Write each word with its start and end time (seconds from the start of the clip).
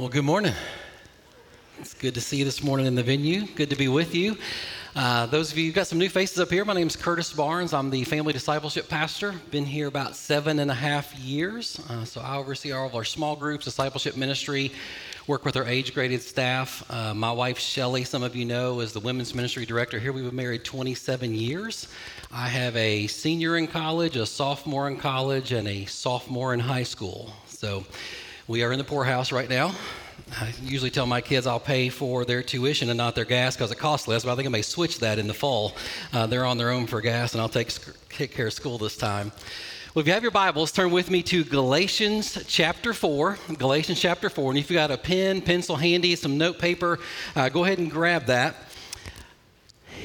Well, 0.00 0.08
good 0.08 0.24
morning. 0.24 0.54
It's 1.78 1.92
good 1.92 2.14
to 2.14 2.22
see 2.22 2.38
you 2.38 2.46
this 2.46 2.62
morning 2.62 2.86
in 2.86 2.94
the 2.94 3.02
venue. 3.02 3.46
Good 3.48 3.68
to 3.68 3.76
be 3.76 3.86
with 3.86 4.14
you. 4.14 4.38
Uh, 4.96 5.26
those 5.26 5.52
of 5.52 5.58
you, 5.58 5.66
who've 5.66 5.74
got 5.74 5.88
some 5.88 5.98
new 5.98 6.08
faces 6.08 6.40
up 6.40 6.48
here. 6.48 6.64
My 6.64 6.72
name 6.72 6.86
is 6.86 6.96
Curtis 6.96 7.30
Barnes. 7.34 7.74
I'm 7.74 7.90
the 7.90 8.04
family 8.04 8.32
discipleship 8.32 8.88
pastor. 8.88 9.34
Been 9.50 9.66
here 9.66 9.88
about 9.88 10.16
seven 10.16 10.58
and 10.60 10.70
a 10.70 10.74
half 10.74 11.14
years. 11.18 11.78
Uh, 11.90 12.06
so 12.06 12.22
I 12.22 12.38
oversee 12.38 12.72
all 12.72 12.86
of 12.86 12.94
our 12.94 13.04
small 13.04 13.36
groups, 13.36 13.66
discipleship 13.66 14.16
ministry, 14.16 14.72
work 15.26 15.44
with 15.44 15.58
our 15.58 15.66
age 15.66 15.92
graded 15.92 16.22
staff. 16.22 16.82
Uh, 16.90 17.12
my 17.12 17.30
wife, 17.30 17.58
Shelly, 17.58 18.04
some 18.04 18.22
of 18.22 18.34
you 18.34 18.46
know, 18.46 18.80
is 18.80 18.94
the 18.94 19.00
women's 19.00 19.34
ministry 19.34 19.66
director 19.66 19.98
here. 19.98 20.14
We've 20.14 20.24
been 20.24 20.34
married 20.34 20.64
27 20.64 21.34
years. 21.34 21.88
I 22.32 22.48
have 22.48 22.74
a 22.74 23.06
senior 23.06 23.58
in 23.58 23.66
college, 23.66 24.16
a 24.16 24.24
sophomore 24.24 24.88
in 24.88 24.96
college, 24.96 25.52
and 25.52 25.68
a 25.68 25.84
sophomore 25.84 26.54
in 26.54 26.60
high 26.60 26.84
school. 26.84 27.34
So 27.48 27.84
we 28.50 28.64
are 28.64 28.72
in 28.72 28.78
the 28.78 28.84
poorhouse 28.84 29.30
right 29.30 29.48
now. 29.48 29.72
I 30.40 30.52
usually 30.60 30.90
tell 30.90 31.06
my 31.06 31.20
kids 31.20 31.46
I'll 31.46 31.60
pay 31.60 31.88
for 31.88 32.24
their 32.24 32.42
tuition 32.42 32.88
and 32.88 32.98
not 32.98 33.14
their 33.14 33.24
gas 33.24 33.54
because 33.54 33.70
it 33.70 33.78
costs 33.78 34.08
less, 34.08 34.24
but 34.24 34.32
I 34.32 34.34
think 34.34 34.48
I 34.48 34.50
may 34.50 34.62
switch 34.62 34.98
that 34.98 35.20
in 35.20 35.28
the 35.28 35.34
fall. 35.34 35.76
Uh, 36.12 36.26
they're 36.26 36.44
on 36.44 36.58
their 36.58 36.72
own 36.72 36.88
for 36.88 37.00
gas, 37.00 37.32
and 37.32 37.40
I'll 37.40 37.48
take, 37.48 37.70
take 38.08 38.32
care 38.32 38.48
of 38.48 38.52
school 38.52 38.76
this 38.76 38.96
time. 38.96 39.30
Well, 39.94 40.00
if 40.00 40.08
you 40.08 40.12
have 40.14 40.24
your 40.24 40.32
Bibles, 40.32 40.72
turn 40.72 40.90
with 40.90 41.12
me 41.12 41.22
to 41.24 41.44
Galatians 41.44 42.44
chapter 42.48 42.92
4. 42.92 43.38
Galatians 43.56 44.00
chapter 44.00 44.28
4. 44.28 44.50
And 44.50 44.58
if 44.58 44.68
you've 44.68 44.78
got 44.78 44.90
a 44.90 44.98
pen, 44.98 45.42
pencil 45.42 45.76
handy, 45.76 46.16
some 46.16 46.36
note 46.36 46.58
paper, 46.58 46.98
uh, 47.36 47.50
go 47.50 47.64
ahead 47.64 47.78
and 47.78 47.88
grab 47.88 48.26
that 48.26 48.69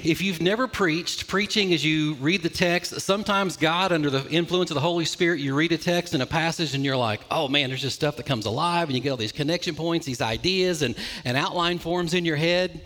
if 0.05 0.21
you've 0.21 0.39
never 0.39 0.67
preached, 0.67 1.27
preaching 1.27 1.73
as 1.73 1.83
you 1.83 2.13
read 2.15 2.43
the 2.43 2.49
text, 2.49 3.01
sometimes 3.01 3.57
God, 3.57 3.91
under 3.91 4.11
the 4.11 4.29
influence 4.29 4.69
of 4.69 4.75
the 4.75 4.81
Holy 4.81 5.03
Spirit, 5.03 5.39
you 5.39 5.55
read 5.55 5.71
a 5.71 5.79
text 5.79 6.13
and 6.13 6.21
a 6.21 6.27
passage 6.27 6.75
and 6.75 6.85
you're 6.85 6.95
like, 6.95 7.21
oh 7.31 7.47
man, 7.47 7.69
there's 7.69 7.81
just 7.81 7.95
stuff 7.95 8.15
that 8.17 8.25
comes 8.27 8.45
alive, 8.45 8.87
and 8.87 8.95
you 8.95 9.01
get 9.01 9.09
all 9.09 9.17
these 9.17 9.31
connection 9.31 9.73
points, 9.73 10.05
these 10.05 10.21
ideas, 10.21 10.83
and, 10.83 10.95
and 11.23 11.35
outline 11.35 11.79
forms 11.79 12.13
in 12.13 12.23
your 12.23 12.35
head. 12.35 12.85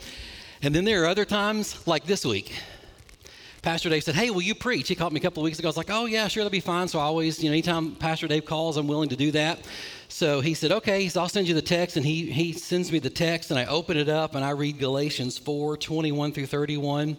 And 0.62 0.74
then 0.74 0.86
there 0.86 1.04
are 1.04 1.08
other 1.08 1.26
times, 1.26 1.86
like 1.86 2.06
this 2.06 2.26
week. 2.26 2.54
Pastor 3.62 3.90
Dave 3.90 4.06
said, 4.06 4.16
Hey, 4.16 4.30
will 4.30 4.42
you 4.42 4.56
preach? 4.56 4.88
He 4.88 4.96
called 4.96 5.12
me 5.12 5.20
a 5.20 5.24
couple 5.24 5.44
of 5.44 5.46
weeks 5.46 5.60
ago. 5.60 5.68
I 5.68 5.72
was 5.72 5.78
like, 5.78 5.90
Oh, 5.90 6.06
yeah, 6.06 6.30
sure, 6.30 6.44
that'll 6.44 6.52
be 6.52 6.62
fine. 6.62 6.88
So 6.88 7.00
I 7.00 7.04
always, 7.04 7.44
you 7.44 7.50
know, 7.50 7.54
anytime 7.54 7.96
Pastor 7.96 8.30
Dave 8.30 8.46
calls, 8.46 8.78
I'm 8.78 8.88
willing 8.88 9.10
to 9.10 9.18
do 9.18 9.32
that. 9.32 9.60
So 10.10 10.42
he 10.42 10.56
said, 10.56 10.72
Okay, 10.72 11.08
so 11.08 11.22
I'll 11.22 11.30
send 11.30 11.48
you 11.48 11.54
the 11.54 11.62
text. 11.62 11.96
And 11.96 12.06
he, 12.06 12.30
he 12.32 12.52
sends 12.52 12.92
me 12.92 13.00
the 13.00 13.10
text, 13.10 13.52
and 13.52 13.60
I 13.60 13.66
open 13.66 13.96
it 13.96 14.10
up 14.10 14.36
and 14.36 14.44
I 14.44 14.50
read 14.50 14.80
Galatians 14.80 15.38
4 15.38 15.78
21 15.78 16.34
through 16.34 16.48
31. 16.48 17.16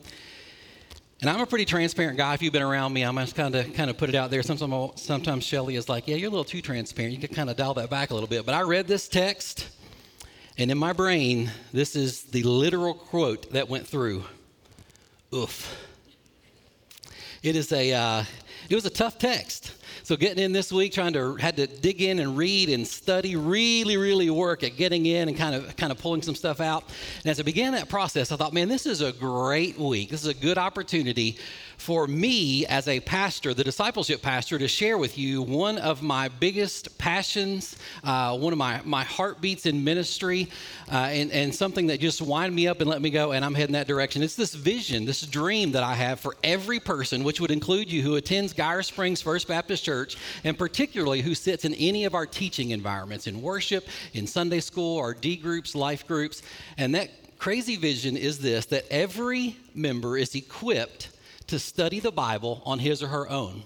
And 1.23 1.31
I'm 1.31 1.41
a 1.41 1.47
pretty 1.47 1.67
transparent 1.67 2.17
guy. 2.17 2.35
If 2.35 2.43
you've 2.43 2.53
been 2.53 2.63
around 2.63 2.93
me, 2.93 3.03
I'm 3.03 3.17
just 3.17 3.37
kind 3.37 3.55
of 3.55 3.73
kind 3.75 3.91
of 3.91 3.97
put 3.97 4.09
it 4.09 4.15
out 4.15 4.31
there. 4.31 4.43
Sometimes, 4.43 5.01
sometimes 5.01 5.45
Shelly 5.45 5.77
is 5.77 5.89
like, 5.89 6.09
"Yeah, 6.09 6.17
you're 6.17 6.29
a 6.29 6.31
little 6.31 6.45
too 6.45 6.63
transparent. 6.63 7.15
You 7.15 7.21
can 7.21 7.35
kind 7.35 7.51
of 7.51 7.57
dial 7.57 7.75
that 7.75 7.91
back 7.91 8.11
a 8.11 8.15
little 8.15 8.29
bit." 8.29 8.45
But 8.45 8.55
I 8.55 8.63
read 8.63 8.87
this 8.87 9.07
text, 9.07 9.69
and 10.57 10.71
in 10.71 10.79
my 10.79 10.95
brain, 10.95 11.51
this 11.73 11.95
is 11.95 12.23
the 12.25 12.43
literal 12.43 12.95
quote 12.95 13.53
that 13.53 13.69
went 13.69 13.87
through. 13.87 14.25
Oof. 15.35 15.77
It 17.43 17.55
is 17.55 17.71
a, 17.73 17.93
uh, 17.93 18.25
it 18.71 18.77
was 18.77 18.87
a 18.87 18.91
tough 18.91 19.19
text. 19.19 19.73
So 20.05 20.17
getting 20.17 20.43
in 20.43 20.53
this 20.53 20.73
week, 20.73 20.93
trying 20.93 21.13
to 21.15 21.35
had 21.35 21.57
to 21.57 21.67
dig 21.67 22.01
in 22.01 22.21
and 22.21 22.37
read 22.37 22.69
and 22.69 22.87
study, 22.87 23.35
really, 23.35 23.97
really 23.97 24.31
work 24.31 24.63
at 24.63 24.77
getting 24.77 25.07
in 25.07 25.29
and 25.29 25.37
kind 25.37 25.57
of 25.57 25.77
kind 25.77 25.91
of 25.91 25.99
pulling 25.99 26.23
some 26.23 26.37
stuff 26.37 26.61
out. 26.61 26.85
And 27.23 27.31
as 27.31 27.41
I 27.41 27.43
began 27.43 27.73
that 27.73 27.89
process, 27.89 28.31
I 28.31 28.37
thought, 28.37 28.53
man, 28.53 28.69
this 28.69 28.87
is 28.87 29.01
a 29.01 29.13
great 29.13 29.77
week. 29.77 30.11
This 30.11 30.23
is 30.23 30.29
a 30.29 30.35
good 30.35 30.57
opportunity 30.57 31.37
for 31.81 32.07
me 32.07 32.67
as 32.67 32.87
a 32.89 33.01
pastor, 33.01 33.55
the 33.55 33.65
discipleship 33.65 34.21
pastor, 34.21 34.59
to 34.59 34.69
share 34.69 34.99
with 34.99 35.17
you 35.17 35.41
one 35.41 35.79
of 35.79 36.03
my 36.03 36.29
biggest 36.29 36.99
passions, 36.99 37.77
uh, 38.05 38.37
one 38.37 38.53
of 38.53 38.59
my, 38.59 38.81
my 38.85 39.03
heartbeats 39.03 39.65
in 39.65 39.83
ministry, 39.83 40.49
uh, 40.93 41.09
and, 41.11 41.33
and 41.33 41.55
something 41.55 41.87
that 41.87 41.99
just 41.99 42.21
wind 42.21 42.55
me 42.55 42.69
up 42.69 42.81
and 42.83 42.91
let 42.91 43.01
me 43.01 43.09
go, 43.09 43.33
and 43.33 43.45
I'm 43.45 43.55
heading 43.55 43.73
that 43.73 43.87
direction. 43.87 44.23
It's 44.23 44.35
this 44.35 44.55
vision, 44.55 45.07
this 45.07 45.23
dream 45.23 45.73
that 45.73 45.83
I 45.83 45.95
have 45.95 46.21
for 46.21 46.37
every 46.45 46.81
person, 46.81 47.25
which 47.25 47.41
would 47.41 47.51
include 47.51 47.91
you 47.91 48.03
who 48.03 48.17
attends 48.17 48.53
Geyer 48.53 48.83
Springs 48.83 49.23
First 49.23 49.49
Baptist 49.49 49.83
Church, 49.83 50.19
and 50.45 50.59
particularly 50.59 51.23
who 51.23 51.35
sits 51.35 51.65
in 51.65 51.73
any 51.75 52.05
of 52.05 52.15
our 52.15 52.27
teaching 52.27 52.71
environments, 52.71 53.27
in 53.27 53.41
worship, 53.41 53.89
in 54.13 54.27
Sunday 54.27 54.61
school, 54.61 54.99
our 54.99 55.15
D 55.15 55.37
groups, 55.37 55.75
life 55.75 56.07
groups. 56.07 56.43
And 56.77 56.95
that 56.95 57.11
crazy 57.39 57.77
vision 57.77 58.19
is 58.19 58.39
this 58.39 58.67
that 58.67 58.85
every 58.91 59.57
member 59.75 60.19
is 60.19 60.35
equipped 60.35 61.09
to 61.51 61.59
study 61.59 62.01
the 62.01 62.13
Bible 62.13 62.63
on 62.65 62.79
his 62.79 63.03
or 63.03 63.09
her 63.09 63.29
own. 63.29 63.65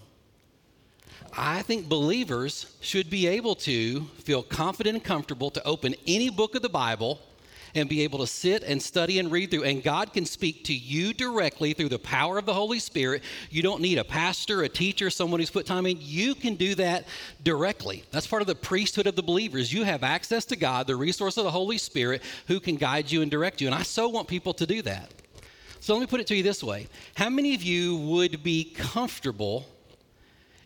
I 1.36 1.62
think 1.62 1.88
believers 1.88 2.76
should 2.80 3.10
be 3.10 3.26
able 3.26 3.54
to 3.56 4.02
feel 4.22 4.42
confident 4.42 4.96
and 4.96 5.04
comfortable 5.04 5.50
to 5.50 5.64
open 5.64 5.94
any 6.06 6.30
book 6.30 6.54
of 6.54 6.62
the 6.62 6.68
Bible 6.68 7.20
and 7.74 7.88
be 7.88 8.02
able 8.02 8.20
to 8.20 8.26
sit 8.26 8.62
and 8.62 8.80
study 8.80 9.18
and 9.18 9.30
read 9.30 9.50
through. 9.50 9.64
And 9.64 9.82
God 9.82 10.12
can 10.12 10.24
speak 10.24 10.64
to 10.64 10.72
you 10.72 11.12
directly 11.12 11.72
through 11.72 11.88
the 11.88 11.98
power 11.98 12.38
of 12.38 12.46
the 12.46 12.54
Holy 12.54 12.78
Spirit. 12.78 13.22
You 13.50 13.62
don't 13.62 13.82
need 13.82 13.98
a 13.98 14.04
pastor, 14.04 14.62
a 14.62 14.68
teacher, 14.68 15.10
someone 15.10 15.40
who's 15.40 15.50
put 15.50 15.66
time 15.66 15.84
in. 15.84 15.98
You 16.00 16.34
can 16.34 16.54
do 16.54 16.76
that 16.76 17.06
directly. 17.42 18.04
That's 18.12 18.28
part 18.28 18.42
of 18.42 18.48
the 18.48 18.54
priesthood 18.54 19.06
of 19.06 19.16
the 19.16 19.22
believers. 19.22 19.72
You 19.72 19.82
have 19.82 20.04
access 20.04 20.44
to 20.46 20.56
God, 20.56 20.86
the 20.86 20.96
resource 20.96 21.36
of 21.36 21.44
the 21.44 21.50
Holy 21.50 21.78
Spirit, 21.78 22.22
who 22.46 22.60
can 22.60 22.76
guide 22.76 23.10
you 23.10 23.22
and 23.22 23.30
direct 23.30 23.60
you. 23.60 23.66
And 23.66 23.74
I 23.74 23.82
so 23.82 24.08
want 24.08 24.28
people 24.28 24.54
to 24.54 24.66
do 24.66 24.80
that. 24.82 25.10
So 25.84 25.92
let 25.92 26.00
me 26.00 26.06
put 26.06 26.20
it 26.20 26.26
to 26.28 26.34
you 26.34 26.42
this 26.42 26.64
way 26.64 26.88
How 27.14 27.28
many 27.28 27.54
of 27.54 27.62
you 27.62 27.96
would 27.96 28.42
be 28.42 28.64
comfortable 28.64 29.66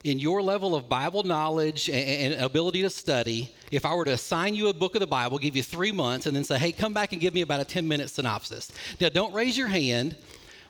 in 0.04 0.20
your 0.20 0.40
level 0.40 0.76
of 0.76 0.88
Bible 0.88 1.24
knowledge 1.24 1.90
and, 1.90 2.34
ability 2.34 2.82
to 2.82 2.90
study 2.90 3.52
if 3.72 3.84
I 3.84 3.96
were 3.96 4.04
to 4.04 4.12
assign 4.12 4.54
you 4.54 4.68
a 4.68 4.72
book 4.72 4.94
of 4.94 5.00
the 5.00 5.08
Bible, 5.08 5.38
give 5.38 5.56
you 5.56 5.64
three 5.64 5.90
months, 5.90 6.26
and 6.26 6.36
then 6.36 6.44
say, 6.44 6.56
hey, 6.56 6.70
come 6.70 6.94
back 6.94 7.10
and 7.10 7.20
give 7.20 7.34
me 7.34 7.40
about 7.40 7.58
a 7.58 7.64
10 7.64 7.88
minute 7.88 8.10
synopsis? 8.10 8.70
Now, 9.00 9.08
don't 9.08 9.34
raise 9.34 9.58
your 9.58 9.66
hand. 9.66 10.14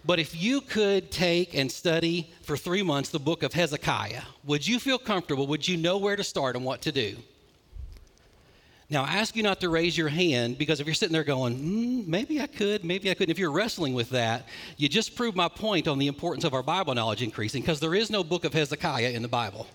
But 0.06 0.18
if 0.18 0.34
you 0.34 0.62
could 0.62 1.10
take 1.10 1.54
and 1.54 1.70
study 1.70 2.32
for 2.40 2.56
three 2.56 2.82
months 2.82 3.10
the 3.10 3.18
book 3.18 3.42
of 3.42 3.52
Hezekiah, 3.52 4.22
would 4.46 4.66
you 4.66 4.80
feel 4.80 4.96
comfortable? 4.96 5.46
Would 5.48 5.68
you 5.68 5.76
know 5.76 5.98
where 5.98 6.16
to 6.16 6.24
start 6.24 6.56
and 6.56 6.64
what 6.64 6.80
to 6.82 6.92
do? 6.92 7.18
Now, 8.90 9.04
I 9.04 9.16
ask 9.16 9.36
you 9.36 9.42
not 9.42 9.60
to 9.60 9.68
raise 9.68 9.98
your 9.98 10.08
hand 10.08 10.56
because 10.56 10.80
if 10.80 10.86
you're 10.86 10.94
sitting 10.94 11.12
there 11.12 11.24
going, 11.24 11.58
mm, 11.58 12.06
maybe 12.06 12.40
I 12.40 12.46
could, 12.46 12.84
maybe 12.84 13.10
I 13.10 13.14
couldn't, 13.14 13.30
if 13.30 13.38
you're 13.38 13.50
wrestling 13.50 13.92
with 13.92 14.08
that, 14.10 14.46
you 14.78 14.88
just 14.88 15.14
proved 15.14 15.36
my 15.36 15.48
point 15.48 15.86
on 15.86 15.98
the 15.98 16.06
importance 16.06 16.44
of 16.44 16.54
our 16.54 16.62
Bible 16.62 16.94
knowledge 16.94 17.20
increasing 17.20 17.60
because 17.60 17.80
there 17.80 17.94
is 17.94 18.08
no 18.08 18.24
book 18.24 18.44
of 18.44 18.54
Hezekiah 18.54 19.10
in 19.10 19.20
the 19.20 19.28
Bible. 19.28 19.66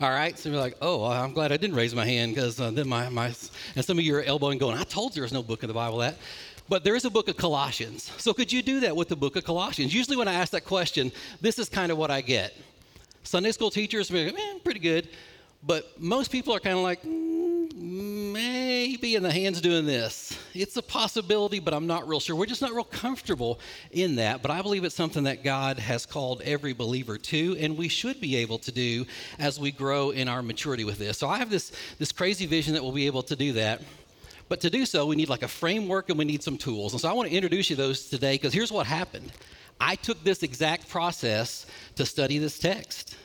All 0.00 0.10
right, 0.10 0.36
so 0.36 0.48
you're 0.48 0.60
like, 0.60 0.76
oh, 0.80 1.04
I'm 1.04 1.32
glad 1.32 1.52
I 1.52 1.56
didn't 1.56 1.76
raise 1.76 1.94
my 1.94 2.04
hand 2.04 2.34
because 2.34 2.60
uh, 2.60 2.72
then 2.72 2.88
my, 2.88 3.08
my, 3.08 3.34
and 3.76 3.84
some 3.84 3.98
of 3.98 4.04
you 4.04 4.16
are 4.16 4.22
elbowing 4.22 4.58
going, 4.58 4.76
I 4.76 4.84
told 4.84 5.14
you 5.14 5.22
there's 5.22 5.32
no 5.32 5.42
book 5.42 5.62
in 5.62 5.68
the 5.68 5.74
Bible 5.74 5.98
that. 5.98 6.16
But 6.68 6.84
there 6.84 6.96
is 6.96 7.04
a 7.04 7.10
book 7.10 7.28
of 7.28 7.36
Colossians. 7.36 8.12
So 8.18 8.34
could 8.34 8.52
you 8.52 8.62
do 8.62 8.80
that 8.80 8.94
with 8.94 9.08
the 9.08 9.16
book 9.16 9.36
of 9.36 9.44
Colossians? 9.44 9.94
Usually 9.94 10.16
when 10.16 10.28
I 10.28 10.34
ask 10.34 10.52
that 10.52 10.64
question, 10.64 11.12
this 11.40 11.58
is 11.58 11.68
kind 11.68 11.90
of 11.90 11.98
what 11.98 12.10
I 12.10 12.20
get. 12.20 12.54
Sunday 13.22 13.52
school 13.52 13.70
teachers, 13.70 14.10
man, 14.10 14.60
pretty 14.62 14.80
good. 14.80 15.08
But 15.62 16.00
most 16.00 16.30
people 16.30 16.54
are 16.54 16.60
kind 16.60 16.76
of 16.76 16.82
like, 16.82 17.02
mm, 17.02 17.58
maybe 18.32 19.16
in 19.16 19.22
the 19.22 19.32
hands 19.32 19.60
doing 19.60 19.86
this. 19.86 20.38
It's 20.54 20.76
a 20.76 20.82
possibility, 20.82 21.58
but 21.58 21.74
I'm 21.74 21.86
not 21.86 22.08
real 22.08 22.20
sure. 22.20 22.36
We're 22.36 22.46
just 22.46 22.62
not 22.62 22.72
real 22.72 22.84
comfortable 22.84 23.58
in 23.90 24.16
that. 24.16 24.40
But 24.40 24.50
I 24.50 24.62
believe 24.62 24.84
it's 24.84 24.94
something 24.94 25.24
that 25.24 25.42
God 25.42 25.78
has 25.78 26.06
called 26.06 26.42
every 26.42 26.72
believer 26.72 27.18
to, 27.18 27.56
and 27.58 27.76
we 27.76 27.88
should 27.88 28.20
be 28.20 28.36
able 28.36 28.58
to 28.60 28.72
do 28.72 29.04
as 29.38 29.58
we 29.58 29.72
grow 29.72 30.10
in 30.10 30.28
our 30.28 30.42
maturity 30.42 30.84
with 30.84 30.98
this. 30.98 31.18
So 31.18 31.28
I 31.28 31.38
have 31.38 31.50
this, 31.50 31.72
this 31.98 32.12
crazy 32.12 32.46
vision 32.46 32.74
that 32.74 32.82
we'll 32.82 32.92
be 32.92 33.06
able 33.06 33.22
to 33.24 33.36
do 33.36 33.52
that. 33.54 33.82
But 34.48 34.60
to 34.60 34.70
do 34.70 34.86
so, 34.86 35.06
we 35.06 35.16
need 35.16 35.28
like 35.28 35.42
a 35.42 35.48
framework 35.48 36.08
and 36.08 36.18
we 36.18 36.24
need 36.24 36.42
some 36.42 36.56
tools. 36.56 36.92
And 36.92 37.00
so 37.00 37.08
I 37.08 37.12
want 37.12 37.28
to 37.28 37.34
introduce 37.34 37.68
you 37.68 37.76
those 37.76 38.08
today 38.08 38.34
because 38.34 38.52
here's 38.52 38.72
what 38.72 38.86
happened. 38.86 39.32
I 39.80 39.96
took 39.96 40.22
this 40.24 40.42
exact 40.42 40.88
process 40.88 41.66
to 41.96 42.06
study 42.06 42.38
this 42.38 42.58
text 42.58 43.16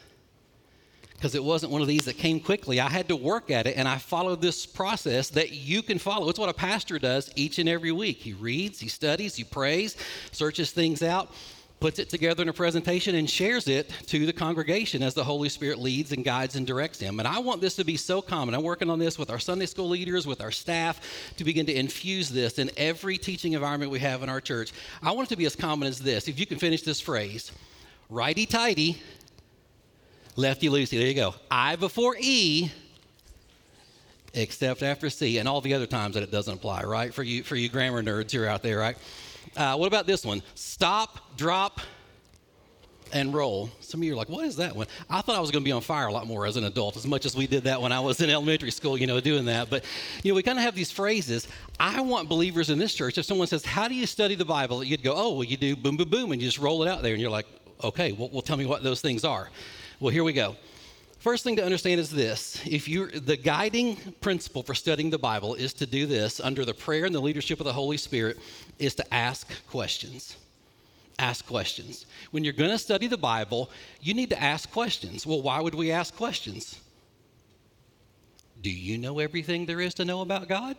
because 1.23 1.35
it 1.35 1.43
wasn't 1.43 1.71
one 1.71 1.81
of 1.81 1.87
these 1.87 2.03
that 2.03 2.17
came 2.17 2.37
quickly. 2.37 2.81
I 2.81 2.89
had 2.89 3.07
to 3.07 3.15
work 3.15 3.49
at 3.49 3.65
it, 3.65 3.77
and 3.77 3.87
I 3.87 3.97
followed 3.97 4.41
this 4.41 4.65
process 4.65 5.29
that 5.29 5.53
you 5.53 5.81
can 5.81 5.97
follow. 5.97 6.27
It's 6.27 6.37
what 6.37 6.49
a 6.49 6.53
pastor 6.53 6.99
does 6.99 7.31
each 7.37 7.59
and 7.59 7.69
every 7.69 7.93
week. 7.93 8.17
He 8.17 8.33
reads, 8.33 8.77
he 8.77 8.89
studies, 8.89 9.33
he 9.33 9.45
prays, 9.45 9.95
searches 10.33 10.71
things 10.71 11.01
out, 11.01 11.31
puts 11.79 11.97
it 11.97 12.09
together 12.09 12.43
in 12.43 12.49
a 12.49 12.53
presentation, 12.53 13.15
and 13.15 13.29
shares 13.29 13.69
it 13.69 13.89
to 14.07 14.25
the 14.25 14.33
congregation 14.33 15.01
as 15.01 15.13
the 15.13 15.23
Holy 15.23 15.47
Spirit 15.47 15.79
leads 15.79 16.11
and 16.11 16.25
guides 16.25 16.57
and 16.57 16.67
directs 16.67 16.99
him. 16.99 17.19
And 17.19 17.27
I 17.27 17.39
want 17.39 17.61
this 17.61 17.77
to 17.77 17.85
be 17.85 17.95
so 17.95 18.21
common. 18.21 18.53
I'm 18.53 18.61
working 18.61 18.89
on 18.89 18.99
this 18.99 19.17
with 19.17 19.29
our 19.29 19.39
Sunday 19.39 19.65
school 19.65 19.87
leaders, 19.87 20.27
with 20.27 20.41
our 20.41 20.51
staff, 20.51 20.99
to 21.37 21.45
begin 21.45 21.65
to 21.67 21.73
infuse 21.73 22.27
this 22.27 22.59
in 22.59 22.69
every 22.75 23.17
teaching 23.17 23.53
environment 23.53 23.91
we 23.91 23.99
have 23.99 24.23
in 24.23 24.29
our 24.29 24.41
church. 24.41 24.73
I 25.01 25.13
want 25.13 25.29
it 25.29 25.35
to 25.35 25.37
be 25.37 25.45
as 25.45 25.55
common 25.55 25.87
as 25.87 25.99
this. 25.99 26.27
If 26.27 26.37
you 26.37 26.45
can 26.45 26.59
finish 26.59 26.81
this 26.81 26.99
phrase, 26.99 27.53
righty 28.09 28.45
tighty, 28.45 29.01
Lefty 30.35 30.67
loosey. 30.67 30.97
There 30.97 31.07
you 31.07 31.13
go. 31.13 31.35
I 31.51 31.75
before 31.75 32.15
E, 32.19 32.71
except 34.33 34.81
after 34.81 35.09
C, 35.09 35.37
and 35.37 35.47
all 35.47 35.61
the 35.61 35.73
other 35.73 35.85
times 35.85 36.15
that 36.15 36.23
it 36.23 36.31
doesn't 36.31 36.55
apply, 36.55 36.83
right? 36.83 37.13
For 37.13 37.23
you, 37.23 37.43
for 37.43 37.55
you 37.55 37.69
grammar 37.69 38.01
nerds 38.01 38.31
who 38.31 38.41
are 38.41 38.47
out 38.47 38.63
there, 38.63 38.79
right? 38.79 38.97
Uh, 39.55 39.75
what 39.75 39.87
about 39.87 40.07
this 40.07 40.25
one? 40.25 40.41
Stop, 40.55 41.37
drop, 41.37 41.81
and 43.13 43.31
roll. 43.31 43.69
Some 43.79 44.01
of 44.01 44.05
you 44.05 44.13
are 44.13 44.15
like, 44.15 44.29
what 44.29 44.45
is 44.45 44.55
that 44.55 44.75
one? 44.75 44.87
I 45.07 45.21
thought 45.21 45.35
I 45.35 45.39
was 45.39 45.51
going 45.51 45.63
to 45.63 45.67
be 45.67 45.71
on 45.71 45.81
fire 45.81 46.07
a 46.07 46.11
lot 46.11 46.25
more 46.25 46.47
as 46.47 46.57
an 46.57 46.63
adult, 46.63 46.97
as 46.97 47.05
much 47.05 47.27
as 47.27 47.35
we 47.35 47.45
did 47.45 47.65
that 47.65 47.79
when 47.79 47.91
I 47.91 47.99
was 47.99 48.19
in 48.19 48.29
elementary 48.31 48.71
school, 48.71 48.97
you 48.97 49.05
know, 49.05 49.19
doing 49.19 49.45
that. 49.45 49.69
But, 49.69 49.85
you 50.23 50.31
know, 50.31 50.35
we 50.35 50.41
kind 50.41 50.57
of 50.57 50.63
have 50.63 50.73
these 50.73 50.91
phrases. 50.91 51.47
I 51.79 52.01
want 52.01 52.27
believers 52.27 52.71
in 52.71 52.79
this 52.79 52.95
church, 52.95 53.19
if 53.19 53.25
someone 53.25 53.47
says, 53.47 53.63
how 53.63 53.87
do 53.87 53.93
you 53.93 54.07
study 54.07 54.33
the 54.33 54.45
Bible? 54.45 54.83
You'd 54.83 55.03
go, 55.03 55.13
oh, 55.15 55.33
well, 55.33 55.43
you 55.43 55.57
do 55.57 55.75
boom, 55.75 55.95
boom, 55.95 56.09
boom, 56.09 56.31
and 56.31 56.41
you 56.41 56.47
just 56.47 56.57
roll 56.59 56.81
it 56.81 56.89
out 56.89 57.03
there. 57.03 57.13
And 57.13 57.21
you're 57.21 57.31
like, 57.31 57.45
okay, 57.83 58.13
well, 58.13 58.29
well 58.31 58.41
tell 58.41 58.57
me 58.57 58.65
what 58.65 58.81
those 58.81 58.99
things 58.99 59.23
are. 59.23 59.49
Well, 60.03 60.11
here 60.11 60.25
we 60.25 60.33
go. 60.33 60.57
First 61.19 61.45
thing 61.45 61.55
to 61.55 61.63
understand 61.63 62.01
is 62.01 62.09
this. 62.09 62.61
If 62.65 62.89
you 62.89 63.07
the 63.07 63.37
guiding 63.37 63.95
principle 64.19 64.61
for 64.61 64.75
studying 64.75 65.09
the 65.09 65.17
Bible 65.17 65.53
is 65.53 65.71
to 65.75 65.85
do 65.85 66.05
this 66.05 66.41
under 66.41 66.65
the 66.65 66.73
prayer 66.73 67.05
and 67.05 67.15
the 67.15 67.21
leadership 67.21 67.61
of 67.61 67.63
the 67.63 67.71
Holy 67.71 67.95
Spirit 67.95 68.37
is 68.79 68.95
to 68.95 69.13
ask 69.13 69.47
questions 69.69 70.35
ask 71.19 71.47
questions. 71.47 72.05
When 72.31 72.43
you're 72.43 72.51
going 72.51 72.71
to 72.71 72.77
study 72.77 73.07
the 73.07 73.17
Bible, 73.17 73.69
you 74.01 74.13
need 74.13 74.31
to 74.31 74.43
ask 74.43 74.69
questions. 74.71 75.25
Well, 75.25 75.41
why 75.41 75.61
would 75.61 75.75
we 75.75 75.89
ask 75.89 76.13
questions? 76.17 76.81
Do 78.61 78.69
you 78.69 78.97
know 78.97 79.19
everything 79.19 79.65
there 79.65 79.79
is 79.79 79.93
to 79.93 80.05
know 80.05 80.19
about 80.19 80.49
God? 80.49 80.75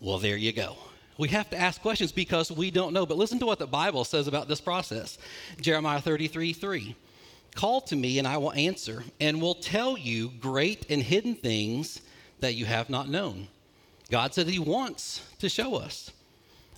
Well, 0.00 0.18
there 0.18 0.36
you 0.36 0.52
go. 0.52 0.76
We 1.16 1.28
have 1.28 1.48
to 1.48 1.56
ask 1.56 1.80
questions 1.80 2.12
because 2.12 2.52
we 2.52 2.70
don't 2.70 2.92
know. 2.92 3.06
But 3.06 3.16
listen 3.16 3.38
to 3.38 3.46
what 3.46 3.58
the 3.58 3.66
Bible 3.66 4.04
says 4.04 4.26
about 4.26 4.48
this 4.48 4.60
process 4.60 5.16
Jeremiah 5.62 6.02
33 6.02 6.52
3. 6.52 6.96
Call 7.56 7.80
to 7.80 7.96
me, 7.96 8.18
and 8.18 8.28
I 8.28 8.36
will 8.36 8.52
answer, 8.52 9.02
and 9.18 9.40
will 9.40 9.54
tell 9.54 9.96
you 9.96 10.30
great 10.40 10.84
and 10.90 11.02
hidden 11.02 11.34
things 11.34 12.02
that 12.40 12.54
you 12.54 12.66
have 12.66 12.90
not 12.90 13.08
known. 13.08 13.48
God 14.10 14.34
said 14.34 14.46
He 14.46 14.58
wants 14.58 15.22
to 15.38 15.48
show 15.48 15.74
us. 15.74 16.10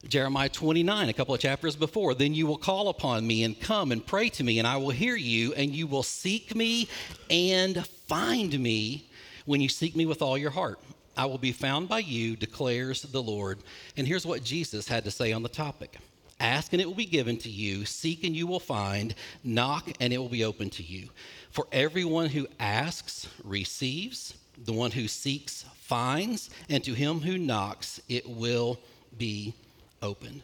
Jeremiah 0.07 0.49
29, 0.49 1.09
a 1.09 1.13
couple 1.13 1.35
of 1.35 1.41
chapters 1.41 1.75
before. 1.75 2.15
Then 2.15 2.33
you 2.33 2.47
will 2.47 2.57
call 2.57 2.89
upon 2.89 3.27
me 3.27 3.43
and 3.43 3.61
come 3.61 3.91
and 3.91 4.07
pray 4.07 4.29
to 4.29 4.45
me, 4.45 4.61
and 4.61 4.69
I 4.69 4.77
will 4.77 4.91
hear 4.91 5.17
you, 5.17 5.53
and 5.55 5.75
you 5.75 5.89
will 5.89 6.05
seek 6.05 6.55
me 6.55 6.89
and 7.29 7.85
find 8.07 8.57
me 8.61 9.11
when 9.47 9.61
you 9.61 9.69
seek 9.69 9.97
me 9.97 10.07
with 10.07 10.23
all 10.23 10.39
your 10.39 10.53
heart. 10.53 10.79
I 11.17 11.27
will 11.27 11.39
be 11.39 11.51
found 11.51 11.89
by 11.89 11.99
you, 11.99 12.37
declares 12.37 13.03
the 13.03 13.21
Lord. 13.21 13.59
And 13.97 14.07
here's 14.07 14.25
what 14.25 14.45
Jesus 14.45 14.87
had 14.87 15.03
to 15.03 15.11
say 15.11 15.33
on 15.33 15.43
the 15.43 15.49
topic 15.49 15.99
Ask 16.41 16.73
and 16.73 16.81
it 16.81 16.87
will 16.87 16.95
be 16.95 17.05
given 17.05 17.37
to 17.39 17.51
you, 17.51 17.85
seek 17.85 18.25
and 18.25 18.35
you 18.35 18.47
will 18.47 18.61
find, 18.61 19.15
knock 19.43 19.91
and 20.01 20.13
it 20.13 20.19
will 20.19 20.29
be 20.29 20.45
open 20.45 20.71
to 20.71 20.83
you. 20.83 21.09
For 21.51 21.67
everyone 21.73 22.29
who 22.29 22.47
asks 22.61 23.29
receives, 23.43 24.35
the 24.65 24.73
one 24.73 24.93
who 24.93 25.09
seeks 25.09 25.65
finds, 25.81 26.51
and 26.69 26.85
to 26.85 26.95
him 26.95 27.21
who 27.21 27.39
knocks 27.39 28.01
it 28.09 28.29
will 28.29 28.79
be 29.17 29.55
open. 30.03 30.43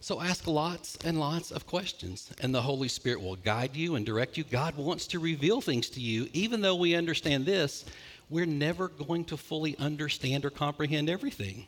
So 0.00 0.20
ask 0.20 0.46
lots 0.48 0.98
and 1.04 1.20
lots 1.20 1.52
of 1.52 1.66
questions, 1.66 2.28
and 2.40 2.52
the 2.52 2.62
Holy 2.62 2.88
Spirit 2.88 3.22
will 3.22 3.36
guide 3.36 3.76
you 3.76 3.94
and 3.94 4.04
direct 4.04 4.36
you. 4.36 4.42
God 4.42 4.76
wants 4.76 5.06
to 5.08 5.20
reveal 5.20 5.60
things 5.60 5.88
to 5.90 6.00
you, 6.00 6.28
even 6.32 6.60
though 6.60 6.74
we 6.74 6.96
understand 6.96 7.46
this, 7.46 7.84
we're 8.28 8.44
never 8.44 8.88
going 8.88 9.24
to 9.26 9.36
fully 9.36 9.76
understand 9.78 10.44
or 10.44 10.50
comprehend 10.50 11.08
everything. 11.08 11.66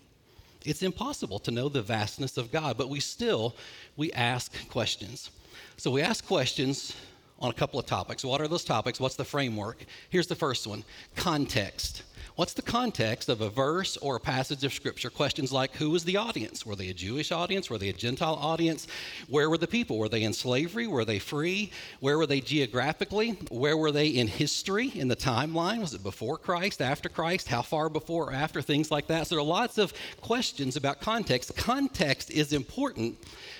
It's 0.64 0.82
impossible 0.82 1.38
to 1.40 1.50
know 1.50 1.68
the 1.68 1.82
vastness 1.82 2.36
of 2.36 2.50
God, 2.50 2.76
but 2.76 2.88
we 2.88 3.00
still 3.00 3.54
we 3.96 4.12
ask 4.12 4.52
questions. 4.68 5.30
So 5.76 5.90
we 5.90 6.02
ask 6.02 6.26
questions 6.26 6.94
on 7.38 7.50
a 7.50 7.54
couple 7.54 7.78
of 7.78 7.86
topics. 7.86 8.24
What 8.24 8.40
are 8.40 8.48
those 8.48 8.64
topics? 8.64 8.98
What's 8.98 9.16
the 9.16 9.24
framework? 9.24 9.84
Here's 10.08 10.26
the 10.26 10.34
first 10.34 10.66
one: 10.66 10.84
context. 11.16 12.02
What's 12.36 12.54
the 12.54 12.62
context 12.62 13.28
of 13.28 13.40
a 13.40 13.48
verse 13.48 13.96
or 13.98 14.16
a 14.16 14.20
passage 14.20 14.64
of 14.64 14.72
Scripture? 14.72 15.08
Questions 15.08 15.52
like 15.52 15.76
Who 15.76 15.90
was 15.90 16.02
the 16.02 16.16
audience? 16.16 16.66
Were 16.66 16.74
they 16.74 16.88
a 16.88 16.94
Jewish 16.94 17.30
audience? 17.30 17.70
Were 17.70 17.78
they 17.78 17.90
a 17.90 17.92
Gentile 17.92 18.34
audience? 18.34 18.88
Where 19.28 19.48
were 19.48 19.56
the 19.56 19.68
people? 19.68 19.98
Were 19.98 20.08
they 20.08 20.24
in 20.24 20.32
slavery? 20.32 20.88
Were 20.88 21.04
they 21.04 21.20
free? 21.20 21.70
Where 22.00 22.18
were 22.18 22.26
they 22.26 22.40
geographically? 22.40 23.38
Where 23.52 23.76
were 23.76 23.92
they 23.92 24.08
in 24.08 24.26
history, 24.26 24.88
in 24.96 25.06
the 25.06 25.14
timeline? 25.14 25.80
Was 25.80 25.94
it 25.94 26.02
before 26.02 26.36
Christ, 26.36 26.82
after 26.82 27.08
Christ? 27.08 27.46
How 27.46 27.62
far 27.62 27.88
before 27.88 28.30
or 28.30 28.32
after? 28.32 28.60
Things 28.60 28.90
like 28.90 29.06
that. 29.06 29.28
So 29.28 29.36
there 29.36 29.40
are 29.40 29.46
lots 29.46 29.78
of 29.78 29.92
questions 30.20 30.74
about 30.74 31.00
context. 31.00 31.56
Context 31.56 32.32
is 32.32 32.52
important 32.52 33.16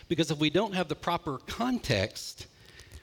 because 0.09 0.32
if 0.32 0.38
we 0.38 0.50
don't 0.50 0.75
have 0.75 0.88
the 0.88 0.97
proper 0.97 1.38
context, 1.47 2.49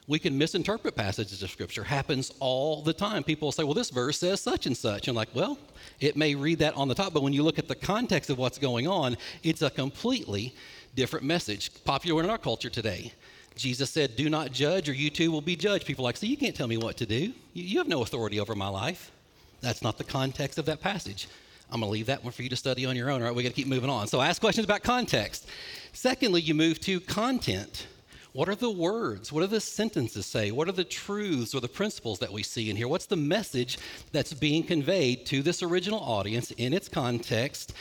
we 0.08 0.18
can 0.18 0.36
misinterpret 0.36 0.96
passages 0.96 1.42
of 1.42 1.50
scripture. 1.50 1.84
Happens 1.84 2.32
all 2.40 2.82
the 2.82 2.92
time. 2.92 3.22
People 3.22 3.52
say 3.52 3.62
well 3.62 3.74
this 3.74 3.90
verse 3.90 4.18
says 4.18 4.40
such 4.40 4.66
and 4.66 4.76
such. 4.76 5.08
And 5.08 5.16
like 5.16 5.28
well 5.34 5.58
it 6.00 6.16
may 6.16 6.34
read 6.34 6.58
that 6.58 6.74
on 6.74 6.88
the 6.88 6.94
top 6.94 7.14
but 7.14 7.22
when 7.22 7.32
you 7.32 7.42
look 7.42 7.58
at 7.58 7.68
the 7.68 7.74
context 7.74 8.28
of 8.30 8.38
what's 8.38 8.58
going 8.58 8.88
on 8.88 9.16
it's 9.42 9.62
a 9.62 9.70
completely 9.70 10.54
different 10.94 11.24
message 11.24 11.70
popular 11.84 12.22
in 12.22 12.30
our 12.30 12.38
culture 12.38 12.70
today. 12.70 13.12
Jesus 13.54 13.90
said 13.90 14.16
do 14.16 14.28
not 14.28 14.50
judge 14.50 14.88
or 14.88 14.92
you 14.92 15.08
too 15.08 15.30
will 15.30 15.40
be 15.40 15.56
judged. 15.56 15.86
People 15.86 16.04
like 16.04 16.16
so 16.16 16.26
you 16.26 16.36
can't 16.36 16.56
tell 16.56 16.68
me 16.68 16.76
what 16.76 16.96
to 16.96 17.06
do. 17.06 17.32
You, 17.52 17.64
you 17.64 17.78
have 17.78 17.88
no 17.88 18.02
authority 18.02 18.40
over 18.40 18.54
my 18.54 18.68
life. 18.68 19.12
That's 19.60 19.82
not 19.82 19.98
the 19.98 20.04
context 20.04 20.58
of 20.58 20.66
that 20.66 20.80
passage. 20.80 21.28
I'm 21.70 21.80
going 21.80 21.88
to 21.88 21.92
leave 21.92 22.06
that 22.06 22.22
one 22.22 22.32
for 22.32 22.42
you 22.42 22.50
to 22.50 22.56
study 22.56 22.84
on 22.84 22.96
your 22.96 23.08
own. 23.08 23.22
All 23.22 23.28
right 23.28 23.34
we 23.34 23.44
got 23.44 23.50
to 23.50 23.54
keep 23.54 23.68
moving 23.68 23.88
on. 23.88 24.08
So 24.08 24.20
ask 24.20 24.40
questions 24.40 24.64
about 24.64 24.82
context. 24.82 25.46
Secondly 25.92 26.40
you 26.40 26.54
move 26.54 26.80
to 26.80 26.98
content 26.98 27.86
what 28.32 28.48
are 28.48 28.54
the 28.54 28.70
words? 28.70 29.30
What 29.30 29.42
do 29.42 29.46
the 29.46 29.60
sentences 29.60 30.24
say? 30.24 30.50
What 30.50 30.68
are 30.68 30.72
the 30.72 30.84
truths 30.84 31.54
or 31.54 31.60
the 31.60 31.68
principles 31.68 32.18
that 32.20 32.32
we 32.32 32.42
see 32.42 32.70
in 32.70 32.76
here? 32.76 32.88
What's 32.88 33.06
the 33.06 33.16
message 33.16 33.78
that's 34.10 34.32
being 34.32 34.62
conveyed 34.62 35.26
to 35.26 35.42
this 35.42 35.62
original 35.62 36.00
audience 36.00 36.50
in 36.52 36.72
its 36.72 36.88
context 36.88 37.74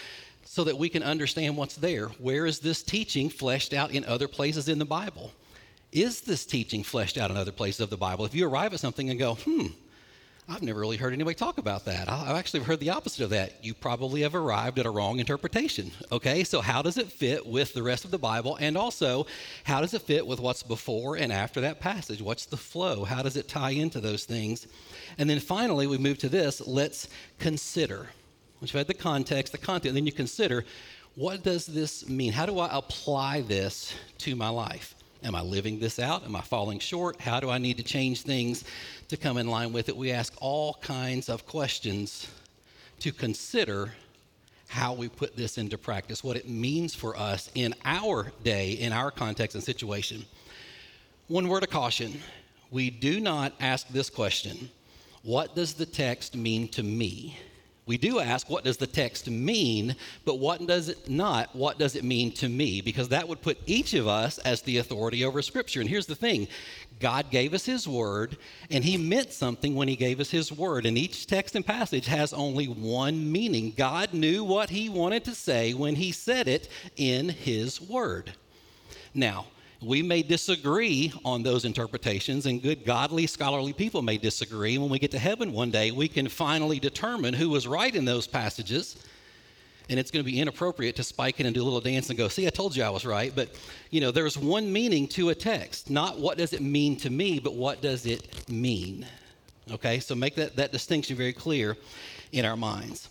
so 0.43 0.65
that 0.65 0.77
we 0.77 0.89
can 0.89 1.03
understand 1.03 1.55
what's 1.55 1.75
there? 1.75 2.07
Where 2.19 2.45
is 2.45 2.59
this 2.59 2.83
teaching 2.83 3.29
fleshed 3.29 3.73
out 3.73 3.91
in 3.91 4.03
other 4.03 4.27
places 4.27 4.67
in 4.67 4.77
the 4.77 4.85
Bible? 4.85 5.31
Is 5.93 6.21
this 6.21 6.45
teaching 6.45 6.83
fleshed 6.83 7.17
out 7.17 7.31
in 7.31 7.37
other 7.37 7.51
places 7.53 7.79
of 7.79 7.89
the 7.89 7.97
Bible? 7.97 8.25
If 8.25 8.35
you 8.35 8.47
arrive 8.47 8.73
at 8.73 8.81
something 8.81 9.09
and 9.09 9.17
go, 9.17 9.35
hmm, 9.35 9.67
I've 10.51 10.61
never 10.61 10.81
really 10.81 10.97
heard 10.97 11.13
anybody 11.13 11.35
talk 11.35 11.59
about 11.59 11.85
that. 11.85 12.09
I've 12.09 12.35
actually 12.35 12.63
heard 12.63 12.81
the 12.81 12.89
opposite 12.89 13.23
of 13.23 13.29
that. 13.29 13.63
You 13.63 13.73
probably 13.73 14.23
have 14.23 14.35
arrived 14.35 14.79
at 14.79 14.85
a 14.85 14.89
wrong 14.89 15.19
interpretation. 15.19 15.91
Okay, 16.11 16.43
so 16.43 16.59
how 16.59 16.81
does 16.81 16.97
it 16.97 17.09
fit 17.09 17.45
with 17.47 17.73
the 17.73 17.81
rest 17.81 18.03
of 18.03 18.11
the 18.11 18.17
Bible? 18.17 18.57
And 18.59 18.77
also, 18.77 19.27
how 19.63 19.79
does 19.79 19.93
it 19.93 20.01
fit 20.01 20.27
with 20.27 20.41
what's 20.41 20.61
before 20.61 21.15
and 21.15 21.31
after 21.31 21.61
that 21.61 21.79
passage? 21.79 22.21
What's 22.21 22.45
the 22.45 22.57
flow? 22.57 23.05
How 23.05 23.23
does 23.23 23.37
it 23.37 23.47
tie 23.47 23.69
into 23.69 24.01
those 24.01 24.25
things? 24.25 24.67
And 25.17 25.29
then 25.29 25.39
finally, 25.39 25.87
we 25.87 25.97
move 25.97 26.17
to 26.17 26.29
this 26.29 26.59
let's 26.67 27.07
consider. 27.39 28.09
Once 28.59 28.73
you've 28.73 28.79
had 28.79 28.87
the 28.87 28.93
context, 28.93 29.53
the 29.53 29.57
content, 29.57 29.93
then 29.93 30.05
you 30.05 30.11
consider 30.11 30.65
what 31.15 31.43
does 31.43 31.65
this 31.65 32.09
mean? 32.09 32.33
How 32.33 32.45
do 32.45 32.59
I 32.59 32.77
apply 32.77 33.41
this 33.41 33.93
to 34.19 34.35
my 34.35 34.49
life? 34.49 34.95
Am 35.23 35.35
I 35.35 35.41
living 35.41 35.79
this 35.79 35.99
out? 35.99 36.25
Am 36.25 36.35
I 36.35 36.41
falling 36.41 36.79
short? 36.79 37.21
How 37.21 37.39
do 37.39 37.49
I 37.49 37.59
need 37.59 37.77
to 37.77 37.83
change 37.83 38.23
things 38.23 38.63
to 39.09 39.17
come 39.17 39.37
in 39.37 39.47
line 39.47 39.71
with 39.71 39.87
it? 39.87 39.95
We 39.95 40.11
ask 40.11 40.33
all 40.41 40.75
kinds 40.81 41.29
of 41.29 41.45
questions 41.45 42.27
to 43.01 43.11
consider 43.11 43.93
how 44.67 44.93
we 44.93 45.09
put 45.09 45.35
this 45.35 45.57
into 45.57 45.77
practice, 45.77 46.23
what 46.23 46.37
it 46.37 46.49
means 46.49 46.95
for 46.95 47.15
us 47.17 47.51
in 47.55 47.75
our 47.85 48.31
day, 48.43 48.71
in 48.71 48.93
our 48.93 49.11
context 49.11 49.53
and 49.53 49.63
situation. 49.63 50.25
One 51.27 51.47
word 51.47 51.63
of 51.63 51.69
caution 51.69 52.19
we 52.71 52.89
do 52.89 53.19
not 53.19 53.53
ask 53.59 53.87
this 53.89 54.09
question 54.09 54.69
What 55.23 55.55
does 55.55 55.73
the 55.73 55.85
text 55.85 56.35
mean 56.35 56.67
to 56.69 56.83
me? 56.83 57.37
We 57.91 57.97
do 57.97 58.21
ask, 58.21 58.49
what 58.49 58.63
does 58.63 58.77
the 58.77 58.87
text 58.87 59.29
mean? 59.29 59.97
But 60.23 60.39
what 60.39 60.65
does 60.65 60.87
it 60.87 61.09
not? 61.09 61.53
What 61.53 61.77
does 61.77 61.97
it 61.97 62.05
mean 62.05 62.31
to 62.35 62.47
me? 62.47 62.79
Because 62.79 63.09
that 63.09 63.27
would 63.27 63.41
put 63.41 63.57
each 63.65 63.93
of 63.95 64.07
us 64.07 64.37
as 64.37 64.61
the 64.61 64.77
authority 64.77 65.25
over 65.25 65.41
Scripture. 65.41 65.81
And 65.81 65.89
here's 65.89 66.05
the 66.05 66.15
thing 66.15 66.47
God 67.01 67.29
gave 67.29 67.53
us 67.53 67.65
His 67.65 67.89
Word, 67.89 68.37
and 68.69 68.81
He 68.81 68.95
meant 68.95 69.33
something 69.33 69.75
when 69.75 69.89
He 69.89 69.97
gave 69.97 70.21
us 70.21 70.31
His 70.31 70.53
Word. 70.53 70.85
And 70.85 70.97
each 70.97 71.27
text 71.27 71.53
and 71.57 71.65
passage 71.65 72.05
has 72.05 72.31
only 72.31 72.67
one 72.67 73.29
meaning. 73.29 73.73
God 73.75 74.13
knew 74.13 74.45
what 74.45 74.69
He 74.69 74.87
wanted 74.87 75.25
to 75.25 75.35
say 75.35 75.73
when 75.73 75.95
He 75.95 76.13
said 76.13 76.47
it 76.47 76.69
in 76.95 77.27
His 77.27 77.81
Word. 77.81 78.31
Now, 79.13 79.47
we 79.81 80.03
may 80.03 80.21
disagree 80.21 81.11
on 81.25 81.41
those 81.41 81.65
interpretations, 81.65 82.45
and 82.45 82.61
good, 82.61 82.85
godly, 82.85 83.25
scholarly 83.25 83.73
people 83.73 84.01
may 84.01 84.17
disagree. 84.17 84.77
When 84.77 84.89
we 84.89 84.99
get 84.99 85.11
to 85.11 85.19
heaven 85.19 85.51
one 85.51 85.71
day, 85.71 85.91
we 85.91 86.07
can 86.07 86.29
finally 86.29 86.79
determine 86.79 87.33
who 87.33 87.49
was 87.49 87.67
right 87.67 87.93
in 87.93 88.05
those 88.05 88.27
passages. 88.27 89.03
And 89.89 89.99
it's 89.99 90.11
going 90.11 90.23
to 90.23 90.31
be 90.31 90.39
inappropriate 90.39 90.95
to 90.97 91.03
spike 91.03 91.39
it 91.39 91.45
and 91.45 91.53
do 91.53 91.63
a 91.63 91.65
little 91.65 91.81
dance 91.81 92.09
and 92.09 92.17
go, 92.17 92.27
see, 92.27 92.47
I 92.47 92.51
told 92.51 92.75
you 92.75 92.83
I 92.83 92.89
was 92.89 93.05
right. 93.05 93.33
But, 93.35 93.49
you 93.89 93.99
know, 93.99 94.11
there's 94.11 94.37
one 94.37 94.71
meaning 94.71 95.07
to 95.09 95.29
a 95.29 95.35
text. 95.35 95.89
Not 95.89 96.19
what 96.19 96.37
does 96.37 96.53
it 96.53 96.61
mean 96.61 96.95
to 96.97 97.09
me, 97.09 97.39
but 97.39 97.55
what 97.55 97.81
does 97.81 98.05
it 98.05 98.47
mean? 98.49 99.05
Okay, 99.71 99.99
so 99.99 100.15
make 100.15 100.35
that, 100.35 100.55
that 100.55 100.71
distinction 100.71 101.17
very 101.17 101.33
clear 101.33 101.75
in 102.31 102.45
our 102.45 102.55
minds. 102.55 103.09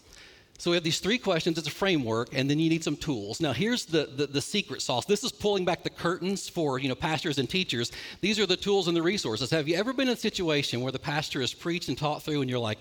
So 0.61 0.71
we 0.71 0.77
have 0.77 0.85
these 0.85 1.01
three 1.01 1.17
questions, 1.17 1.57
it's 1.57 1.69
a 1.69 1.71
framework, 1.71 2.35
and 2.35 2.51
then 2.51 2.59
you 2.59 2.69
need 2.69 2.85
some 2.85 2.95
tools. 2.95 3.41
Now 3.41 3.55
here's 3.55 3.87
the, 3.87 4.05
the, 4.15 4.27
the, 4.27 4.43
secret 4.43 4.83
sauce. 4.83 5.07
This 5.07 5.25
is 5.25 5.33
pulling 5.33 5.65
back 5.65 5.83
the 5.83 5.89
curtains 5.89 6.51
for 6.51 6.79
you 6.79 6.91
know 6.91 6.95
pastors 6.95 7.39
and 7.39 7.49
teachers. 7.49 7.91
These 8.21 8.39
are 8.39 8.45
the 8.45 8.59
tools 8.59 8.87
and 8.87 8.95
the 8.95 9.01
resources. 9.01 9.51
Have 9.53 9.69
you 9.69 9.77
ever 9.77 9.95
been 9.95 10.09
in 10.09 10.13
a 10.13 10.17
situation 10.19 10.83
where 10.83 10.93
the 10.93 10.99
pastor 10.99 11.41
has 11.41 11.55
preached 11.55 11.89
and 11.89 11.97
taught 11.97 12.23
through 12.23 12.43
and 12.43 12.51
you're 12.51 12.59
like, 12.59 12.81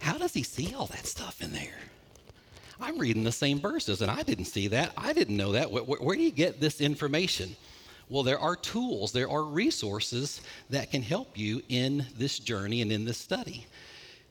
how 0.00 0.18
does 0.18 0.34
he 0.34 0.42
see 0.42 0.74
all 0.74 0.86
that 0.86 1.06
stuff 1.06 1.40
in 1.40 1.52
there? 1.52 1.78
I'm 2.80 2.98
reading 2.98 3.22
the 3.22 3.30
same 3.30 3.60
verses 3.60 4.02
and 4.02 4.10
I 4.10 4.24
didn't 4.24 4.46
see 4.46 4.66
that. 4.66 4.92
I 4.96 5.12
didn't 5.12 5.36
know 5.36 5.52
that. 5.52 5.70
Where, 5.70 5.84
where, 5.84 6.00
where 6.00 6.16
do 6.16 6.22
you 6.22 6.32
get 6.32 6.60
this 6.60 6.80
information? 6.80 7.54
Well, 8.08 8.24
there 8.24 8.40
are 8.40 8.56
tools, 8.56 9.12
there 9.12 9.30
are 9.30 9.44
resources 9.44 10.40
that 10.70 10.90
can 10.90 11.02
help 11.02 11.38
you 11.38 11.62
in 11.68 12.06
this 12.18 12.40
journey 12.40 12.82
and 12.82 12.90
in 12.90 13.04
this 13.04 13.18
study. 13.18 13.68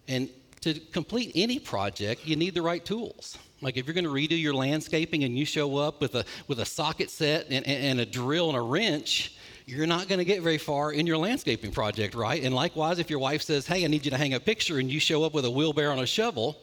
And 0.09 0.27
to 0.61 0.73
complete 0.73 1.31
any 1.35 1.59
project, 1.59 2.25
you 2.25 2.35
need 2.35 2.53
the 2.53 2.61
right 2.61 2.83
tools. 2.83 3.37
Like 3.61 3.77
if 3.77 3.85
you're 3.85 3.93
going 3.93 4.05
to 4.05 4.09
redo 4.09 4.39
your 4.39 4.53
landscaping 4.53 5.23
and 5.23 5.37
you 5.37 5.45
show 5.45 5.77
up 5.77 6.01
with 6.01 6.15
a 6.15 6.25
with 6.47 6.59
a 6.59 6.65
socket 6.65 7.09
set 7.09 7.47
and, 7.49 7.65
and 7.67 7.99
a 7.99 8.05
drill 8.05 8.49
and 8.49 8.57
a 8.57 8.61
wrench, 8.61 9.35
you're 9.65 9.87
not 9.87 10.07
going 10.07 10.19
to 10.19 10.25
get 10.25 10.41
very 10.41 10.57
far 10.57 10.93
in 10.93 11.05
your 11.05 11.17
landscaping 11.17 11.71
project, 11.71 12.15
right? 12.15 12.41
And 12.41 12.55
likewise, 12.55 12.99
if 12.99 13.09
your 13.09 13.19
wife 13.19 13.41
says, 13.41 13.67
"Hey, 13.67 13.83
I 13.83 13.87
need 13.87 14.05
you 14.05 14.11
to 14.11 14.17
hang 14.17 14.33
a 14.33 14.39
picture," 14.39 14.79
and 14.79 14.89
you 14.89 14.99
show 14.99 15.23
up 15.23 15.33
with 15.33 15.45
a 15.45 15.51
wheelbarrow 15.51 15.91
and 15.91 16.01
a 16.01 16.07
shovel, 16.07 16.57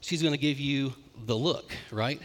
she's 0.00 0.22
going 0.22 0.34
to 0.34 0.40
give 0.40 0.60
you 0.60 0.94
the 1.26 1.36
look, 1.36 1.72
right? 1.90 2.20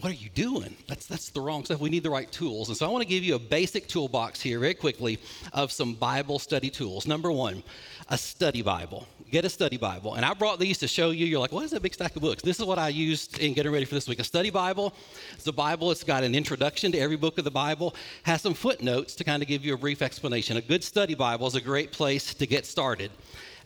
What 0.00 0.12
are 0.12 0.16
you 0.16 0.28
doing? 0.28 0.76
That's 0.88 1.06
that's 1.06 1.30
the 1.30 1.40
wrong 1.40 1.64
stuff. 1.64 1.80
We 1.80 1.88
need 1.88 2.02
the 2.02 2.10
right 2.10 2.30
tools. 2.30 2.68
And 2.68 2.76
so 2.76 2.86
I 2.86 2.90
want 2.90 3.00
to 3.00 3.08
give 3.08 3.24
you 3.24 3.34
a 3.34 3.38
basic 3.38 3.88
toolbox 3.88 4.42
here 4.42 4.58
very 4.58 4.74
quickly 4.74 5.18
of 5.54 5.72
some 5.72 5.94
Bible 5.94 6.38
study 6.38 6.68
tools. 6.68 7.06
Number 7.06 7.32
1, 7.32 7.62
a 8.08 8.18
study 8.18 8.62
Bible 8.62 9.06
get 9.30 9.44
a 9.44 9.48
study 9.48 9.76
Bible. 9.76 10.14
And 10.14 10.24
I 10.24 10.34
brought 10.34 10.58
these 10.58 10.78
to 10.78 10.88
show 10.88 11.10
you. 11.10 11.26
You're 11.26 11.40
like, 11.40 11.52
what 11.52 11.64
is 11.64 11.70
that 11.72 11.82
big 11.82 11.94
stack 11.94 12.14
of 12.16 12.22
books? 12.22 12.42
This 12.42 12.58
is 12.58 12.64
what 12.64 12.78
I 12.78 12.88
used 12.88 13.38
in 13.38 13.54
getting 13.54 13.72
ready 13.72 13.84
for 13.84 13.94
this 13.94 14.08
week. 14.08 14.20
A 14.20 14.24
study 14.24 14.50
Bible. 14.50 14.94
It's 15.34 15.46
a 15.46 15.52
Bible. 15.52 15.90
It's 15.90 16.04
got 16.04 16.24
an 16.24 16.34
introduction 16.34 16.92
to 16.92 16.98
every 16.98 17.16
book 17.16 17.38
of 17.38 17.44
the 17.44 17.50
Bible, 17.50 17.94
has 18.22 18.40
some 18.40 18.54
footnotes 18.54 19.14
to 19.16 19.24
kind 19.24 19.42
of 19.42 19.48
give 19.48 19.64
you 19.64 19.74
a 19.74 19.76
brief 19.76 20.02
explanation. 20.02 20.56
A 20.56 20.60
good 20.60 20.84
study 20.84 21.14
Bible 21.14 21.46
is 21.46 21.54
a 21.54 21.60
great 21.60 21.92
place 21.92 22.34
to 22.34 22.46
get 22.46 22.66
started. 22.66 23.10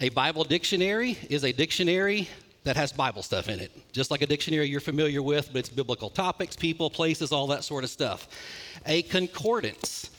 A 0.00 0.08
Bible 0.08 0.44
dictionary 0.44 1.18
is 1.28 1.44
a 1.44 1.52
dictionary 1.52 2.28
that 2.64 2.76
has 2.76 2.92
Bible 2.92 3.22
stuff 3.22 3.48
in 3.48 3.58
it, 3.58 3.70
just 3.92 4.10
like 4.10 4.22
a 4.22 4.26
dictionary 4.26 4.68
you're 4.68 4.80
familiar 4.80 5.22
with, 5.22 5.48
but 5.52 5.60
it's 5.60 5.70
biblical 5.70 6.10
topics, 6.10 6.56
people, 6.56 6.90
places, 6.90 7.32
all 7.32 7.46
that 7.46 7.64
sort 7.64 7.84
of 7.84 7.90
stuff. 7.90 8.28
A 8.86 9.02
concordance 9.02 10.10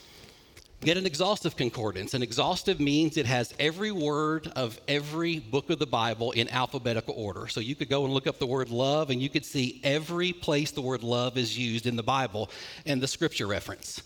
Get 0.82 0.96
an 0.96 1.06
exhaustive 1.06 1.56
concordance. 1.56 2.12
An 2.12 2.24
exhaustive 2.24 2.80
means 2.80 3.16
it 3.16 3.26
has 3.26 3.54
every 3.60 3.92
word 3.92 4.50
of 4.56 4.80
every 4.88 5.38
book 5.38 5.70
of 5.70 5.78
the 5.78 5.86
Bible 5.86 6.32
in 6.32 6.48
alphabetical 6.48 7.14
order. 7.16 7.46
So 7.46 7.60
you 7.60 7.76
could 7.76 7.88
go 7.88 8.04
and 8.04 8.12
look 8.12 8.26
up 8.26 8.40
the 8.40 8.48
word 8.48 8.68
love 8.68 9.10
and 9.10 9.22
you 9.22 9.28
could 9.28 9.44
see 9.44 9.80
every 9.84 10.32
place 10.32 10.72
the 10.72 10.80
word 10.80 11.04
love 11.04 11.38
is 11.38 11.56
used 11.56 11.86
in 11.86 11.94
the 11.94 12.02
Bible 12.02 12.50
and 12.84 13.00
the 13.00 13.06
scripture 13.06 13.46
reference. 13.46 14.02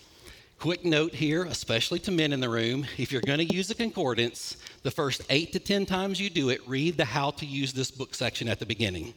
Quick 0.59 0.85
note 0.85 1.15
here, 1.15 1.45
especially 1.47 1.99
to 2.01 2.11
men 2.11 2.35
in 2.35 2.41
the 2.41 2.49
room 2.51 2.85
if 2.99 3.11
you're 3.11 3.23
going 3.23 3.39
to 3.39 3.55
use 3.55 3.71
a 3.71 3.75
concordance, 3.75 4.59
the 4.83 4.91
first 4.91 5.23
eight 5.31 5.55
to 5.55 5.59
10 5.59 5.87
times 5.87 6.21
you 6.21 6.29
do 6.29 6.51
it, 6.51 6.61
read 6.69 6.99
the 6.99 7.07
how 7.07 7.31
to 7.31 7.47
use 7.47 7.73
this 7.73 7.91
book 7.91 8.15
section 8.15 8.49
at 8.49 8.59
the 8.59 8.67
beginning 8.67 9.15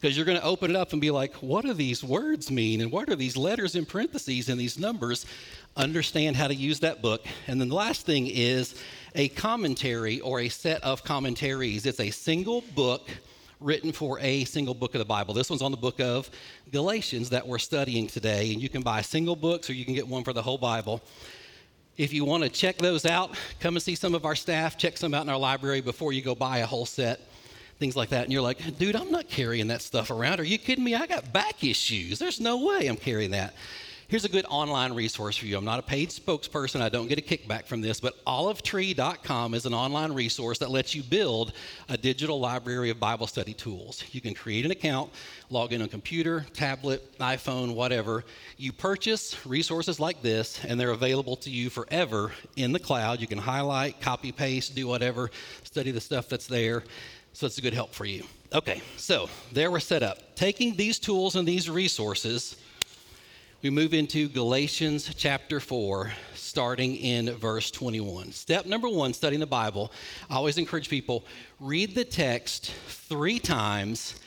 because 0.00 0.16
you're 0.16 0.26
going 0.26 0.38
to 0.38 0.44
open 0.44 0.70
it 0.70 0.76
up 0.76 0.92
and 0.92 1.00
be 1.00 1.10
like, 1.10 1.34
what 1.36 1.64
do 1.64 1.72
these 1.72 2.04
words 2.04 2.50
mean? 2.50 2.80
And 2.80 2.92
what 2.92 3.08
are 3.08 3.16
these 3.16 3.36
letters 3.36 3.74
in 3.74 3.84
parentheses 3.84 4.48
and 4.48 4.60
these 4.60 4.78
numbers? 4.78 5.26
Understand 5.78 6.34
how 6.34 6.48
to 6.48 6.54
use 6.54 6.80
that 6.80 7.00
book. 7.00 7.24
And 7.46 7.60
then 7.60 7.68
the 7.68 7.76
last 7.76 8.04
thing 8.04 8.26
is 8.26 8.74
a 9.14 9.28
commentary 9.28 10.18
or 10.20 10.40
a 10.40 10.48
set 10.48 10.82
of 10.82 11.04
commentaries. 11.04 11.86
It's 11.86 12.00
a 12.00 12.10
single 12.10 12.62
book 12.74 13.08
written 13.60 13.92
for 13.92 14.18
a 14.18 14.44
single 14.44 14.74
book 14.74 14.96
of 14.96 14.98
the 14.98 15.04
Bible. 15.04 15.34
This 15.34 15.48
one's 15.48 15.62
on 15.62 15.70
the 15.70 15.76
book 15.76 16.00
of 16.00 16.28
Galatians 16.72 17.30
that 17.30 17.46
we're 17.46 17.60
studying 17.60 18.08
today. 18.08 18.52
And 18.52 18.60
you 18.60 18.68
can 18.68 18.82
buy 18.82 19.02
single 19.02 19.36
books 19.36 19.70
or 19.70 19.72
you 19.72 19.84
can 19.84 19.94
get 19.94 20.06
one 20.06 20.24
for 20.24 20.32
the 20.32 20.42
whole 20.42 20.58
Bible. 20.58 21.00
If 21.96 22.12
you 22.12 22.24
want 22.24 22.42
to 22.42 22.48
check 22.48 22.78
those 22.78 23.06
out, 23.06 23.36
come 23.60 23.76
and 23.76 23.82
see 23.82 23.94
some 23.94 24.16
of 24.16 24.24
our 24.24 24.34
staff. 24.34 24.76
Check 24.76 24.96
some 24.96 25.14
out 25.14 25.22
in 25.22 25.28
our 25.28 25.38
library 25.38 25.80
before 25.80 26.12
you 26.12 26.22
go 26.22 26.34
buy 26.34 26.58
a 26.58 26.66
whole 26.66 26.86
set 26.86 27.20
things 27.78 27.94
like 27.94 28.08
that. 28.08 28.24
And 28.24 28.32
you're 28.32 28.42
like, 28.42 28.76
dude, 28.76 28.96
I'm 28.96 29.12
not 29.12 29.28
carrying 29.28 29.68
that 29.68 29.82
stuff 29.82 30.10
around. 30.10 30.40
Are 30.40 30.44
you 30.44 30.58
kidding 30.58 30.82
me? 30.82 30.96
I 30.96 31.06
got 31.06 31.32
back 31.32 31.62
issues. 31.62 32.18
There's 32.18 32.40
no 32.40 32.66
way 32.66 32.88
I'm 32.88 32.96
carrying 32.96 33.30
that. 33.30 33.54
Here's 34.08 34.24
a 34.24 34.30
good 34.30 34.46
online 34.48 34.94
resource 34.94 35.36
for 35.36 35.44
you. 35.44 35.58
I'm 35.58 35.66
not 35.66 35.80
a 35.80 35.82
paid 35.82 36.08
spokesperson. 36.08 36.80
I 36.80 36.88
don't 36.88 37.08
get 37.08 37.18
a 37.18 37.20
kickback 37.20 37.66
from 37.66 37.82
this, 37.82 38.00
but 38.00 38.24
olivetree.com 38.24 39.52
is 39.52 39.66
an 39.66 39.74
online 39.74 40.14
resource 40.14 40.56
that 40.60 40.70
lets 40.70 40.94
you 40.94 41.02
build 41.02 41.52
a 41.90 41.96
digital 41.98 42.40
library 42.40 42.88
of 42.88 42.98
Bible 42.98 43.26
study 43.26 43.52
tools. 43.52 44.02
You 44.12 44.22
can 44.22 44.32
create 44.32 44.64
an 44.64 44.70
account, 44.70 45.10
log 45.50 45.74
in 45.74 45.82
on 45.82 45.90
computer, 45.90 46.46
tablet, 46.54 47.18
iPhone, 47.18 47.74
whatever. 47.74 48.24
You 48.56 48.72
purchase 48.72 49.44
resources 49.44 50.00
like 50.00 50.22
this, 50.22 50.64
and 50.64 50.80
they're 50.80 50.92
available 50.92 51.36
to 51.36 51.50
you 51.50 51.68
forever 51.68 52.32
in 52.56 52.72
the 52.72 52.80
cloud. 52.80 53.20
You 53.20 53.26
can 53.26 53.36
highlight, 53.36 54.00
copy, 54.00 54.32
paste, 54.32 54.74
do 54.74 54.86
whatever, 54.86 55.30
study 55.64 55.90
the 55.90 56.00
stuff 56.00 56.30
that's 56.30 56.46
there. 56.46 56.82
So 57.34 57.44
it's 57.44 57.58
a 57.58 57.60
good 57.60 57.74
help 57.74 57.92
for 57.92 58.06
you. 58.06 58.24
Okay, 58.54 58.80
so 58.96 59.28
there 59.52 59.70
we're 59.70 59.80
set 59.80 60.02
up. 60.02 60.34
Taking 60.34 60.76
these 60.76 60.98
tools 60.98 61.36
and 61.36 61.46
these 61.46 61.68
resources, 61.68 62.56
we 63.60 63.70
move 63.70 63.92
into 63.92 64.28
Galatians 64.28 65.12
chapter 65.16 65.58
4, 65.58 66.12
starting 66.34 66.94
in 66.94 67.30
verse 67.34 67.72
21. 67.72 68.30
Step 68.30 68.66
number 68.66 68.88
one, 68.88 69.12
studying 69.12 69.40
the 69.40 69.46
Bible. 69.46 69.90
I 70.30 70.36
always 70.36 70.58
encourage 70.58 70.88
people 70.88 71.24
read 71.58 71.96
the 71.96 72.04
text 72.04 72.70
three 72.86 73.40
times 73.40 74.20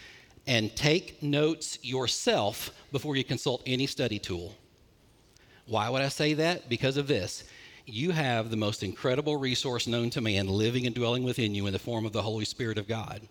and 0.48 0.76
take 0.76 1.24
notes 1.24 1.80
yourself 1.82 2.72
before 2.92 3.16
you 3.16 3.24
consult 3.24 3.64
any 3.66 3.88
study 3.88 4.20
tool. 4.20 4.54
Why 5.66 5.88
would 5.88 6.02
I 6.02 6.10
say 6.10 6.34
that? 6.34 6.68
Because 6.68 6.98
of 6.98 7.08
this 7.08 7.46
you 7.86 8.12
have 8.12 8.50
the 8.50 8.58
most 8.58 8.84
incredible 8.84 9.38
resource 9.38 9.88
known 9.88 10.10
to 10.12 10.22
man 10.22 10.48
living 10.48 10.86
and 10.86 10.96
dwelling 10.96 11.24
within 11.24 11.56
you 11.56 11.68
in 11.68 11.74
the 11.74 11.80
form 11.80 12.06
of 12.06 12.14
the 12.14 12.22
Holy 12.22 12.46
Spirit 12.46 12.78
of 12.78 12.88
God. 12.88 13.22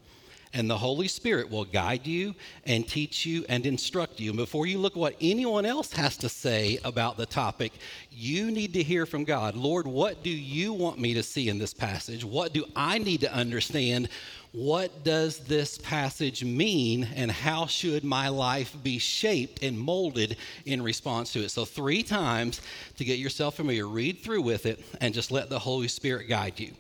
And 0.53 0.69
the 0.69 0.79
Holy 0.79 1.07
Spirit 1.07 1.49
will 1.49 1.65
guide 1.65 2.07
you 2.07 2.35
and 2.65 2.87
teach 2.87 3.25
you 3.25 3.45
and 3.49 3.65
instruct 3.65 4.19
you. 4.19 4.31
And 4.31 4.37
before 4.37 4.67
you 4.67 4.79
look 4.79 4.97
what 4.97 5.15
anyone 5.21 5.65
else 5.65 5.93
has 5.93 6.17
to 6.19 6.29
say 6.29 6.79
about 6.83 7.17
the 7.17 7.27
topic, 7.27 7.73
you 8.11 8.51
need 8.51 8.73
to 8.75 8.83
hear 8.83 9.07
from 9.07 9.23
God. 9.23 9.55
Lord, 9.55 9.87
what 9.87 10.25
do 10.25 10.31
you 10.31 10.73
want 10.73 10.99
me 10.99 11.15
to 11.15 11.23
see 11.23 11.49
in 11.49 11.59
this 11.59 11.73
passage? 11.73 12.25
What 12.25 12.53
do 12.53 12.65
I 12.75 12.99
need 12.99 13.21
to 13.21 13.33
understand? 13.33 14.09
what 14.53 15.05
does 15.05 15.39
this 15.39 15.79
passage 15.79 16.43
mean 16.43 17.07
and 17.15 17.31
how 17.31 17.67
should 17.67 18.03
my 18.03 18.29
life 18.29 18.77
be 18.83 18.99
shaped 18.99 19.63
and 19.63 19.79
molded 19.79 20.37
in 20.65 20.83
response 20.83 21.33
to 21.33 21.41
it? 21.41 21.51
So, 21.51 21.65
three 21.65 22.03
times 22.03 22.61
to 22.97 23.05
get 23.05 23.19
yourself 23.19 23.57
familiar, 23.57 23.87
read 23.87 24.21
through 24.21 24.43
with 24.43 24.67
it 24.67 24.85
and 25.01 25.15
just 25.15 25.31
let 25.31 25.51
the 25.51 25.59
Holy 25.59 25.89
Spirit 25.89 26.29
guide 26.29 26.59
you. 26.59 26.73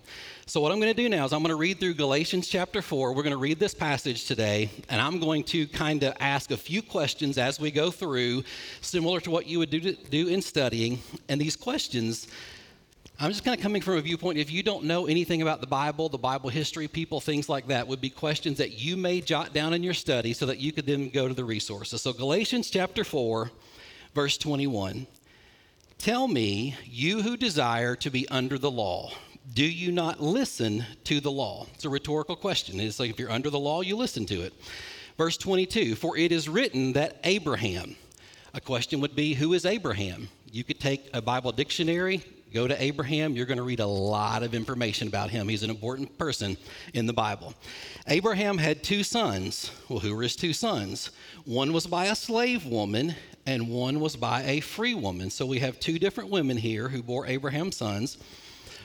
So, 0.50 0.60
what 0.60 0.72
I'm 0.72 0.80
going 0.80 0.92
to 0.92 1.00
do 1.00 1.08
now 1.08 1.24
is 1.24 1.32
I'm 1.32 1.44
going 1.44 1.50
to 1.50 1.54
read 1.54 1.78
through 1.78 1.94
Galatians 1.94 2.48
chapter 2.48 2.82
4. 2.82 3.12
We're 3.12 3.22
going 3.22 3.30
to 3.30 3.36
read 3.36 3.60
this 3.60 3.72
passage 3.72 4.24
today, 4.24 4.68
and 4.88 5.00
I'm 5.00 5.20
going 5.20 5.44
to 5.44 5.64
kind 5.68 6.02
of 6.02 6.16
ask 6.18 6.50
a 6.50 6.56
few 6.56 6.82
questions 6.82 7.38
as 7.38 7.60
we 7.60 7.70
go 7.70 7.92
through, 7.92 8.42
similar 8.80 9.20
to 9.20 9.30
what 9.30 9.46
you 9.46 9.60
would 9.60 9.70
do, 9.70 9.78
to, 9.78 9.92
do 9.92 10.26
in 10.26 10.42
studying. 10.42 10.98
And 11.28 11.40
these 11.40 11.54
questions, 11.54 12.26
I'm 13.20 13.30
just 13.30 13.44
kind 13.44 13.56
of 13.56 13.62
coming 13.62 13.80
from 13.80 13.94
a 13.94 14.00
viewpoint. 14.00 14.38
If 14.38 14.50
you 14.50 14.64
don't 14.64 14.86
know 14.86 15.06
anything 15.06 15.40
about 15.40 15.60
the 15.60 15.68
Bible, 15.68 16.08
the 16.08 16.18
Bible 16.18 16.50
history, 16.50 16.88
people, 16.88 17.20
things 17.20 17.48
like 17.48 17.68
that, 17.68 17.86
would 17.86 18.00
be 18.00 18.10
questions 18.10 18.58
that 18.58 18.72
you 18.72 18.96
may 18.96 19.20
jot 19.20 19.54
down 19.54 19.72
in 19.72 19.84
your 19.84 19.94
study 19.94 20.32
so 20.32 20.46
that 20.46 20.58
you 20.58 20.72
could 20.72 20.84
then 20.84 21.10
go 21.10 21.28
to 21.28 21.34
the 21.34 21.44
resources. 21.44 22.02
So, 22.02 22.12
Galatians 22.12 22.70
chapter 22.70 23.04
4, 23.04 23.52
verse 24.16 24.36
21. 24.36 25.06
Tell 25.98 26.26
me, 26.26 26.74
you 26.84 27.22
who 27.22 27.36
desire 27.36 27.94
to 27.94 28.10
be 28.10 28.28
under 28.30 28.58
the 28.58 28.70
law, 28.70 29.12
do 29.52 29.64
you 29.64 29.92
not 29.92 30.20
listen 30.20 30.84
to 31.04 31.20
the 31.20 31.30
law? 31.30 31.66
It's 31.74 31.84
a 31.84 31.88
rhetorical 31.88 32.36
question. 32.36 32.78
It's 32.80 33.00
like 33.00 33.10
if 33.10 33.18
you're 33.18 33.30
under 33.30 33.50
the 33.50 33.58
law, 33.58 33.80
you 33.80 33.96
listen 33.96 34.26
to 34.26 34.42
it. 34.42 34.54
Verse 35.16 35.36
22 35.36 35.96
For 35.96 36.16
it 36.16 36.32
is 36.32 36.48
written 36.48 36.92
that 36.94 37.18
Abraham, 37.24 37.96
a 38.54 38.60
question 38.60 39.00
would 39.00 39.16
be, 39.16 39.34
Who 39.34 39.52
is 39.52 39.66
Abraham? 39.66 40.28
You 40.52 40.64
could 40.64 40.80
take 40.80 41.08
a 41.12 41.22
Bible 41.22 41.52
dictionary, 41.52 42.24
Go 42.52 42.66
to 42.66 42.82
Abraham, 42.82 43.34
you're 43.34 43.46
going 43.46 43.58
to 43.58 43.62
read 43.62 43.78
a 43.78 43.86
lot 43.86 44.42
of 44.42 44.54
information 44.54 45.06
about 45.06 45.30
him. 45.30 45.48
He's 45.48 45.62
an 45.62 45.70
important 45.70 46.18
person 46.18 46.56
in 46.94 47.06
the 47.06 47.12
Bible. 47.12 47.54
Abraham 48.08 48.58
had 48.58 48.82
two 48.82 49.04
sons. 49.04 49.70
Well, 49.88 50.00
who 50.00 50.16
were 50.16 50.22
his 50.22 50.34
two 50.34 50.52
sons? 50.52 51.10
One 51.44 51.72
was 51.72 51.86
by 51.86 52.06
a 52.06 52.16
slave 52.16 52.66
woman, 52.66 53.14
and 53.46 53.68
one 53.68 54.00
was 54.00 54.16
by 54.16 54.42
a 54.42 54.58
free 54.60 54.94
woman. 54.94 55.30
So 55.30 55.46
we 55.46 55.60
have 55.60 55.78
two 55.78 56.00
different 56.00 56.30
women 56.30 56.56
here 56.56 56.88
who 56.88 57.04
bore 57.04 57.24
Abraham's 57.26 57.76
sons. 57.76 58.18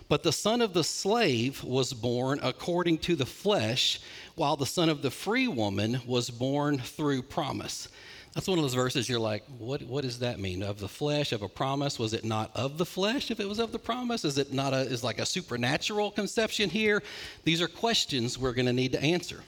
But 0.07 0.23
the 0.23 0.31
son 0.31 0.61
of 0.61 0.73
the 0.73 0.83
slave 0.83 1.63
was 1.63 1.93
born 1.93 2.39
according 2.43 2.99
to 2.99 3.15
the 3.15 3.25
flesh, 3.25 3.99
while 4.35 4.55
the 4.55 4.65
son 4.65 4.89
of 4.89 5.01
the 5.01 5.09
free 5.09 5.47
woman 5.47 6.01
was 6.05 6.29
born 6.29 6.77
through 6.77 7.23
promise. 7.23 7.87
That's 8.35 8.49
one 8.49 8.59
of 8.59 8.63
those 8.63 8.73
verses 8.73 9.07
you're 9.07 9.17
like, 9.17 9.43
what, 9.57 9.81
what 9.83 10.03
does 10.03 10.19
that 10.19 10.39
mean? 10.39 10.61
Of 10.61 10.79
the 10.79 10.89
flesh, 10.89 11.31
of 11.31 11.41
a 11.41 11.47
promise? 11.47 11.97
Was 11.97 12.13
it 12.13 12.25
not 12.25 12.51
of 12.53 12.77
the 12.77 12.85
flesh 12.85 13.31
if 13.31 13.39
it 13.39 13.47
was 13.47 13.59
of 13.59 13.71
the 13.71 13.79
promise? 13.79 14.25
Is 14.25 14.37
it 14.37 14.53
not 14.53 14.73
a, 14.73 14.79
is 14.81 15.05
like 15.05 15.19
a 15.19 15.25
supernatural 15.25 16.11
conception 16.11 16.69
here? 16.69 17.01
These 17.45 17.61
are 17.61 17.69
questions 17.69 18.37
we're 18.37 18.51
going 18.51 18.65
to 18.65 18.73
need 18.73 18.91
to 18.91 19.01
answer. 19.01 19.41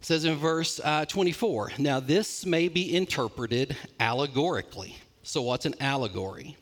It 0.00 0.04
says 0.04 0.24
in 0.24 0.36
verse 0.36 0.80
uh, 0.82 1.06
24, 1.06 1.74
now 1.78 2.00
this 2.00 2.44
may 2.44 2.68
be 2.68 2.94
interpreted 2.96 3.76
allegorically. 4.00 4.96
So, 5.22 5.42
what's 5.42 5.64
an 5.64 5.76
allegory? 5.80 6.56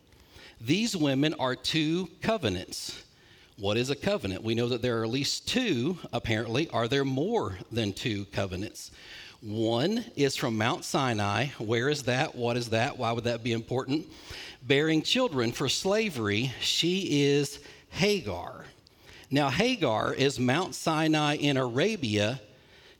These 0.64 0.96
women 0.96 1.34
are 1.40 1.56
two 1.56 2.08
covenants. 2.20 3.02
What 3.58 3.76
is 3.76 3.90
a 3.90 3.96
covenant? 3.96 4.44
We 4.44 4.54
know 4.54 4.68
that 4.68 4.80
there 4.80 5.00
are 5.00 5.02
at 5.02 5.10
least 5.10 5.48
two, 5.48 5.98
apparently. 6.12 6.68
Are 6.68 6.86
there 6.86 7.04
more 7.04 7.58
than 7.72 7.92
two 7.92 8.26
covenants? 8.26 8.92
One 9.40 10.04
is 10.14 10.36
from 10.36 10.56
Mount 10.56 10.84
Sinai. 10.84 11.46
Where 11.58 11.88
is 11.88 12.04
that? 12.04 12.36
What 12.36 12.56
is 12.56 12.68
that? 12.68 12.96
Why 12.96 13.10
would 13.10 13.24
that 13.24 13.42
be 13.42 13.50
important? 13.50 14.06
Bearing 14.62 15.02
children 15.02 15.50
for 15.50 15.68
slavery. 15.68 16.52
She 16.60 17.24
is 17.24 17.58
Hagar. 17.90 18.64
Now, 19.32 19.50
Hagar 19.50 20.14
is 20.14 20.38
Mount 20.38 20.76
Sinai 20.76 21.38
in 21.38 21.56
Arabia. 21.56 22.40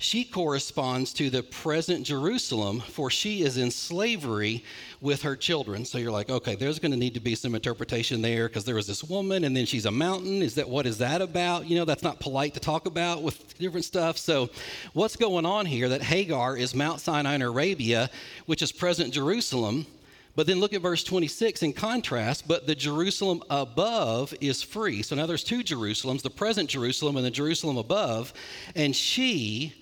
She 0.03 0.25
corresponds 0.25 1.13
to 1.13 1.31
the 1.31 1.45
present 1.45 2.05
Jerusalem, 2.05 2.81
for 2.81 3.09
she 3.09 3.43
is 3.43 3.57
in 3.57 3.71
slavery 3.71 4.65
with 5.01 5.23
her 5.23 5.37
children. 5.37 5.85
So 5.85 5.97
you're 5.97 6.11
like, 6.11 6.29
okay, 6.29 6.57
there's 6.57 6.81
going 6.81 6.91
to 6.91 6.99
need 6.99 7.15
to 7.15 7.21
be 7.21 7.37
some 7.37 7.55
interpretation 7.55 8.21
there 8.21 8.49
because 8.49 8.65
there 8.65 8.75
was 8.75 8.89
this 8.89 9.05
woman 9.05 9.45
and 9.45 9.57
then 9.57 9.65
she's 9.65 9.87
a 9.87 9.93
mountain. 9.93 10.43
Is 10.43 10.57
that 10.57 10.69
what 10.69 10.87
is 10.87 10.99
that 10.99 11.23
about? 11.23 11.69
You 11.69 11.77
know, 11.77 11.85
that's 11.85 12.03
not 12.03 12.19
polite 12.19 12.55
to 12.55 12.61
talk 12.61 12.87
about 12.87 13.23
with 13.23 13.57
different 13.59 13.85
stuff. 13.85 14.19
So 14.19 14.51
what's 14.93 15.15
going 15.15 15.47
on 15.47 15.67
here 15.67 15.89
that 15.91 16.03
Hagar 16.03 16.57
is 16.57 16.75
Mount 16.75 17.01
Sinai 17.01 17.37
in 17.37 17.43
Arabia, 17.43 18.11
which 18.47 18.61
is 18.61 18.73
present 18.73 19.15
Jerusalem? 19.15 19.87
But 20.35 20.49
then 20.49 20.59
look 20.59 20.73
at 20.73 20.83
verse 20.83 21.05
26 21.05 21.63
in 21.63 21.75
contrast, 21.75 22.49
but 22.49 22.67
the 22.67 22.75
Jerusalem 22.75 23.45
above 23.51 24.35
is 24.41 24.65
free. 24.65 25.03
So 25.03 25.15
now 25.15 25.27
there's 25.27 25.45
two 25.45 25.63
Jerusalems, 25.63 26.23
the 26.23 26.31
present 26.31 26.71
Jerusalem 26.71 27.17
and 27.17 27.25
the 27.25 27.31
Jerusalem 27.31 27.77
above, 27.77 28.33
and 28.75 28.97
she 28.97 29.75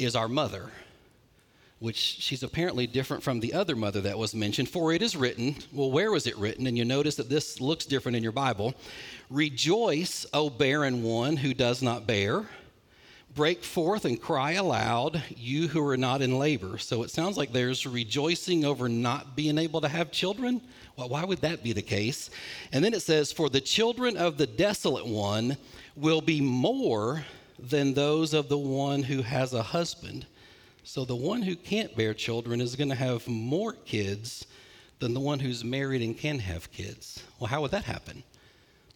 is 0.00 0.16
our 0.16 0.28
mother, 0.28 0.70
which 1.78 1.96
she's 1.96 2.42
apparently 2.42 2.86
different 2.86 3.22
from 3.22 3.40
the 3.40 3.54
other 3.54 3.76
mother 3.76 4.00
that 4.02 4.18
was 4.18 4.34
mentioned. 4.34 4.68
For 4.68 4.92
it 4.92 5.02
is 5.02 5.16
written, 5.16 5.56
well, 5.72 5.90
where 5.90 6.10
was 6.10 6.26
it 6.26 6.36
written? 6.36 6.66
And 6.66 6.76
you 6.76 6.84
notice 6.84 7.16
that 7.16 7.28
this 7.28 7.60
looks 7.60 7.86
different 7.86 8.16
in 8.16 8.22
your 8.22 8.32
Bible. 8.32 8.74
Rejoice, 9.30 10.26
O 10.32 10.50
barren 10.50 11.02
one 11.02 11.36
who 11.36 11.54
does 11.54 11.82
not 11.82 12.06
bear. 12.06 12.46
Break 13.34 13.62
forth 13.62 14.04
and 14.06 14.20
cry 14.20 14.52
aloud, 14.52 15.22
you 15.36 15.68
who 15.68 15.86
are 15.86 15.96
not 15.96 16.20
in 16.20 16.36
labor. 16.36 16.78
So 16.78 17.04
it 17.04 17.10
sounds 17.10 17.36
like 17.36 17.52
there's 17.52 17.86
rejoicing 17.86 18.64
over 18.64 18.88
not 18.88 19.36
being 19.36 19.56
able 19.56 19.80
to 19.82 19.88
have 19.88 20.10
children. 20.10 20.60
Well, 20.96 21.08
why 21.08 21.24
would 21.24 21.40
that 21.42 21.62
be 21.62 21.72
the 21.72 21.80
case? 21.80 22.30
And 22.72 22.84
then 22.84 22.92
it 22.92 23.02
says, 23.02 23.30
For 23.30 23.48
the 23.48 23.60
children 23.60 24.16
of 24.16 24.36
the 24.36 24.48
desolate 24.48 25.06
one 25.06 25.56
will 25.94 26.20
be 26.20 26.40
more 26.40 27.24
than 27.62 27.94
those 27.94 28.34
of 28.34 28.48
the 28.48 28.58
one 28.58 29.02
who 29.02 29.22
has 29.22 29.52
a 29.52 29.62
husband. 29.62 30.26
So 30.84 31.04
the 31.04 31.16
one 31.16 31.42
who 31.42 31.56
can't 31.56 31.94
bear 31.96 32.14
children 32.14 32.60
is 32.60 32.76
going 32.76 32.88
to 32.88 32.94
have 32.94 33.26
more 33.28 33.72
kids 33.72 34.46
than 34.98 35.14
the 35.14 35.20
one 35.20 35.40
who's 35.40 35.64
married 35.64 36.02
and 36.02 36.16
can 36.16 36.38
have 36.38 36.70
kids. 36.72 37.22
Well, 37.38 37.48
how 37.48 37.62
would 37.62 37.70
that 37.70 37.84
happen? 37.84 38.22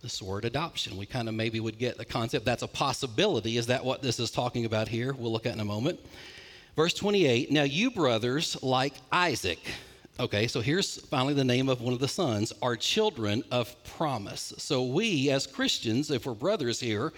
This 0.03 0.21
word 0.21 0.45
adoption. 0.45 0.97
We 0.97 1.07
kind 1.07 1.29
of 1.29 1.35
maybe 1.35 1.61
would 1.61 1.79
get 1.79 1.97
the 1.97 2.05
concept 2.05 2.45
that's 2.45 2.63
a 2.63 2.69
possibility. 2.69 3.57
Is 3.57 3.67
that 3.67 3.85
what 3.85 4.03
this 4.03 4.21
is 4.21 4.31
talking 4.31 4.67
about 4.67 4.89
here? 4.89 5.15
We'll 5.15 5.33
look 5.33 5.47
at 5.47 5.55
in 5.55 5.61
a 5.61 5.65
moment. 5.65 5.99
Verse 6.77 6.95
28 6.95 7.51
Now 7.51 7.63
you 7.63 7.91
brothers, 7.91 8.63
like 8.63 8.95
Isaac, 9.13 9.61
okay, 10.21 10.47
so 10.47 10.61
here's 10.61 10.99
finally 11.07 11.35
the 11.35 11.45
name 11.45 11.69
of 11.69 11.81
one 11.81 11.95
of 11.95 12.01
the 12.01 12.09
sons, 12.09 12.53
are 12.61 12.77
children 12.77 13.45
of 13.51 13.83
promise. 13.85 14.53
So 14.59 14.85
we 14.85 15.31
as 15.31 15.47
Christians, 15.47 16.11
if 16.11 16.27
we're 16.27 16.35
brothers 16.35 16.81
here, 16.81 17.13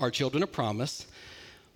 are 0.00 0.10
children 0.10 0.42
of 0.42 0.50
promise. 0.50 1.06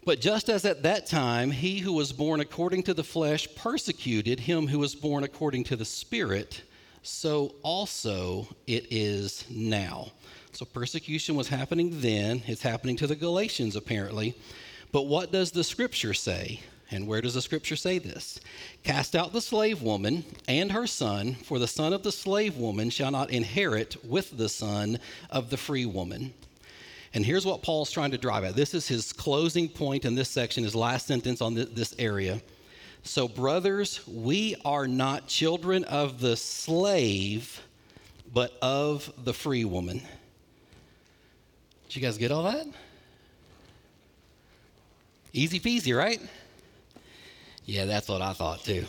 But 0.04 0.20
just 0.20 0.48
as 0.48 0.64
at 0.64 0.82
that 0.82 1.06
time 1.06 1.50
he 1.50 1.78
who 1.78 1.92
was 1.92 2.12
born 2.12 2.40
according 2.40 2.82
to 2.84 2.94
the 2.94 3.04
flesh 3.04 3.48
persecuted 3.54 4.40
him 4.40 4.66
who 4.66 4.78
was 4.78 4.94
born 4.94 5.24
according 5.24 5.64
to 5.64 5.76
the 5.76 5.84
Spirit, 5.84 6.62
so 7.02 7.54
also 7.62 8.48
it 8.66 8.86
is 8.90 9.44
now. 9.50 10.08
So 10.52 10.64
persecution 10.64 11.36
was 11.36 11.48
happening 11.48 12.00
then, 12.00 12.42
it's 12.46 12.62
happening 12.62 12.96
to 12.96 13.06
the 13.06 13.16
Galatians 13.16 13.76
apparently. 13.76 14.34
But 14.92 15.06
what 15.06 15.32
does 15.32 15.50
the 15.50 15.64
scripture 15.64 16.14
say? 16.14 16.60
And 16.90 17.08
where 17.08 17.20
does 17.20 17.34
the 17.34 17.42
scripture 17.42 17.76
say 17.76 17.98
this? 17.98 18.38
Cast 18.84 19.16
out 19.16 19.32
the 19.32 19.40
slave 19.40 19.82
woman 19.82 20.24
and 20.46 20.70
her 20.70 20.86
son, 20.86 21.34
for 21.34 21.58
the 21.58 21.66
son 21.66 21.92
of 21.92 22.02
the 22.02 22.12
slave 22.12 22.56
woman 22.56 22.90
shall 22.90 23.10
not 23.10 23.30
inherit 23.30 24.04
with 24.04 24.36
the 24.36 24.48
son 24.48 24.98
of 25.30 25.50
the 25.50 25.56
free 25.56 25.86
woman. 25.86 26.34
And 27.14 27.24
here's 27.24 27.46
what 27.46 27.62
Paul's 27.62 27.92
trying 27.92 28.10
to 28.10 28.18
drive 28.18 28.42
at. 28.42 28.56
This 28.56 28.74
is 28.74 28.88
his 28.88 29.12
closing 29.12 29.68
point 29.68 30.04
in 30.04 30.16
this 30.16 30.28
section, 30.28 30.64
his 30.64 30.74
last 30.74 31.06
sentence 31.06 31.40
on 31.40 31.54
this 31.54 31.94
area. 31.96 32.42
So, 33.04 33.28
brothers, 33.28 34.06
we 34.08 34.56
are 34.64 34.88
not 34.88 35.28
children 35.28 35.84
of 35.84 36.20
the 36.20 36.36
slave, 36.36 37.60
but 38.32 38.58
of 38.60 39.12
the 39.22 39.32
free 39.32 39.64
woman. 39.64 40.02
Did 41.86 41.96
you 41.96 42.02
guys 42.02 42.18
get 42.18 42.32
all 42.32 42.42
that? 42.44 42.66
Easy 45.32 45.60
peasy, 45.60 45.96
right? 45.96 46.20
Yeah, 47.64 47.84
that's 47.84 48.08
what 48.08 48.22
I 48.22 48.32
thought 48.32 48.64
too. 48.64 48.84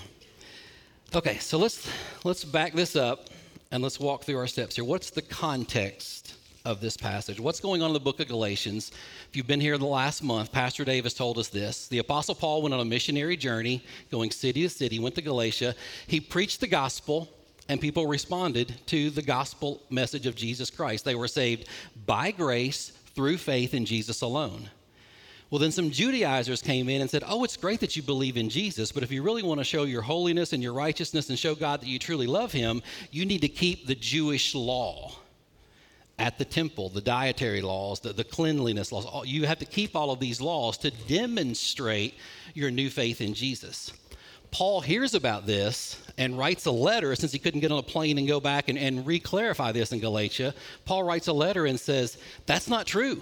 Okay, 1.13 1.37
so 1.37 1.57
let's 1.57 1.87
let's 2.23 2.43
back 2.43 2.73
this 2.73 2.95
up 2.95 3.29
and 3.71 3.83
let's 3.83 3.99
walk 3.99 4.23
through 4.23 4.37
our 4.37 4.47
steps 4.47 4.75
here. 4.75 4.85
What's 4.85 5.11
the 5.11 5.21
context 5.21 6.24
of 6.65 6.81
this 6.81 6.97
passage. 6.97 7.39
What's 7.39 7.59
going 7.59 7.81
on 7.81 7.91
in 7.91 7.93
the 7.93 7.99
book 7.99 8.19
of 8.19 8.27
Galatians? 8.27 8.91
If 9.29 9.35
you've 9.35 9.47
been 9.47 9.61
here 9.61 9.77
the 9.77 9.85
last 9.85 10.23
month, 10.23 10.51
Pastor 10.51 10.83
Davis 10.83 11.13
told 11.13 11.37
us 11.37 11.47
this. 11.47 11.87
The 11.87 11.99
Apostle 11.99 12.35
Paul 12.35 12.63
went 12.63 12.73
on 12.73 12.79
a 12.79 12.85
missionary 12.85 13.37
journey, 13.37 13.83
going 14.11 14.31
city 14.31 14.63
to 14.63 14.69
city, 14.69 14.97
went 14.97 15.15
to 15.15 15.21
Galatia. 15.21 15.75
He 16.07 16.19
preached 16.19 16.59
the 16.59 16.67
gospel, 16.67 17.29
and 17.69 17.79
people 17.79 18.07
responded 18.07 18.73
to 18.87 19.11
the 19.11 19.21
gospel 19.21 19.83
message 19.91 20.25
of 20.25 20.35
Jesus 20.35 20.71
Christ. 20.71 21.05
They 21.05 21.15
were 21.15 21.27
saved 21.27 21.69
by 22.05 22.31
grace 22.31 22.91
through 23.13 23.37
faith 23.37 23.73
in 23.73 23.85
Jesus 23.85 24.21
alone. 24.21 24.69
Well, 25.51 25.59
then 25.59 25.71
some 25.71 25.91
Judaizers 25.91 26.63
came 26.63 26.89
in 26.89 27.01
and 27.01 27.09
said, 27.09 27.23
Oh, 27.27 27.43
it's 27.43 27.55
great 27.55 27.79
that 27.81 27.95
you 27.95 28.01
believe 28.01 28.35
in 28.35 28.49
Jesus, 28.49 28.91
but 28.91 29.03
if 29.03 29.11
you 29.11 29.21
really 29.21 29.43
want 29.43 29.59
to 29.59 29.63
show 29.63 29.83
your 29.83 30.01
holiness 30.01 30.51
and 30.51 30.63
your 30.63 30.73
righteousness 30.73 31.29
and 31.29 31.37
show 31.37 31.53
God 31.53 31.81
that 31.81 31.87
you 31.87 31.99
truly 31.99 32.25
love 32.25 32.51
Him, 32.51 32.81
you 33.11 33.25
need 33.25 33.41
to 33.41 33.47
keep 33.47 33.85
the 33.85 33.93
Jewish 33.93 34.55
law 34.55 35.13
at 36.17 36.37
the 36.37 36.45
temple, 36.45 36.89
the 36.89 37.01
dietary 37.01 37.61
laws, 37.61 37.99
the, 37.99 38.13
the 38.13 38.23
cleanliness 38.23 38.91
laws. 38.91 39.27
You 39.27 39.45
have 39.45 39.59
to 39.59 39.65
keep 39.65 39.95
all 39.95 40.11
of 40.11 40.19
these 40.19 40.39
laws 40.39 40.77
to 40.79 40.91
demonstrate 40.91 42.15
your 42.53 42.71
new 42.71 42.89
faith 42.89 43.19
in 43.21 43.33
Jesus. 43.33 43.91
Paul 44.51 44.79
hears 44.79 45.13
about 45.13 45.45
this 45.45 46.01
and 46.17 46.37
writes 46.37 46.65
a 46.65 46.71
letter 46.71 47.13
since 47.15 47.33
he 47.33 47.39
couldn't 47.39 47.59
get 47.59 47.73
on 47.73 47.79
a 47.79 47.83
plane 47.83 48.17
and 48.17 48.27
go 48.27 48.39
back 48.39 48.69
and, 48.69 48.77
and 48.77 49.05
re 49.05 49.19
clarify 49.19 49.73
this 49.73 49.91
in 49.91 49.99
Galatia. 49.99 50.53
Paul 50.85 51.03
writes 51.03 51.27
a 51.27 51.33
letter 51.33 51.65
and 51.65 51.77
says, 51.77 52.17
That's 52.45 52.69
not 52.69 52.85
true. 52.85 53.21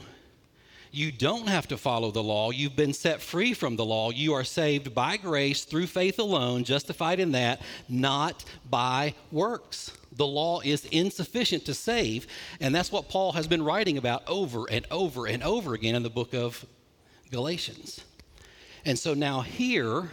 You 0.91 1.11
don't 1.11 1.49
have 1.49 1.67
to 1.69 1.77
follow 1.77 2.11
the 2.11 2.21
law. 2.21 2.51
You've 2.51 2.75
been 2.75 2.93
set 2.93 3.19
free 3.19 3.55
from 3.55 3.77
the 3.77 3.85
law. 3.85 4.11
You 4.11 4.33
are 4.33 4.43
saved 4.43 4.93
by 4.93 5.17
grace 5.17 5.63
through 5.63 5.87
faith 5.87 6.19
alone, 6.19 6.63
justified 6.65 7.19
in 7.19 7.31
that, 7.31 7.63
not 7.89 8.45
by 8.69 9.15
works. 9.31 9.91
The 10.15 10.27
law 10.27 10.61
is 10.61 10.85
insufficient 10.85 11.65
to 11.65 11.73
save. 11.73 12.27
And 12.59 12.73
that's 12.73 12.91
what 12.91 13.09
Paul 13.09 13.33
has 13.33 13.47
been 13.47 13.63
writing 13.63 13.97
about 13.97 14.27
over 14.27 14.65
and 14.69 14.85
over 14.91 15.25
and 15.25 15.43
over 15.43 15.73
again 15.73 15.95
in 15.95 16.03
the 16.03 16.09
book 16.09 16.33
of 16.33 16.65
Galatians. 17.31 18.01
And 18.85 18.97
so 18.99 19.13
now 19.13 19.41
here, 19.41 20.09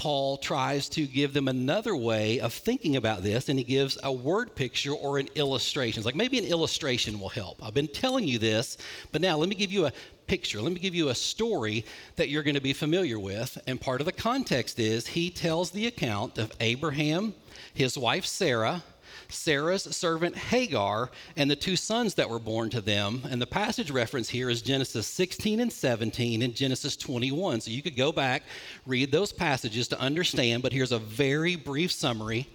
Paul 0.00 0.38
tries 0.38 0.88
to 0.90 1.06
give 1.06 1.34
them 1.34 1.46
another 1.46 1.94
way 1.94 2.40
of 2.40 2.54
thinking 2.54 2.96
about 2.96 3.22
this, 3.22 3.50
and 3.50 3.58
he 3.58 3.64
gives 3.66 3.98
a 4.02 4.10
word 4.10 4.54
picture 4.54 4.92
or 4.92 5.18
an 5.18 5.28
illustration. 5.34 6.00
It's 6.00 6.06
like 6.06 6.14
maybe 6.14 6.38
an 6.38 6.46
illustration 6.46 7.20
will 7.20 7.28
help. 7.28 7.62
I've 7.62 7.74
been 7.74 7.86
telling 7.86 8.26
you 8.26 8.38
this, 8.38 8.78
but 9.12 9.20
now 9.20 9.36
let 9.36 9.50
me 9.50 9.54
give 9.54 9.70
you 9.70 9.84
a 9.84 9.92
picture. 10.26 10.62
Let 10.62 10.72
me 10.72 10.80
give 10.80 10.94
you 10.94 11.10
a 11.10 11.14
story 11.14 11.84
that 12.16 12.30
you're 12.30 12.42
going 12.42 12.54
to 12.54 12.62
be 12.62 12.72
familiar 12.72 13.18
with. 13.18 13.58
And 13.66 13.78
part 13.78 14.00
of 14.00 14.06
the 14.06 14.12
context 14.12 14.78
is 14.78 15.06
he 15.06 15.28
tells 15.28 15.70
the 15.70 15.86
account 15.86 16.38
of 16.38 16.50
Abraham, 16.60 17.34
his 17.74 17.96
wife 17.96 18.26
Sarah, 18.26 18.82
Sarah's 19.28 19.84
servant 19.96 20.36
Hagar, 20.36 21.10
and 21.36 21.50
the 21.50 21.56
two 21.56 21.76
sons 21.76 22.14
that 22.14 22.28
were 22.28 22.38
born 22.38 22.70
to 22.70 22.80
them. 22.80 23.22
And 23.30 23.40
the 23.40 23.46
passage 23.46 23.90
reference 23.90 24.28
here 24.28 24.50
is 24.50 24.62
Genesis 24.62 25.06
16 25.06 25.60
and 25.60 25.72
17 25.72 26.42
and 26.42 26.54
Genesis 26.54 26.96
21. 26.96 27.60
So 27.60 27.70
you 27.70 27.82
could 27.82 27.96
go 27.96 28.12
back, 28.12 28.42
read 28.86 29.12
those 29.12 29.32
passages 29.32 29.88
to 29.88 30.00
understand, 30.00 30.62
but 30.62 30.72
here's 30.72 30.92
a 30.92 30.98
very 30.98 31.56
brief 31.56 31.92
summary. 31.92 32.48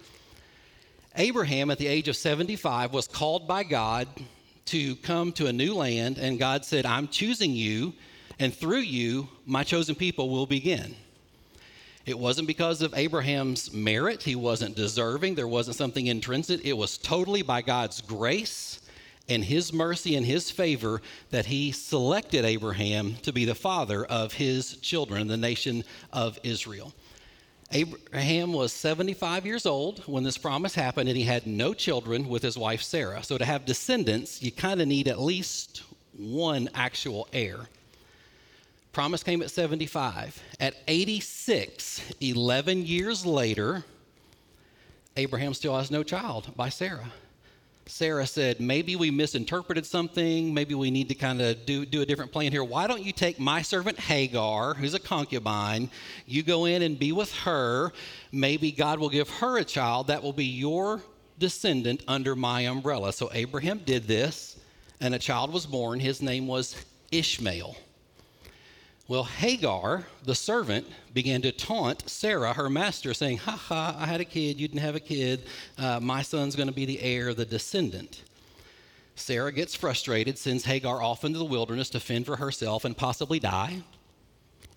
Abraham, 1.16 1.70
at 1.70 1.78
the 1.78 1.86
age 1.86 2.08
of 2.08 2.16
75, 2.16 2.92
was 2.92 3.08
called 3.08 3.48
by 3.48 3.64
God 3.64 4.06
to 4.66 4.96
come 4.96 5.32
to 5.32 5.46
a 5.46 5.52
new 5.52 5.74
land, 5.74 6.18
and 6.18 6.38
God 6.38 6.64
said, 6.64 6.84
I'm 6.84 7.08
choosing 7.08 7.52
you, 7.52 7.94
and 8.38 8.52
through 8.52 8.80
you, 8.80 9.28
my 9.46 9.64
chosen 9.64 9.94
people 9.94 10.28
will 10.28 10.46
begin. 10.46 10.94
It 12.06 12.18
wasn't 12.18 12.46
because 12.46 12.82
of 12.82 12.94
Abraham's 12.94 13.72
merit, 13.72 14.22
he 14.22 14.36
wasn't 14.36 14.76
deserving, 14.76 15.34
there 15.34 15.48
wasn't 15.48 15.76
something 15.76 16.06
intrinsic. 16.06 16.64
It 16.64 16.74
was 16.74 16.96
totally 16.96 17.42
by 17.42 17.62
God's 17.62 18.00
grace 18.00 18.80
and 19.28 19.44
his 19.44 19.72
mercy 19.72 20.14
and 20.14 20.24
his 20.24 20.48
favor 20.48 21.02
that 21.30 21.46
he 21.46 21.72
selected 21.72 22.44
Abraham 22.44 23.16
to 23.22 23.32
be 23.32 23.44
the 23.44 23.56
father 23.56 24.04
of 24.04 24.32
his 24.34 24.76
children, 24.76 25.26
the 25.26 25.36
nation 25.36 25.82
of 26.12 26.38
Israel. 26.44 26.94
Abraham 27.72 28.52
was 28.52 28.72
75 28.72 29.44
years 29.44 29.66
old 29.66 29.98
when 30.06 30.22
this 30.22 30.38
promise 30.38 30.76
happened, 30.76 31.08
and 31.08 31.18
he 31.18 31.24
had 31.24 31.48
no 31.48 31.74
children 31.74 32.28
with 32.28 32.42
his 32.42 32.56
wife 32.56 32.82
Sarah. 32.82 33.24
So, 33.24 33.36
to 33.36 33.44
have 33.44 33.64
descendants, 33.64 34.40
you 34.40 34.52
kind 34.52 34.80
of 34.80 34.86
need 34.86 35.08
at 35.08 35.20
least 35.20 35.82
one 36.16 36.70
actual 36.74 37.26
heir. 37.32 37.68
Promise 38.96 39.22
came 39.22 39.42
at 39.42 39.50
75. 39.50 40.42
At 40.58 40.74
86, 40.88 42.14
11 42.22 42.86
years 42.86 43.26
later, 43.26 43.84
Abraham 45.18 45.52
still 45.52 45.76
has 45.76 45.90
no 45.90 46.02
child 46.02 46.50
by 46.56 46.70
Sarah. 46.70 47.12
Sarah 47.84 48.26
said, 48.26 48.58
Maybe 48.58 48.96
we 48.96 49.10
misinterpreted 49.10 49.84
something. 49.84 50.54
Maybe 50.54 50.74
we 50.74 50.90
need 50.90 51.10
to 51.10 51.14
kind 51.14 51.42
of 51.42 51.66
do, 51.66 51.84
do 51.84 52.00
a 52.00 52.06
different 52.06 52.32
plan 52.32 52.52
here. 52.52 52.64
Why 52.64 52.86
don't 52.86 53.02
you 53.02 53.12
take 53.12 53.38
my 53.38 53.60
servant 53.60 53.98
Hagar, 53.98 54.72
who's 54.72 54.94
a 54.94 54.98
concubine, 54.98 55.90
you 56.24 56.42
go 56.42 56.64
in 56.64 56.80
and 56.80 56.98
be 56.98 57.12
with 57.12 57.34
her. 57.40 57.92
Maybe 58.32 58.72
God 58.72 58.98
will 58.98 59.10
give 59.10 59.28
her 59.28 59.58
a 59.58 59.64
child 59.64 60.06
that 60.06 60.22
will 60.22 60.32
be 60.32 60.46
your 60.46 61.02
descendant 61.38 62.02
under 62.08 62.34
my 62.34 62.62
umbrella. 62.62 63.12
So 63.12 63.28
Abraham 63.34 63.80
did 63.84 64.04
this, 64.04 64.58
and 65.02 65.14
a 65.14 65.18
child 65.18 65.52
was 65.52 65.66
born. 65.66 66.00
His 66.00 66.22
name 66.22 66.46
was 66.46 66.82
Ishmael. 67.12 67.76
Well, 69.08 69.22
Hagar, 69.22 70.04
the 70.24 70.34
servant, 70.34 70.86
began 71.14 71.40
to 71.42 71.52
taunt 71.52 72.10
Sarah, 72.10 72.52
her 72.52 72.68
master, 72.68 73.14
saying, 73.14 73.38
Ha 73.38 73.52
ha, 73.52 73.96
I 73.96 74.06
had 74.06 74.20
a 74.20 74.24
kid, 74.24 74.58
you 74.58 74.66
didn't 74.66 74.80
have 74.80 74.96
a 74.96 75.00
kid. 75.00 75.44
Uh, 75.78 76.00
my 76.00 76.22
son's 76.22 76.56
going 76.56 76.66
to 76.66 76.74
be 76.74 76.86
the 76.86 77.00
heir, 77.00 77.32
the 77.32 77.44
descendant. 77.44 78.24
Sarah 79.14 79.52
gets 79.52 79.76
frustrated, 79.76 80.36
sends 80.38 80.64
Hagar 80.64 81.00
off 81.00 81.24
into 81.24 81.38
the 81.38 81.44
wilderness 81.44 81.88
to 81.90 82.00
fend 82.00 82.26
for 82.26 82.34
herself 82.34 82.84
and 82.84 82.96
possibly 82.96 83.38
die. 83.38 83.82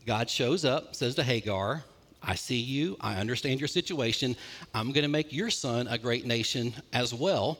God 0.05 0.29
shows 0.29 0.63
up, 0.63 0.95
says 0.95 1.15
to 1.15 1.23
Hagar, 1.23 1.83
I 2.21 2.35
see 2.35 2.59
you, 2.59 2.97
I 3.01 3.15
understand 3.15 3.59
your 3.59 3.67
situation. 3.67 4.35
I'm 4.75 4.91
going 4.91 5.03
to 5.03 5.09
make 5.09 5.33
your 5.33 5.49
son 5.49 5.87
a 5.87 5.97
great 5.97 6.27
nation 6.27 6.73
as 6.93 7.15
well. 7.15 7.57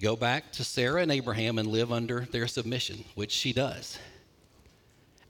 Go 0.00 0.14
back 0.14 0.52
to 0.52 0.62
Sarah 0.62 1.02
and 1.02 1.10
Abraham 1.10 1.58
and 1.58 1.66
live 1.66 1.90
under 1.90 2.20
their 2.26 2.46
submission, 2.46 3.04
which 3.16 3.32
she 3.32 3.52
does. 3.52 3.98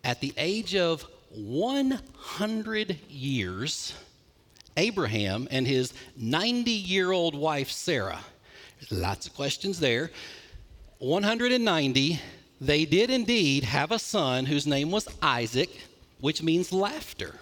At 0.03 0.21
the 0.21 0.33
age 0.37 0.75
of 0.75 1.07
100 1.31 2.99
years, 3.09 3.95
Abraham 4.77 5.47
and 5.51 5.67
his 5.67 5.93
90 6.17 6.71
year 6.71 7.13
old 7.13 7.35
wife, 7.35 7.71
Sarah, 7.71 8.21
lots 8.91 9.27
of 9.27 9.35
questions 9.35 9.79
there. 9.79 10.11
190, 10.99 12.21
they 12.61 12.85
did 12.85 13.11
indeed 13.11 13.65
have 13.65 13.91
a 13.91 13.99
son 13.99 14.47
whose 14.47 14.67
name 14.67 14.91
was 14.91 15.09
Isaac, 15.23 15.71
which 16.21 16.43
means 16.43 16.73
laughter. 16.73 17.37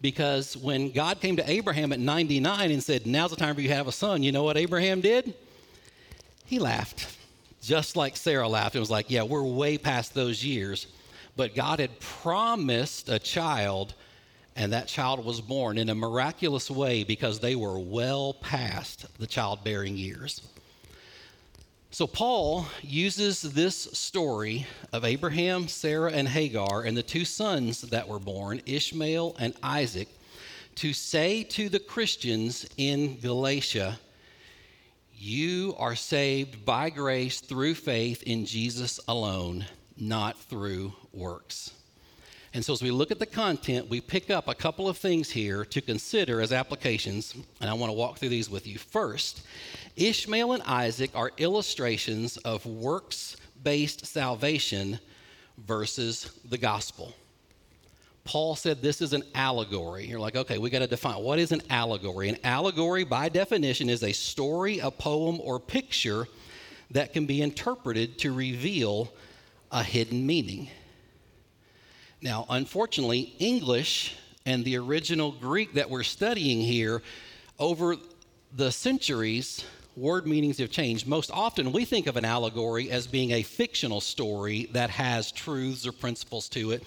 Because 0.00 0.56
when 0.56 0.92
God 0.92 1.20
came 1.20 1.36
to 1.36 1.50
Abraham 1.50 1.92
at 1.92 1.98
99 1.98 2.70
and 2.70 2.82
said, 2.82 3.04
Now's 3.06 3.30
the 3.30 3.36
time 3.36 3.56
for 3.56 3.60
you 3.60 3.68
to 3.68 3.74
have 3.74 3.88
a 3.88 3.92
son, 3.92 4.22
you 4.22 4.30
know 4.30 4.44
what 4.44 4.56
Abraham 4.56 5.00
did? 5.00 5.34
He 6.44 6.60
laughed, 6.60 7.16
just 7.62 7.96
like 7.96 8.16
Sarah 8.16 8.48
laughed. 8.48 8.76
It 8.76 8.80
was 8.80 8.90
like, 8.90 9.10
Yeah, 9.10 9.24
we're 9.24 9.42
way 9.42 9.76
past 9.76 10.14
those 10.14 10.44
years 10.44 10.86
but 11.38 11.54
God 11.54 11.78
had 11.78 12.00
promised 12.00 13.08
a 13.08 13.20
child, 13.20 13.94
and 14.56 14.72
that 14.72 14.88
child 14.88 15.24
was 15.24 15.40
born 15.40 15.78
in 15.78 15.88
a 15.88 15.94
miraculous 15.94 16.68
way 16.68 17.04
because 17.04 17.38
they 17.38 17.54
were 17.54 17.78
well 17.78 18.34
past 18.34 19.06
the 19.20 19.26
childbearing 19.26 19.96
years. 19.96 20.42
So, 21.92 22.08
Paul 22.08 22.66
uses 22.82 23.40
this 23.40 23.76
story 23.76 24.66
of 24.92 25.04
Abraham, 25.04 25.68
Sarah, 25.68 26.10
and 26.10 26.26
Hagar, 26.26 26.82
and 26.82 26.96
the 26.96 27.04
two 27.04 27.24
sons 27.24 27.82
that 27.82 28.08
were 28.08 28.18
born, 28.18 28.60
Ishmael 28.66 29.36
and 29.38 29.54
Isaac, 29.62 30.08
to 30.74 30.92
say 30.92 31.44
to 31.44 31.68
the 31.68 31.78
Christians 31.78 32.66
in 32.76 33.20
Galatia, 33.20 34.00
You 35.14 35.76
are 35.78 35.94
saved 35.94 36.64
by 36.64 36.90
grace 36.90 37.40
through 37.40 37.76
faith 37.76 38.24
in 38.24 38.44
Jesus 38.44 38.98
alone 39.06 39.66
not 40.00 40.38
through 40.38 40.92
works. 41.18 41.72
And 42.54 42.64
so, 42.64 42.72
as 42.72 42.82
we 42.82 42.90
look 42.90 43.10
at 43.10 43.18
the 43.18 43.26
content, 43.26 43.90
we 43.90 44.00
pick 44.00 44.30
up 44.30 44.48
a 44.48 44.54
couple 44.54 44.88
of 44.88 44.96
things 44.96 45.30
here 45.30 45.64
to 45.66 45.80
consider 45.82 46.40
as 46.40 46.50
applications, 46.50 47.34
and 47.60 47.68
I 47.68 47.74
want 47.74 47.90
to 47.90 47.94
walk 47.94 48.18
through 48.18 48.30
these 48.30 48.48
with 48.48 48.66
you. 48.66 48.78
First, 48.78 49.42
Ishmael 49.96 50.52
and 50.52 50.62
Isaac 50.62 51.10
are 51.14 51.30
illustrations 51.36 52.38
of 52.38 52.64
works 52.64 53.36
based 53.62 54.06
salvation 54.06 54.98
versus 55.58 56.30
the 56.48 56.58
gospel. 56.58 57.12
Paul 58.24 58.56
said 58.56 58.82
this 58.82 59.00
is 59.00 59.12
an 59.12 59.24
allegory. 59.34 60.06
You're 60.06 60.20
like, 60.20 60.36
okay, 60.36 60.58
we 60.58 60.68
got 60.68 60.80
to 60.80 60.86
define 60.86 61.22
what 61.22 61.38
is 61.38 61.50
an 61.50 61.62
allegory. 61.70 62.28
An 62.28 62.36
allegory, 62.44 63.04
by 63.04 63.28
definition, 63.28 63.88
is 63.88 64.02
a 64.02 64.12
story, 64.12 64.80
a 64.80 64.90
poem, 64.90 65.40
or 65.40 65.58
picture 65.58 66.28
that 66.90 67.12
can 67.12 67.26
be 67.26 67.42
interpreted 67.42 68.18
to 68.18 68.32
reveal 68.32 69.12
a 69.70 69.82
hidden 69.82 70.26
meaning. 70.26 70.68
Now, 72.20 72.46
unfortunately, 72.50 73.34
English 73.38 74.16
and 74.44 74.64
the 74.64 74.76
original 74.76 75.30
Greek 75.30 75.74
that 75.74 75.88
we're 75.88 76.02
studying 76.02 76.60
here, 76.60 77.02
over 77.58 77.96
the 78.56 78.72
centuries, 78.72 79.64
word 79.96 80.26
meanings 80.26 80.58
have 80.58 80.70
changed. 80.70 81.06
Most 81.06 81.30
often, 81.30 81.70
we 81.70 81.84
think 81.84 82.06
of 82.06 82.16
an 82.16 82.24
allegory 82.24 82.90
as 82.90 83.06
being 83.06 83.32
a 83.32 83.42
fictional 83.42 84.00
story 84.00 84.68
that 84.72 84.90
has 84.90 85.30
truths 85.30 85.86
or 85.86 85.92
principles 85.92 86.48
to 86.50 86.72
it. 86.72 86.82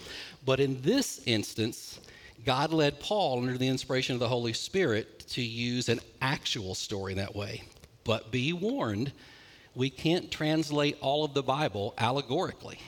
But 0.46 0.60
in 0.60 0.82
this 0.82 1.22
instance, 1.26 2.00
God 2.46 2.74
led 2.74 3.00
Paul 3.00 3.40
under 3.40 3.58
the 3.58 3.68
inspiration 3.68 4.16
of 4.16 4.20
the 4.20 4.28
Holy 4.28 4.54
Spirit 4.54 5.20
to 5.30 5.42
use 5.42 5.88
an 5.88 6.02
actual 6.22 6.76
story 6.76 7.14
that 7.14 7.36
way. 7.36 7.64
But 8.04 8.32
be 8.32 8.52
warned, 8.52 9.14
we 9.76 9.90
can't 9.90 10.30
translate 10.32 10.98
all 11.00 11.24
of 11.24 11.34
the 11.34 11.44
Bible 11.44 11.94
allegorically. 11.98 12.80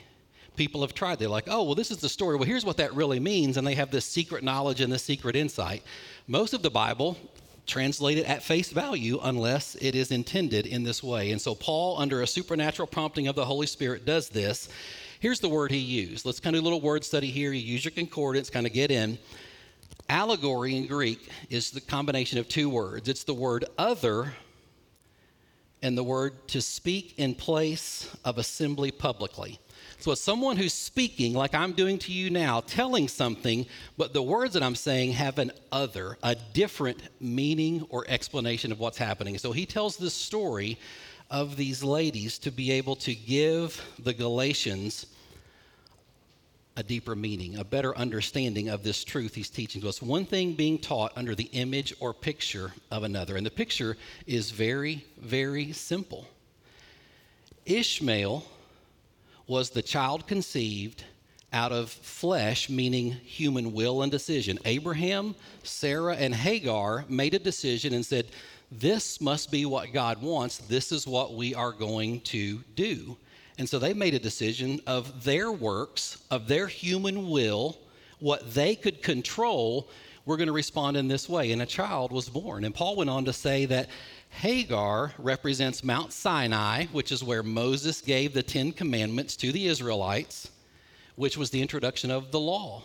People 0.56 0.82
have 0.82 0.94
tried. 0.94 1.18
They're 1.18 1.28
like, 1.28 1.48
oh, 1.48 1.64
well, 1.64 1.74
this 1.74 1.90
is 1.90 1.98
the 1.98 2.08
story. 2.08 2.36
Well, 2.36 2.44
here's 2.44 2.64
what 2.64 2.76
that 2.76 2.94
really 2.94 3.20
means. 3.20 3.56
And 3.56 3.66
they 3.66 3.74
have 3.74 3.90
this 3.90 4.06
secret 4.06 4.44
knowledge 4.44 4.80
and 4.80 4.92
this 4.92 5.02
secret 5.02 5.34
insight. 5.34 5.82
Most 6.26 6.54
of 6.54 6.62
the 6.62 6.70
Bible 6.70 7.16
translated 7.66 8.24
at 8.26 8.42
face 8.42 8.70
value 8.70 9.18
unless 9.22 9.74
it 9.76 9.94
is 9.94 10.10
intended 10.10 10.66
in 10.66 10.82
this 10.82 11.02
way. 11.02 11.32
And 11.32 11.40
so, 11.40 11.54
Paul, 11.54 11.98
under 11.98 12.22
a 12.22 12.26
supernatural 12.26 12.86
prompting 12.86 13.26
of 13.26 13.34
the 13.34 13.44
Holy 13.44 13.66
Spirit, 13.66 14.04
does 14.04 14.28
this. 14.28 14.68
Here's 15.20 15.40
the 15.40 15.48
word 15.48 15.70
he 15.70 15.78
used. 15.78 16.26
Let's 16.26 16.40
kind 16.40 16.54
of 16.54 16.60
do 16.60 16.64
a 16.64 16.66
little 16.66 16.80
word 16.80 17.04
study 17.04 17.28
here. 17.28 17.52
You 17.52 17.60
use 17.60 17.84
your 17.84 17.92
concordance, 17.92 18.50
kind 18.50 18.66
of 18.66 18.72
get 18.72 18.90
in. 18.90 19.18
Allegory 20.08 20.76
in 20.76 20.86
Greek 20.86 21.30
is 21.48 21.70
the 21.70 21.80
combination 21.80 22.38
of 22.38 22.46
two 22.46 22.68
words 22.68 23.08
it's 23.08 23.24
the 23.24 23.32
word 23.32 23.64
other 23.78 24.34
and 25.80 25.96
the 25.96 26.04
word 26.04 26.46
to 26.48 26.60
speak 26.60 27.14
in 27.16 27.34
place 27.34 28.14
of 28.24 28.38
assembly 28.38 28.90
publicly. 28.90 29.58
So 30.04 30.14
someone 30.14 30.58
who's 30.58 30.74
speaking 30.74 31.32
like 31.32 31.54
I'm 31.54 31.72
doing 31.72 31.96
to 32.00 32.12
you 32.12 32.28
now, 32.28 32.60
telling 32.60 33.08
something, 33.08 33.64
but 33.96 34.12
the 34.12 34.22
words 34.22 34.52
that 34.52 34.62
I'm 34.62 34.74
saying 34.74 35.12
have 35.12 35.38
an 35.38 35.50
other, 35.72 36.18
a 36.22 36.34
different 36.34 37.00
meaning 37.20 37.86
or 37.88 38.04
explanation 38.06 38.70
of 38.70 38.78
what's 38.78 38.98
happening. 38.98 39.38
So 39.38 39.50
he 39.52 39.64
tells 39.64 39.96
this 39.96 40.12
story 40.12 40.78
of 41.30 41.56
these 41.56 41.82
ladies 41.82 42.38
to 42.40 42.50
be 42.50 42.70
able 42.72 42.96
to 42.96 43.14
give 43.14 43.82
the 43.98 44.12
Galatians 44.12 45.06
a 46.76 46.82
deeper 46.82 47.16
meaning, 47.16 47.56
a 47.56 47.64
better 47.64 47.96
understanding 47.96 48.68
of 48.68 48.82
this 48.82 49.04
truth 49.04 49.34
he's 49.34 49.48
teaching 49.48 49.80
to 49.80 49.88
us. 49.88 50.02
One 50.02 50.26
thing 50.26 50.52
being 50.52 50.78
taught 50.78 51.12
under 51.16 51.34
the 51.34 51.48
image 51.52 51.94
or 51.98 52.12
picture 52.12 52.72
of 52.90 53.04
another. 53.04 53.36
And 53.36 53.46
the 53.46 53.50
picture 53.50 53.96
is 54.26 54.50
very, 54.50 55.02
very 55.16 55.72
simple. 55.72 56.26
Ishmael 57.64 58.44
was 59.46 59.70
the 59.70 59.82
child 59.82 60.26
conceived 60.26 61.04
out 61.52 61.70
of 61.70 61.90
flesh, 61.90 62.68
meaning 62.68 63.12
human 63.12 63.72
will 63.72 64.02
and 64.02 64.10
decision. 64.10 64.58
Abraham, 64.64 65.34
Sarah, 65.62 66.16
and 66.16 66.34
Hagar 66.34 67.04
made 67.08 67.34
a 67.34 67.38
decision 67.38 67.94
and 67.94 68.04
said, 68.04 68.26
This 68.72 69.20
must 69.20 69.52
be 69.52 69.64
what 69.64 69.92
God 69.92 70.20
wants. 70.20 70.58
This 70.58 70.90
is 70.90 71.06
what 71.06 71.34
we 71.34 71.54
are 71.54 71.72
going 71.72 72.20
to 72.22 72.58
do. 72.74 73.16
And 73.56 73.68
so 73.68 73.78
they 73.78 73.94
made 73.94 74.14
a 74.14 74.18
decision 74.18 74.80
of 74.86 75.22
their 75.22 75.52
works, 75.52 76.22
of 76.30 76.48
their 76.48 76.66
human 76.66 77.30
will, 77.30 77.78
what 78.18 78.52
they 78.52 78.74
could 78.74 79.00
control. 79.00 79.88
We're 80.26 80.38
going 80.38 80.48
to 80.48 80.52
respond 80.52 80.96
in 80.96 81.06
this 81.06 81.28
way. 81.28 81.52
And 81.52 81.62
a 81.62 81.66
child 81.66 82.10
was 82.10 82.28
born. 82.28 82.64
And 82.64 82.74
Paul 82.74 82.96
went 82.96 83.10
on 83.10 83.26
to 83.26 83.32
say 83.32 83.66
that 83.66 83.88
Hagar 84.34 85.12
represents 85.18 85.84
Mount 85.84 86.12
Sinai, 86.12 86.86
which 86.86 87.12
is 87.12 87.24
where 87.24 87.42
Moses 87.42 88.00
gave 88.00 88.34
the 88.34 88.42
Ten 88.42 88.72
Commandments 88.72 89.36
to 89.36 89.52
the 89.52 89.66
Israelites, 89.66 90.50
which 91.16 91.36
was 91.36 91.50
the 91.50 91.62
introduction 91.62 92.10
of 92.10 92.30
the 92.30 92.40
law. 92.40 92.82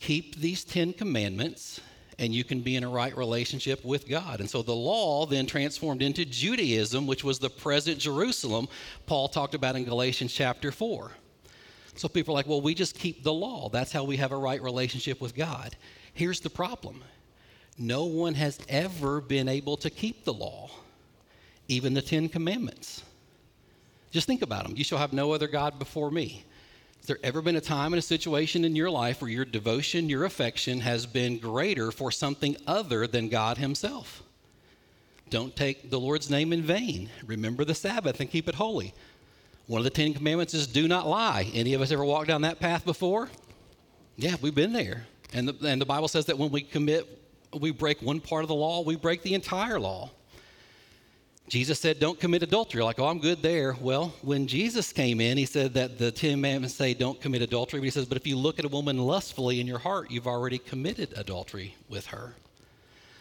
Keep 0.00 0.36
these 0.36 0.64
Ten 0.64 0.92
Commandments 0.92 1.80
and 2.18 2.34
you 2.34 2.44
can 2.44 2.60
be 2.60 2.76
in 2.76 2.84
a 2.84 2.88
right 2.88 3.16
relationship 3.16 3.84
with 3.84 4.08
God. 4.08 4.40
And 4.40 4.48
so 4.48 4.62
the 4.62 4.74
law 4.74 5.26
then 5.26 5.46
transformed 5.46 6.02
into 6.02 6.24
Judaism, 6.24 7.06
which 7.06 7.24
was 7.24 7.38
the 7.38 7.50
present 7.50 7.98
Jerusalem, 7.98 8.68
Paul 9.06 9.28
talked 9.28 9.54
about 9.54 9.76
in 9.76 9.84
Galatians 9.84 10.32
chapter 10.32 10.70
4. 10.70 11.10
So 11.94 12.08
people 12.08 12.34
are 12.34 12.36
like, 12.36 12.46
well, 12.46 12.60
we 12.60 12.74
just 12.74 12.98
keep 12.98 13.22
the 13.22 13.32
law. 13.32 13.68
That's 13.68 13.92
how 13.92 14.04
we 14.04 14.16
have 14.18 14.32
a 14.32 14.36
right 14.36 14.62
relationship 14.62 15.20
with 15.20 15.34
God. 15.34 15.76
Here's 16.14 16.40
the 16.40 16.50
problem 16.50 17.02
no 17.78 18.04
one 18.04 18.34
has 18.34 18.58
ever 18.68 19.20
been 19.20 19.48
able 19.48 19.76
to 19.78 19.90
keep 19.90 20.24
the 20.24 20.32
law, 20.32 20.70
even 21.68 21.94
the 21.94 22.02
Ten 22.02 22.28
Commandments. 22.28 23.02
Just 24.10 24.26
think 24.26 24.42
about 24.42 24.64
them. 24.64 24.76
You 24.76 24.84
shall 24.84 24.98
have 24.98 25.12
no 25.12 25.32
other 25.32 25.48
God 25.48 25.78
before 25.78 26.10
me. 26.10 26.44
Has 26.98 27.06
there 27.06 27.18
ever 27.24 27.42
been 27.42 27.56
a 27.56 27.60
time 27.60 27.92
in 27.92 27.98
a 27.98 28.02
situation 28.02 28.64
in 28.64 28.76
your 28.76 28.90
life 28.90 29.20
where 29.20 29.30
your 29.30 29.44
devotion, 29.44 30.08
your 30.08 30.24
affection 30.24 30.80
has 30.80 31.06
been 31.06 31.38
greater 31.38 31.90
for 31.90 32.12
something 32.12 32.56
other 32.66 33.06
than 33.06 33.28
God 33.28 33.58
Himself? 33.58 34.22
Don't 35.30 35.56
take 35.56 35.90
the 35.90 35.98
Lord's 35.98 36.30
name 36.30 36.52
in 36.52 36.62
vain. 36.62 37.08
Remember 37.26 37.64
the 37.64 37.74
Sabbath 37.74 38.20
and 38.20 38.30
keep 38.30 38.48
it 38.48 38.54
holy. 38.54 38.92
One 39.66 39.78
of 39.78 39.84
the 39.84 39.90
Ten 39.90 40.12
Commandments 40.12 40.52
is 40.52 40.66
do 40.66 40.86
not 40.86 41.08
lie. 41.08 41.50
Any 41.54 41.72
of 41.72 41.80
us 41.80 41.90
ever 41.90 42.04
walked 42.04 42.28
down 42.28 42.42
that 42.42 42.60
path 42.60 42.84
before? 42.84 43.30
Yeah, 44.16 44.36
we've 44.42 44.54
been 44.54 44.74
there. 44.74 45.06
And 45.32 45.48
the, 45.48 45.66
and 45.66 45.80
the 45.80 45.86
Bible 45.86 46.08
says 46.08 46.26
that 46.26 46.36
when 46.36 46.50
we 46.50 46.60
commit, 46.60 47.21
we 47.58 47.70
break 47.70 48.00
one 48.02 48.20
part 48.20 48.42
of 48.42 48.48
the 48.48 48.54
law, 48.54 48.82
we 48.82 48.96
break 48.96 49.22
the 49.22 49.34
entire 49.34 49.78
law. 49.78 50.10
Jesus 51.48 51.78
said, 51.78 51.98
Don't 51.98 52.18
commit 52.18 52.42
adultery. 52.42 52.82
like, 52.82 52.98
oh, 52.98 53.06
I'm 53.06 53.18
good 53.18 53.42
there. 53.42 53.76
Well, 53.80 54.14
when 54.22 54.46
Jesus 54.46 54.92
came 54.92 55.20
in, 55.20 55.36
he 55.36 55.44
said 55.44 55.74
that 55.74 55.98
the 55.98 56.10
Ten 56.10 56.32
Commandments 56.32 56.74
say 56.74 56.94
don't 56.94 57.20
commit 57.20 57.42
adultery. 57.42 57.80
But 57.80 57.84
he 57.84 57.90
says, 57.90 58.06
But 58.06 58.16
if 58.16 58.26
you 58.26 58.36
look 58.36 58.58
at 58.58 58.64
a 58.64 58.68
woman 58.68 58.98
lustfully 58.98 59.60
in 59.60 59.66
your 59.66 59.78
heart, 59.78 60.10
you've 60.10 60.26
already 60.26 60.58
committed 60.58 61.12
adultery 61.16 61.76
with 61.88 62.06
her. 62.06 62.34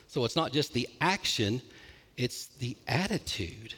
So 0.08 0.24
it's 0.24 0.36
not 0.36 0.54
just 0.54 0.74
the 0.74 0.88
action, 1.02 1.62
it's 2.16 2.48
the 2.60 2.78
attitude. 2.88 3.74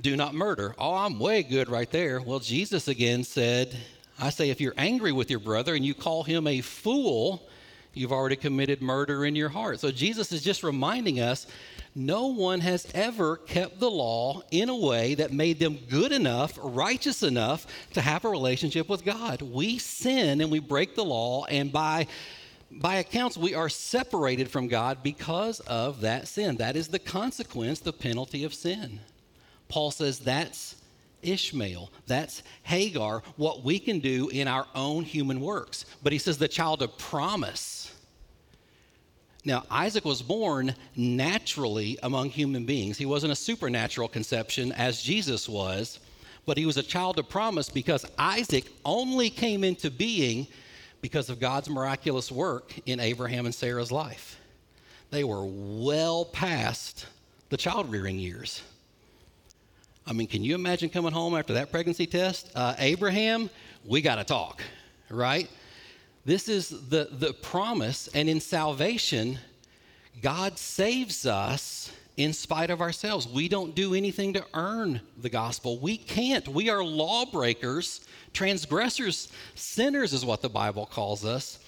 Do 0.00 0.14
not 0.14 0.34
murder. 0.34 0.74
Oh, 0.78 0.94
I'm 0.94 1.18
way 1.18 1.42
good 1.42 1.68
right 1.68 1.90
there. 1.90 2.20
Well, 2.20 2.38
Jesus 2.38 2.86
again 2.86 3.24
said, 3.24 3.76
I 4.20 4.30
say, 4.30 4.50
if 4.50 4.60
you're 4.60 4.74
angry 4.76 5.12
with 5.12 5.30
your 5.30 5.40
brother 5.40 5.74
and 5.74 5.84
you 5.84 5.94
call 5.94 6.22
him 6.22 6.46
a 6.46 6.60
fool, 6.60 7.48
you've 7.96 8.12
already 8.12 8.36
committed 8.36 8.82
murder 8.82 9.24
in 9.24 9.34
your 9.34 9.48
heart. 9.48 9.80
So 9.80 9.90
Jesus 9.90 10.32
is 10.32 10.42
just 10.42 10.62
reminding 10.62 11.20
us 11.20 11.46
no 11.94 12.26
one 12.26 12.60
has 12.60 12.86
ever 12.94 13.38
kept 13.38 13.80
the 13.80 13.90
law 13.90 14.42
in 14.50 14.68
a 14.68 14.76
way 14.76 15.14
that 15.14 15.32
made 15.32 15.58
them 15.58 15.78
good 15.88 16.12
enough, 16.12 16.58
righteous 16.62 17.22
enough 17.22 17.66
to 17.94 18.02
have 18.02 18.24
a 18.24 18.28
relationship 18.28 18.88
with 18.88 19.04
God. 19.04 19.40
We 19.40 19.78
sin 19.78 20.42
and 20.42 20.50
we 20.50 20.58
break 20.58 20.94
the 20.94 21.04
law, 21.04 21.46
and 21.46 21.72
by 21.72 22.06
by 22.70 22.96
accounts, 22.96 23.36
we 23.36 23.54
are 23.54 23.68
separated 23.68 24.50
from 24.50 24.66
God 24.68 25.02
because 25.02 25.60
of 25.60 26.00
that 26.00 26.28
sin. 26.28 26.56
That 26.56 26.76
is 26.76 26.88
the 26.88 26.98
consequence, 26.98 27.78
the 27.78 27.92
penalty 27.92 28.44
of 28.44 28.52
sin. 28.52 29.00
Paul 29.68 29.90
says 29.90 30.18
that's 30.18 30.76
Ishmael, 31.22 31.90
that's 32.06 32.42
Hagar, 32.62 33.22
what 33.36 33.62
we 33.62 33.78
can 33.78 34.00
do 34.00 34.28
in 34.28 34.48
our 34.48 34.66
own 34.74 35.04
human 35.04 35.40
works. 35.40 35.84
But 36.02 36.12
he 36.12 36.18
says 36.18 36.38
the 36.38 36.48
child 36.48 36.82
of 36.82 36.96
promise. 36.98 37.85
Now, 39.46 39.62
Isaac 39.70 40.04
was 40.04 40.22
born 40.22 40.74
naturally 40.96 41.96
among 42.02 42.30
human 42.30 42.66
beings. 42.66 42.98
He 42.98 43.06
wasn't 43.06 43.32
a 43.32 43.36
supernatural 43.36 44.08
conception 44.08 44.72
as 44.72 45.00
Jesus 45.00 45.48
was, 45.48 46.00
but 46.46 46.58
he 46.58 46.66
was 46.66 46.78
a 46.78 46.82
child 46.82 47.20
of 47.20 47.28
promise 47.28 47.68
because 47.68 48.04
Isaac 48.18 48.64
only 48.84 49.30
came 49.30 49.62
into 49.62 49.88
being 49.88 50.48
because 51.00 51.30
of 51.30 51.38
God's 51.38 51.70
miraculous 51.70 52.32
work 52.32 52.74
in 52.86 52.98
Abraham 52.98 53.46
and 53.46 53.54
Sarah's 53.54 53.92
life. 53.92 54.36
They 55.12 55.22
were 55.22 55.44
well 55.46 56.24
past 56.24 57.06
the 57.48 57.56
child 57.56 57.88
rearing 57.88 58.18
years. 58.18 58.62
I 60.08 60.12
mean, 60.12 60.26
can 60.26 60.42
you 60.42 60.56
imagine 60.56 60.88
coming 60.88 61.12
home 61.12 61.36
after 61.36 61.52
that 61.52 61.70
pregnancy 61.70 62.06
test? 62.06 62.50
Uh, 62.56 62.74
Abraham, 62.78 63.48
we 63.84 64.02
got 64.02 64.16
to 64.16 64.24
talk, 64.24 64.60
right? 65.08 65.48
This 66.26 66.48
is 66.48 66.70
the, 66.88 67.08
the 67.12 67.32
promise, 67.32 68.08
and 68.12 68.28
in 68.28 68.40
salvation, 68.40 69.38
God 70.20 70.58
saves 70.58 71.24
us 71.24 71.92
in 72.16 72.32
spite 72.32 72.68
of 72.68 72.80
ourselves. 72.80 73.28
We 73.28 73.48
don't 73.48 73.76
do 73.76 73.94
anything 73.94 74.32
to 74.32 74.44
earn 74.52 75.00
the 75.22 75.28
gospel. 75.28 75.78
We 75.78 75.96
can't. 75.96 76.48
We 76.48 76.68
are 76.68 76.82
lawbreakers, 76.82 78.00
transgressors, 78.32 79.30
sinners, 79.54 80.12
is 80.12 80.24
what 80.24 80.42
the 80.42 80.48
Bible 80.48 80.84
calls 80.86 81.24
us. 81.24 81.60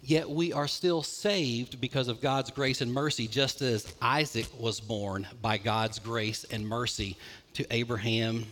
Yet 0.00 0.30
we 0.30 0.54
are 0.54 0.68
still 0.68 1.02
saved 1.02 1.78
because 1.78 2.08
of 2.08 2.22
God's 2.22 2.50
grace 2.50 2.80
and 2.80 2.90
mercy, 2.90 3.28
just 3.28 3.60
as 3.60 3.94
Isaac 4.00 4.46
was 4.58 4.80
born 4.80 5.26
by 5.42 5.58
God's 5.58 5.98
grace 5.98 6.44
and 6.44 6.66
mercy 6.66 7.18
to 7.52 7.66
Abraham 7.70 8.46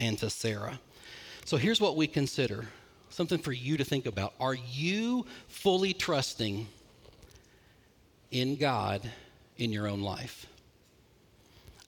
and 0.00 0.18
to 0.20 0.30
Sarah. 0.30 0.80
So 1.44 1.58
here's 1.58 1.82
what 1.82 1.96
we 1.96 2.06
consider 2.06 2.64
something 3.12 3.38
for 3.38 3.52
you 3.52 3.76
to 3.76 3.84
think 3.84 4.06
about. 4.06 4.34
Are 4.40 4.54
you 4.54 5.26
fully 5.48 5.92
trusting 5.92 6.66
in 8.30 8.56
God 8.56 9.08
in 9.56 9.72
your 9.72 9.86
own 9.86 10.00
life? 10.00 10.46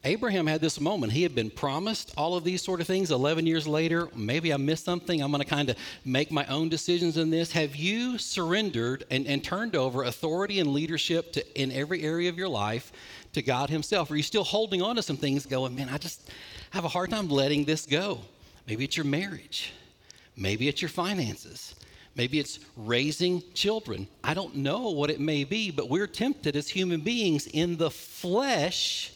Abraham 0.06 0.46
had 0.46 0.60
this 0.60 0.78
moment. 0.78 1.12
He 1.12 1.22
had 1.22 1.34
been 1.34 1.48
promised 1.48 2.12
all 2.18 2.36
of 2.36 2.44
these 2.44 2.60
sort 2.60 2.82
of 2.82 2.86
things. 2.86 3.10
11 3.10 3.46
years 3.46 3.66
later, 3.66 4.08
maybe 4.14 4.52
I 4.52 4.58
missed 4.58 4.84
something. 4.84 5.22
I'm 5.22 5.30
going 5.30 5.42
to 5.42 5.48
kind 5.48 5.70
of 5.70 5.76
make 6.04 6.30
my 6.30 6.44
own 6.46 6.68
decisions 6.68 7.16
in 7.16 7.30
this. 7.30 7.52
Have 7.52 7.74
you 7.74 8.18
surrendered 8.18 9.04
and, 9.10 9.26
and 9.26 9.42
turned 9.42 9.74
over 9.74 10.04
authority 10.04 10.60
and 10.60 10.74
leadership 10.74 11.32
to, 11.32 11.60
in 11.60 11.72
every 11.72 12.02
area 12.02 12.28
of 12.28 12.36
your 12.36 12.50
life 12.50 12.92
to 13.32 13.40
God 13.40 13.70
Himself? 13.70 14.10
Are 14.10 14.16
you 14.16 14.22
still 14.22 14.44
holding 14.44 14.82
on 14.82 14.96
to 14.96 15.02
some 15.02 15.16
things 15.16 15.46
going, 15.46 15.74
man, 15.74 15.88
I 15.88 15.96
just 15.96 16.30
have 16.70 16.84
a 16.84 16.88
hard 16.88 17.08
time 17.08 17.30
letting 17.30 17.64
this 17.64 17.86
go? 17.86 18.20
Maybe 18.66 18.84
it's 18.84 18.98
your 18.98 19.06
marriage, 19.06 19.72
maybe 20.36 20.68
it's 20.68 20.82
your 20.82 20.88
finances. 20.88 21.74
Maybe 22.16 22.38
it's 22.38 22.60
raising 22.76 23.42
children. 23.54 24.06
I 24.22 24.34
don't 24.34 24.56
know 24.56 24.90
what 24.90 25.10
it 25.10 25.18
may 25.18 25.42
be, 25.42 25.70
but 25.70 25.88
we're 25.88 26.06
tempted 26.06 26.54
as 26.54 26.68
human 26.68 27.00
beings 27.00 27.48
in 27.48 27.76
the 27.76 27.90
flesh 27.90 29.12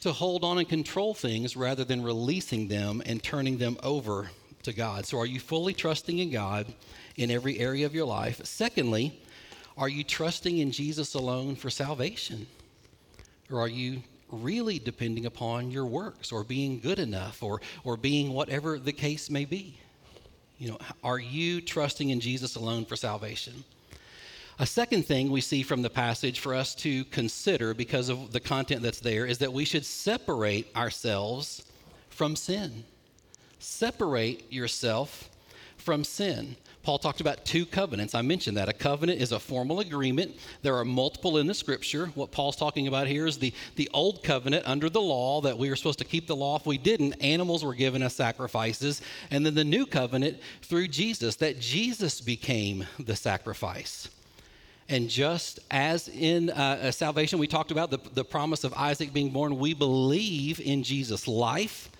to 0.00 0.12
hold 0.12 0.42
on 0.42 0.58
and 0.58 0.68
control 0.68 1.14
things 1.14 1.56
rather 1.56 1.84
than 1.84 2.02
releasing 2.02 2.66
them 2.66 3.02
and 3.04 3.22
turning 3.22 3.58
them 3.58 3.76
over 3.82 4.30
to 4.62 4.72
God. 4.72 5.06
So, 5.06 5.18
are 5.18 5.26
you 5.26 5.38
fully 5.38 5.74
trusting 5.74 6.18
in 6.18 6.30
God 6.30 6.66
in 7.16 7.30
every 7.30 7.58
area 7.58 7.84
of 7.84 7.94
your 7.94 8.06
life? 8.06 8.40
Secondly, 8.44 9.20
are 9.76 9.88
you 9.88 10.02
trusting 10.02 10.58
in 10.58 10.72
Jesus 10.72 11.14
alone 11.14 11.56
for 11.56 11.70
salvation? 11.70 12.46
Or 13.50 13.60
are 13.60 13.68
you 13.68 14.02
really 14.30 14.78
depending 14.78 15.26
upon 15.26 15.70
your 15.70 15.86
works 15.86 16.32
or 16.32 16.42
being 16.42 16.80
good 16.80 16.98
enough 16.98 17.42
or, 17.42 17.60
or 17.84 17.96
being 17.96 18.32
whatever 18.32 18.78
the 18.78 18.92
case 18.92 19.30
may 19.30 19.44
be? 19.44 19.78
You 20.62 20.68
know, 20.70 20.78
are 21.02 21.18
you 21.18 21.60
trusting 21.60 22.10
in 22.10 22.20
Jesus 22.20 22.54
alone 22.54 22.84
for 22.84 22.94
salvation? 22.94 23.64
A 24.60 24.64
second 24.64 25.04
thing 25.04 25.28
we 25.28 25.40
see 25.40 25.64
from 25.64 25.82
the 25.82 25.90
passage 25.90 26.38
for 26.38 26.54
us 26.54 26.72
to 26.76 27.04
consider 27.06 27.74
because 27.74 28.08
of 28.08 28.30
the 28.30 28.38
content 28.38 28.80
that's 28.80 29.00
there 29.00 29.26
is 29.26 29.38
that 29.38 29.52
we 29.52 29.64
should 29.64 29.84
separate 29.84 30.68
ourselves 30.76 31.64
from 32.10 32.36
sin. 32.36 32.84
Separate 33.58 34.52
yourself 34.52 35.28
from 35.78 36.04
sin. 36.04 36.54
Paul 36.82 36.98
talked 36.98 37.20
about 37.20 37.44
two 37.44 37.64
covenants. 37.64 38.14
I 38.14 38.22
mentioned 38.22 38.56
that. 38.56 38.68
A 38.68 38.72
covenant 38.72 39.20
is 39.20 39.30
a 39.30 39.38
formal 39.38 39.78
agreement. 39.78 40.36
There 40.62 40.76
are 40.76 40.84
multiple 40.84 41.38
in 41.38 41.46
the 41.46 41.54
scripture. 41.54 42.06
What 42.14 42.32
Paul's 42.32 42.56
talking 42.56 42.88
about 42.88 43.06
here 43.06 43.26
is 43.26 43.38
the, 43.38 43.52
the 43.76 43.88
old 43.94 44.24
covenant 44.24 44.66
under 44.66 44.90
the 44.90 45.00
law 45.00 45.40
that 45.42 45.56
we 45.56 45.70
were 45.70 45.76
supposed 45.76 46.00
to 46.00 46.04
keep 46.04 46.26
the 46.26 46.34
law. 46.34 46.56
If 46.56 46.66
we 46.66 46.78
didn't, 46.78 47.14
animals 47.22 47.64
were 47.64 47.74
given 47.74 48.02
as 48.02 48.14
sacrifices. 48.14 49.00
And 49.30 49.46
then 49.46 49.54
the 49.54 49.64
new 49.64 49.86
covenant 49.86 50.38
through 50.62 50.88
Jesus, 50.88 51.36
that 51.36 51.60
Jesus 51.60 52.20
became 52.20 52.86
the 52.98 53.14
sacrifice. 53.14 54.08
And 54.88 55.08
just 55.08 55.60
as 55.70 56.08
in 56.08 56.50
uh, 56.50 56.90
salvation, 56.90 57.38
we 57.38 57.46
talked 57.46 57.70
about 57.70 57.90
the, 57.90 57.98
the 58.12 58.24
promise 58.24 58.64
of 58.64 58.74
Isaac 58.74 59.12
being 59.12 59.30
born, 59.30 59.58
we 59.58 59.72
believe 59.72 60.60
in 60.60 60.82
Jesus' 60.82 61.28
life, 61.28 61.90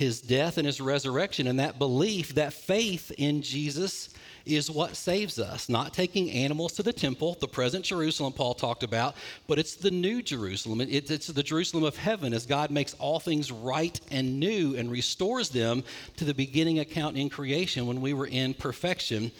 his 0.00 0.20
death, 0.20 0.56
and 0.56 0.66
his 0.66 0.80
resurrection. 0.80 1.46
And 1.46 1.60
that 1.60 1.78
belief, 1.78 2.34
that 2.34 2.54
faith 2.54 3.12
in 3.18 3.42
Jesus 3.42 4.08
is 4.46 4.70
what 4.70 4.96
saves 4.96 5.38
us. 5.38 5.68
Not 5.68 5.94
taking 5.94 6.30
animals 6.30 6.72
to 6.74 6.82
the 6.82 6.92
temple, 6.92 7.36
the 7.40 7.48
present 7.48 7.84
Jerusalem 7.84 8.32
Paul 8.32 8.54
talked 8.54 8.82
about, 8.82 9.14
but 9.46 9.58
it's 9.58 9.74
the 9.74 9.90
new 9.90 10.22
Jerusalem. 10.22 10.80
It's, 10.80 11.10
it's 11.10 11.26
the 11.28 11.42
Jerusalem 11.42 11.84
of 11.84 11.96
heaven 11.96 12.32
as 12.32 12.46
God 12.46 12.70
makes 12.70 12.94
all 12.94 13.20
things 13.20 13.52
right 13.52 13.98
and 14.10 14.40
new 14.40 14.76
and 14.76 14.90
restores 14.90 15.50
them 15.50 15.84
to 16.16 16.24
the 16.24 16.34
beginning 16.34 16.78
account 16.78 17.16
in 17.16 17.28
creation 17.28 17.86
when 17.86 18.00
we 18.00 18.14
were 18.14 18.26
in 18.26 18.54
perfection 18.54 19.30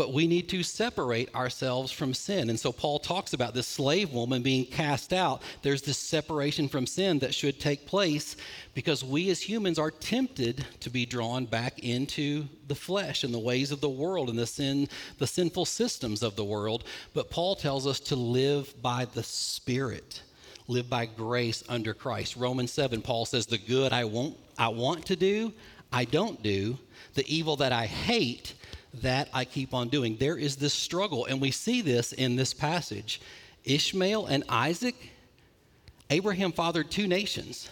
but 0.00 0.14
we 0.14 0.26
need 0.26 0.48
to 0.48 0.62
separate 0.62 1.34
ourselves 1.34 1.92
from 1.92 2.14
sin. 2.14 2.48
And 2.48 2.58
so 2.58 2.72
Paul 2.72 2.98
talks 2.98 3.34
about 3.34 3.52
this 3.52 3.66
slave 3.66 4.14
woman 4.14 4.40
being 4.40 4.64
cast 4.64 5.12
out. 5.12 5.42
There's 5.60 5.82
this 5.82 5.98
separation 5.98 6.68
from 6.68 6.86
sin 6.86 7.18
that 7.18 7.34
should 7.34 7.60
take 7.60 7.84
place 7.84 8.34
because 8.72 9.04
we 9.04 9.28
as 9.28 9.42
humans 9.42 9.78
are 9.78 9.90
tempted 9.90 10.64
to 10.80 10.88
be 10.88 11.04
drawn 11.04 11.44
back 11.44 11.80
into 11.80 12.48
the 12.70 12.74
flesh 12.74 13.22
and 13.22 13.34
the 13.34 13.38
ways 13.38 13.70
of 13.70 13.82
the 13.82 13.88
world 13.90 14.30
and 14.30 14.38
the 14.38 14.46
sin 14.46 14.88
the 15.18 15.26
sinful 15.26 15.66
systems 15.66 16.22
of 16.22 16.36
the 16.36 16.44
world. 16.44 16.84
But 17.12 17.28
Paul 17.28 17.54
tells 17.54 17.86
us 17.86 18.00
to 18.00 18.16
live 18.16 18.80
by 18.80 19.04
the 19.04 19.22
spirit 19.22 20.22
live 20.70 20.88
by 20.88 21.04
grace 21.04 21.64
under 21.68 21.92
Christ. 21.92 22.36
Romans 22.36 22.72
7, 22.72 23.02
Paul 23.02 23.26
says, 23.26 23.46
The 23.46 23.58
good 23.58 23.92
I 23.92 24.04
won't 24.04 24.36
I 24.56 24.68
want 24.68 25.06
to 25.06 25.16
do, 25.16 25.52
I 25.92 26.04
don't 26.04 26.42
do. 26.42 26.78
The 27.14 27.26
evil 27.26 27.56
that 27.56 27.72
I 27.72 27.86
hate, 27.86 28.54
that 29.02 29.28
I 29.34 29.44
keep 29.44 29.74
on 29.74 29.88
doing. 29.88 30.16
There 30.16 30.36
is 30.36 30.56
this 30.56 30.74
struggle, 30.74 31.26
and 31.26 31.40
we 31.40 31.50
see 31.50 31.80
this 31.80 32.12
in 32.12 32.36
this 32.36 32.54
passage. 32.54 33.20
Ishmael 33.64 34.26
and 34.26 34.44
Isaac, 34.48 34.94
Abraham 36.08 36.52
fathered 36.52 36.90
two 36.90 37.06
nations 37.06 37.68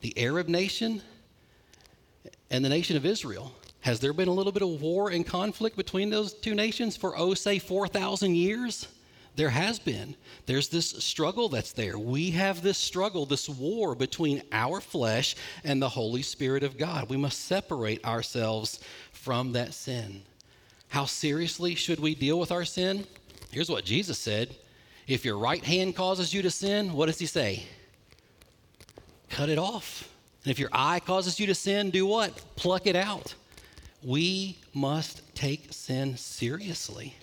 the 0.00 0.12
Arab 0.18 0.48
nation 0.48 1.00
and 2.50 2.62
the 2.62 2.68
nation 2.68 2.96
of 2.96 3.06
Israel. 3.06 3.52
Has 3.84 4.00
there 4.00 4.14
been 4.14 4.28
a 4.28 4.32
little 4.32 4.50
bit 4.50 4.62
of 4.62 4.80
war 4.80 5.10
and 5.10 5.26
conflict 5.26 5.76
between 5.76 6.08
those 6.08 6.32
two 6.32 6.54
nations 6.54 6.96
for, 6.96 7.18
oh, 7.18 7.34
say, 7.34 7.58
4,000 7.58 8.34
years? 8.34 8.88
There 9.36 9.50
has 9.50 9.78
been. 9.78 10.16
There's 10.46 10.68
this 10.68 10.88
struggle 10.88 11.50
that's 11.50 11.72
there. 11.72 11.98
We 11.98 12.30
have 12.30 12.62
this 12.62 12.78
struggle, 12.78 13.26
this 13.26 13.46
war 13.46 13.94
between 13.94 14.40
our 14.52 14.80
flesh 14.80 15.36
and 15.64 15.82
the 15.82 15.88
Holy 15.90 16.22
Spirit 16.22 16.62
of 16.62 16.78
God. 16.78 17.10
We 17.10 17.18
must 17.18 17.44
separate 17.44 18.02
ourselves 18.06 18.80
from 19.12 19.52
that 19.52 19.74
sin. 19.74 20.22
How 20.88 21.04
seriously 21.04 21.74
should 21.74 22.00
we 22.00 22.14
deal 22.14 22.40
with 22.40 22.52
our 22.52 22.64
sin? 22.64 23.06
Here's 23.50 23.68
what 23.68 23.84
Jesus 23.84 24.18
said 24.18 24.56
If 25.06 25.26
your 25.26 25.36
right 25.36 25.62
hand 25.62 25.94
causes 25.94 26.32
you 26.32 26.40
to 26.40 26.50
sin, 26.50 26.94
what 26.94 27.06
does 27.06 27.18
he 27.18 27.26
say? 27.26 27.64
Cut 29.28 29.50
it 29.50 29.58
off. 29.58 30.08
And 30.42 30.50
if 30.50 30.58
your 30.58 30.70
eye 30.72 31.00
causes 31.00 31.38
you 31.38 31.46
to 31.48 31.54
sin, 31.54 31.90
do 31.90 32.06
what? 32.06 32.34
Pluck 32.56 32.86
it 32.86 32.96
out. 32.96 33.34
We 34.04 34.58
must 34.74 35.34
take 35.34 35.72
sin 35.72 36.16
seriously. 36.16 37.14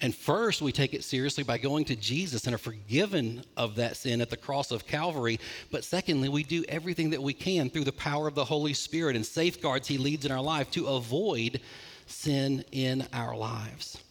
And 0.00 0.14
first, 0.14 0.60
we 0.60 0.72
take 0.72 0.92
it 0.92 1.04
seriously 1.04 1.42
by 1.42 1.56
going 1.56 1.86
to 1.86 1.96
Jesus 1.96 2.44
and 2.44 2.54
are 2.54 2.58
forgiven 2.58 3.42
of 3.56 3.76
that 3.76 3.96
sin 3.96 4.20
at 4.20 4.28
the 4.28 4.36
cross 4.36 4.70
of 4.70 4.86
Calvary. 4.86 5.40
But 5.70 5.84
secondly, 5.84 6.28
we 6.28 6.42
do 6.42 6.64
everything 6.68 7.10
that 7.10 7.22
we 7.22 7.32
can 7.32 7.70
through 7.70 7.84
the 7.84 7.92
power 7.92 8.28
of 8.28 8.34
the 8.34 8.44
Holy 8.44 8.74
Spirit 8.74 9.16
and 9.16 9.24
safeguards 9.24 9.88
He 9.88 9.96
leads 9.96 10.26
in 10.26 10.32
our 10.32 10.42
life 10.42 10.70
to 10.72 10.86
avoid 10.88 11.60
sin 12.06 12.64
in 12.72 13.06
our 13.12 13.34
lives. 13.36 14.02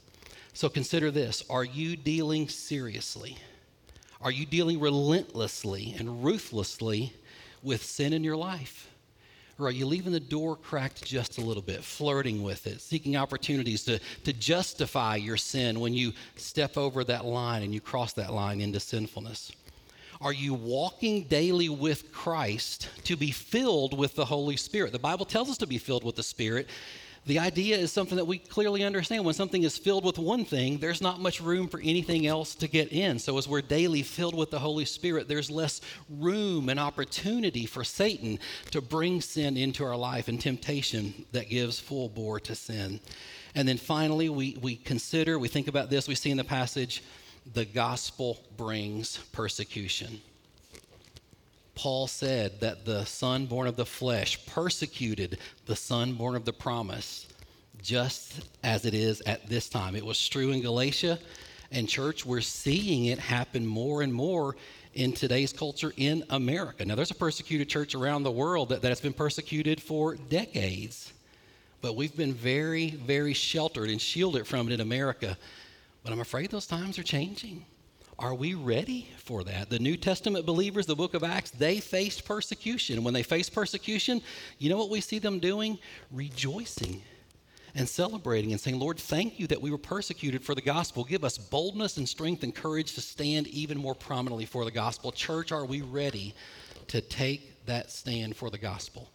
So 0.53 0.69
consider 0.69 1.11
this 1.11 1.43
Are 1.49 1.65
you 1.65 1.95
dealing 1.95 2.49
seriously? 2.49 3.37
Are 4.21 4.31
you 4.31 4.45
dealing 4.45 4.79
relentlessly 4.79 5.93
and 5.99 6.23
ruthlessly 6.23 7.13
with 7.61 7.83
sin 7.83 8.13
in 8.13 8.23
your 8.23 8.37
life? 8.37 8.89
Or 9.57 9.67
are 9.67 9.71
you 9.71 9.85
leaving 9.85 10.11
the 10.11 10.19
door 10.19 10.57
cracked 10.57 11.05
just 11.05 11.37
a 11.37 11.41
little 11.41 11.63
bit, 11.63 11.83
flirting 11.83 12.43
with 12.43 12.67
it, 12.67 12.81
seeking 12.81 13.15
opportunities 13.15 13.83
to, 13.85 13.99
to 14.25 14.33
justify 14.33 15.15
your 15.15 15.37
sin 15.37 15.79
when 15.79 15.93
you 15.93 16.11
step 16.35 16.77
over 16.77 17.03
that 17.05 17.23
line 17.25 17.63
and 17.63 17.73
you 17.73 17.79
cross 17.79 18.11
that 18.13 18.33
line 18.33 18.59
into 18.59 18.81
sinfulness? 18.81 19.53
Are 20.21 20.33
you 20.33 20.53
walking 20.53 21.23
daily 21.23 21.69
with 21.69 22.11
Christ 22.11 22.89
to 23.03 23.15
be 23.15 23.31
filled 23.31 23.97
with 23.97 24.15
the 24.15 24.25
Holy 24.25 24.57
Spirit? 24.57 24.91
The 24.91 24.99
Bible 24.99 25.25
tells 25.25 25.49
us 25.49 25.57
to 25.59 25.67
be 25.67 25.77
filled 25.77 26.03
with 26.03 26.15
the 26.15 26.23
Spirit, 26.23 26.67
the 27.25 27.39
idea 27.39 27.75
is 27.75 27.91
something 27.91 28.17
that 28.17 28.25
we 28.25 28.37
clearly 28.37 28.83
understand. 28.83 29.25
When 29.25 29.33
something 29.33 29.63
is 29.63 29.77
filled 29.77 30.05
with 30.05 30.19
one 30.19 30.45
thing, 30.45 30.77
there's 30.77 31.01
not 31.01 31.19
much 31.19 31.41
room 31.41 31.67
for 31.67 31.79
anything 31.79 32.27
else 32.27 32.53
to 32.55 32.67
get 32.67 32.91
in. 32.91 33.17
So, 33.17 33.37
as 33.39 33.47
we're 33.47 33.61
daily 33.61 34.03
filled 34.03 34.35
with 34.35 34.51
the 34.51 34.59
Holy 34.59 34.85
Spirit, 34.85 35.27
there's 35.27 35.49
less 35.49 35.81
room 36.07 36.69
and 36.69 36.79
opportunity 36.79 37.65
for 37.65 37.83
Satan 37.83 38.37
to 38.69 38.79
bring 38.79 39.21
sin 39.21 39.57
into 39.57 39.83
our 39.83 39.97
life 39.97 40.27
and 40.27 40.39
temptation 40.39 41.25
that 41.31 41.49
gives 41.49 41.79
full 41.79 42.09
bore 42.09 42.39
to 42.41 42.53
sin. 42.53 42.99
And 43.55 43.67
then 43.67 43.77
finally, 43.77 44.29
we, 44.29 44.57
we 44.61 44.75
consider, 44.75 45.39
we 45.39 45.47
think 45.47 45.67
about 45.67 45.89
this, 45.89 46.07
we 46.07 46.15
see 46.15 46.29
in 46.29 46.37
the 46.37 46.43
passage, 46.43 47.03
the 47.53 47.65
gospel 47.65 48.39
brings 48.55 49.17
persecution. 49.31 50.21
Paul 51.75 52.07
said 52.07 52.61
that 52.61 52.85
the 52.85 53.05
son 53.05 53.45
born 53.45 53.67
of 53.67 53.75
the 53.75 53.85
flesh 53.85 54.43
persecuted 54.45 55.37
the 55.65 55.75
son 55.75 56.13
born 56.13 56.35
of 56.35 56.45
the 56.45 56.53
promise, 56.53 57.27
just 57.81 58.41
as 58.63 58.85
it 58.85 58.93
is 58.93 59.21
at 59.21 59.47
this 59.47 59.69
time. 59.69 59.95
It 59.95 60.05
was 60.05 60.27
true 60.27 60.51
in 60.51 60.61
Galatia, 60.61 61.19
and 61.71 61.87
church, 61.89 62.25
we're 62.25 62.41
seeing 62.41 63.05
it 63.05 63.19
happen 63.19 63.67
more 63.67 64.01
and 64.01 64.13
more 64.13 64.55
in 64.93 65.11
today's 65.11 65.51
culture 65.51 65.93
in 65.97 66.23
America. 66.29 66.85
Now, 66.85 66.95
there's 66.95 67.11
a 67.11 67.15
persecuted 67.15 67.67
church 67.67 67.93
around 67.93 68.23
the 68.23 68.31
world 68.31 68.69
that, 68.69 68.81
that 68.81 68.89
has 68.89 69.01
been 69.01 69.13
persecuted 69.13 69.81
for 69.81 70.15
decades, 70.15 71.11
but 71.81 71.95
we've 71.95 72.15
been 72.15 72.33
very, 72.33 72.91
very 72.91 73.33
sheltered 73.33 73.89
and 73.89 74.01
shielded 74.01 74.47
from 74.47 74.67
it 74.67 74.73
in 74.73 74.79
America. 74.79 75.37
But 76.03 76.13
I'm 76.13 76.21
afraid 76.21 76.49
those 76.49 76.67
times 76.67 76.97
are 76.97 77.03
changing. 77.03 77.65
Are 78.17 78.33
we 78.33 78.53
ready 78.53 79.09
for 79.17 79.43
that? 79.43 79.69
The 79.69 79.79
New 79.79 79.97
Testament 79.97 80.45
believers, 80.45 80.85
the 80.85 80.95
book 80.95 81.15
of 81.15 81.23
Acts, 81.23 81.51
they 81.51 81.81
faced 81.81 82.23
persecution. 82.23 83.03
When 83.03 83.13
they 83.13 83.23
faced 83.23 83.53
persecution, 83.53 84.21
you 84.57 84.69
know 84.69 84.77
what 84.77 84.89
we 84.89 85.01
see 85.01 85.19
them 85.19 85.39
doing? 85.39 85.77
Rejoicing 86.11 87.01
and 87.75 87.87
celebrating 87.89 88.53
and 88.53 88.61
saying, 88.61 88.79
Lord, 88.79 88.97
thank 88.97 89.37
you 89.37 89.47
that 89.47 89.61
we 89.61 89.69
were 89.69 89.77
persecuted 89.77 90.41
for 90.43 90.55
the 90.55 90.61
gospel. 90.61 91.03
Give 91.03 91.25
us 91.25 91.37
boldness 91.37 91.97
and 91.97 92.07
strength 92.07 92.43
and 92.43 92.55
courage 92.55 92.93
to 92.93 93.01
stand 93.01 93.47
even 93.47 93.77
more 93.77 93.95
prominently 93.95 94.45
for 94.45 94.63
the 94.63 94.71
gospel. 94.71 95.11
Church, 95.11 95.51
are 95.51 95.65
we 95.65 95.81
ready 95.81 96.33
to 96.87 97.01
take 97.01 97.65
that 97.65 97.91
stand 97.91 98.37
for 98.37 98.49
the 98.49 98.57
gospel? 98.57 99.09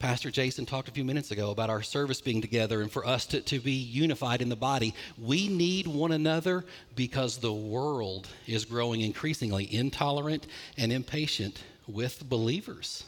Pastor 0.00 0.30
Jason 0.30 0.64
talked 0.64 0.88
a 0.88 0.92
few 0.92 1.04
minutes 1.04 1.30
ago 1.30 1.50
about 1.50 1.68
our 1.68 1.82
service 1.82 2.22
being 2.22 2.40
together 2.40 2.80
and 2.80 2.90
for 2.90 3.06
us 3.06 3.26
to, 3.26 3.42
to 3.42 3.60
be 3.60 3.72
unified 3.72 4.40
in 4.40 4.48
the 4.48 4.56
body. 4.56 4.94
We 5.18 5.46
need 5.46 5.86
one 5.86 6.12
another 6.12 6.64
because 6.96 7.36
the 7.36 7.52
world 7.52 8.26
is 8.46 8.64
growing 8.64 9.02
increasingly 9.02 9.72
intolerant 9.72 10.46
and 10.78 10.90
impatient 10.90 11.62
with 11.86 12.26
believers, 12.30 13.04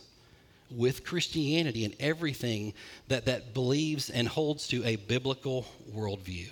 with 0.70 1.02
Christianity 1.02 1.86
and 1.86 1.94
everything 1.98 2.74
that, 3.08 3.24
that 3.24 3.54
believes 3.54 4.10
and 4.10 4.28
holds 4.28 4.68
to 4.68 4.84
a 4.84 4.96
biblical 4.96 5.64
worldview. 5.96 6.50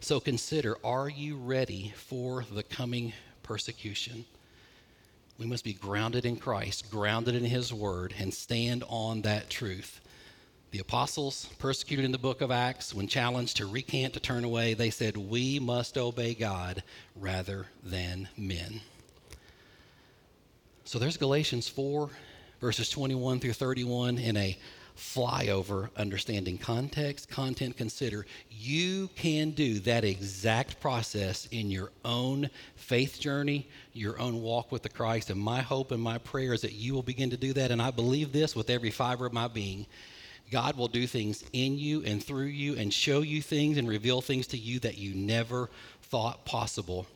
So 0.00 0.20
consider 0.20 0.76
are 0.84 1.08
you 1.08 1.38
ready 1.38 1.94
for 1.96 2.44
the 2.52 2.62
coming 2.62 3.14
persecution? 3.42 4.26
We 5.38 5.46
must 5.46 5.64
be 5.64 5.74
grounded 5.74 6.24
in 6.24 6.36
Christ, 6.36 6.90
grounded 6.90 7.34
in 7.34 7.44
His 7.44 7.72
Word, 7.72 8.14
and 8.18 8.32
stand 8.32 8.84
on 8.88 9.22
that 9.22 9.50
truth. 9.50 10.00
The 10.70 10.78
apostles, 10.78 11.48
persecuted 11.58 12.04
in 12.04 12.12
the 12.12 12.18
book 12.18 12.40
of 12.40 12.50
Acts, 12.50 12.94
when 12.94 13.06
challenged 13.06 13.58
to 13.58 13.66
recant, 13.66 14.14
to 14.14 14.20
turn 14.20 14.44
away, 14.44 14.74
they 14.74 14.90
said, 14.90 15.16
We 15.16 15.58
must 15.58 15.98
obey 15.98 16.34
God 16.34 16.82
rather 17.14 17.66
than 17.82 18.28
men. 18.36 18.80
So 20.84 20.98
there's 20.98 21.16
Galatians 21.16 21.68
4, 21.68 22.08
verses 22.60 22.88
21 22.88 23.40
through 23.40 23.52
31 23.52 24.18
in 24.18 24.36
a 24.36 24.58
flyover 24.96 25.90
understanding 25.96 26.56
context, 26.58 27.28
content, 27.28 27.76
consider. 27.76 28.26
You 28.50 29.08
can 29.14 29.50
do 29.50 29.78
that 29.80 30.04
exact 30.04 30.80
process 30.80 31.46
in 31.50 31.70
your 31.70 31.90
own 32.04 32.50
faith 32.76 33.20
journey, 33.20 33.68
your 33.92 34.18
own 34.18 34.40
walk 34.40 34.72
with 34.72 34.82
the 34.82 34.88
Christ. 34.88 35.30
And 35.30 35.40
my 35.40 35.60
hope 35.60 35.92
and 35.92 36.02
my 36.02 36.18
prayer 36.18 36.54
is 36.54 36.62
that 36.62 36.72
you 36.72 36.94
will 36.94 37.02
begin 37.02 37.30
to 37.30 37.36
do 37.36 37.52
that. 37.52 37.70
And 37.70 37.80
I 37.82 37.90
believe 37.90 38.32
this 38.32 38.56
with 38.56 38.70
every 38.70 38.90
fiber 38.90 39.26
of 39.26 39.32
my 39.32 39.48
being. 39.48 39.86
God 40.50 40.76
will 40.76 40.88
do 40.88 41.06
things 41.06 41.44
in 41.52 41.76
you 41.78 42.02
and 42.04 42.22
through 42.22 42.46
you 42.46 42.76
and 42.76 42.92
show 42.92 43.20
you 43.20 43.42
things 43.42 43.78
and 43.78 43.88
reveal 43.88 44.20
things 44.20 44.46
to 44.48 44.56
you 44.56 44.78
that 44.80 44.96
you 44.96 45.14
never 45.14 45.68
thought 46.02 46.44
possible 46.44 47.06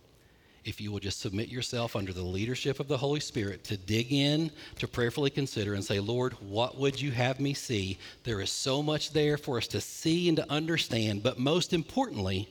if 0.64 0.80
you 0.80 0.92
will 0.92 0.98
just 0.98 1.20
submit 1.20 1.48
yourself 1.48 1.96
under 1.96 2.12
the 2.12 2.22
leadership 2.22 2.80
of 2.80 2.88
the 2.88 2.96
Holy 2.96 3.20
Spirit 3.20 3.64
to 3.64 3.76
dig 3.76 4.12
in, 4.12 4.50
to 4.78 4.86
prayerfully 4.86 5.30
consider, 5.30 5.74
and 5.74 5.84
say, 5.84 6.00
Lord, 6.00 6.34
what 6.34 6.78
would 6.78 7.00
you 7.00 7.10
have 7.12 7.40
me 7.40 7.54
see? 7.54 7.98
There 8.24 8.40
is 8.40 8.50
so 8.50 8.82
much 8.82 9.12
there 9.12 9.38
for 9.38 9.56
us 9.56 9.66
to 9.68 9.80
see 9.80 10.28
and 10.28 10.36
to 10.36 10.50
understand, 10.50 11.22
but 11.22 11.38
most 11.38 11.72
importantly, 11.72 12.48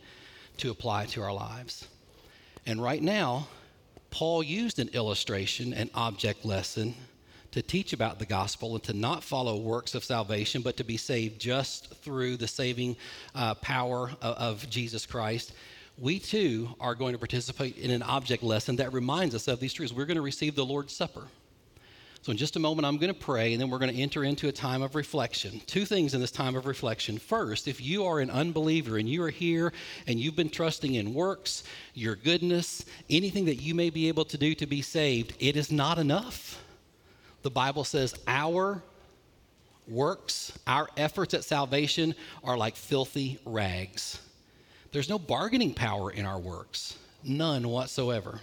to 0.58 0.72
apply 0.72 1.06
to 1.08 1.22
our 1.22 1.34
lives. 1.34 1.88
And 2.66 2.82
right 2.82 3.02
now, 3.02 3.48
Paul 4.10 4.42
used 4.42 4.80
an 4.80 4.90
illustration, 4.90 5.74
an 5.74 5.90
object 5.94 6.46
lesson, 6.46 6.96
to 7.52 7.62
teach 7.62 7.94
about 7.94 8.20
the 8.20 8.26
gospel 8.26 8.76
and 8.76 8.84
to 8.84 8.94
not 8.94 9.24
follow 9.24 9.58
works 9.58 9.96
of 9.96 10.04
salvation, 10.04 10.62
but 10.62 10.78
to 10.78 10.84
be 10.84 10.98
saved 10.98 11.40
just 11.40 11.94
through 11.96 12.38
the 12.38 12.48
saving 12.48 12.96
uh, 13.34 13.56
power 13.56 14.12
of, 14.22 14.36
of 14.38 14.70
Jesus 14.70 15.06
Christ 15.06 15.54
we 16.02 16.20
too 16.20 16.70
are 16.80 16.96
going 16.96 17.14
to 17.14 17.20
participate 17.20 17.78
in 17.78 17.92
an 17.92 18.02
object 18.04 18.44
lesson 18.44 18.78
that 18.78 18.94
reminds 18.94 19.36
us 19.36 19.48
of 19.48 19.60
these 19.60 19.74
truths. 19.74 19.94
We're 19.94 20.06
going 20.06 20.16
to 20.16 20.22
receive 20.22 20.56
the 20.56 20.66
Lord's 20.66 20.96
Supper. 20.96 21.24
So, 22.22 22.34
in 22.34 22.38
just 22.38 22.58
a 22.58 22.60
moment, 22.60 22.86
I'm 22.86 22.98
going 22.98 23.14
to 23.14 23.20
pray, 23.20 23.54
and 23.54 23.62
then 23.62 23.70
we're 23.70 23.80
going 23.80 23.94
to 23.94 24.02
enter 24.02 24.26
into 24.26 24.50
a 24.50 24.52
time 24.52 24.82
of 24.82 24.94
reflection. 24.94 25.62
Two 25.68 25.86
things 25.86 26.14
in 26.14 26.20
this 26.20 26.32
time 26.32 26.56
of 26.56 26.66
reflection. 26.66 27.18
First, 27.18 27.68
if 27.68 27.80
you 27.80 28.06
are 28.06 28.20
an 28.20 28.30
unbeliever 28.30 28.98
and 28.98 29.08
you 29.08 29.24
are 29.24 29.30
here 29.30 29.72
and 30.06 30.20
you've 30.20 30.36
been 30.36 30.50
trusting 30.50 30.96
in 30.96 31.14
works, 31.14 31.64
your 31.94 32.18
goodness, 32.18 32.84
anything 33.10 33.46
that 33.46 33.62
you 33.62 33.74
may 33.74 33.90
be 33.90 34.10
able 34.10 34.26
to 34.26 34.38
do 34.38 34.54
to 34.56 34.66
be 34.66 34.82
saved, 34.82 35.34
it 35.40 35.56
is 35.56 35.72
not 35.72 35.98
enough. 35.98 36.62
The 37.42 37.52
Bible 37.52 37.86
says 37.86 38.14
our 38.28 38.84
works, 39.88 40.52
our 40.68 40.90
efforts 40.98 41.34
at 41.34 41.46
salvation 41.46 42.16
are 42.44 42.58
like 42.58 42.76
filthy 42.76 43.40
rags. 43.46 44.20
There's 44.92 45.10
no 45.10 45.20
bargaining 45.20 45.74
power 45.74 46.12
in 46.12 46.26
our 46.26 46.40
works, 46.40 46.98
none 47.24 47.68
whatsoever. 47.68 48.42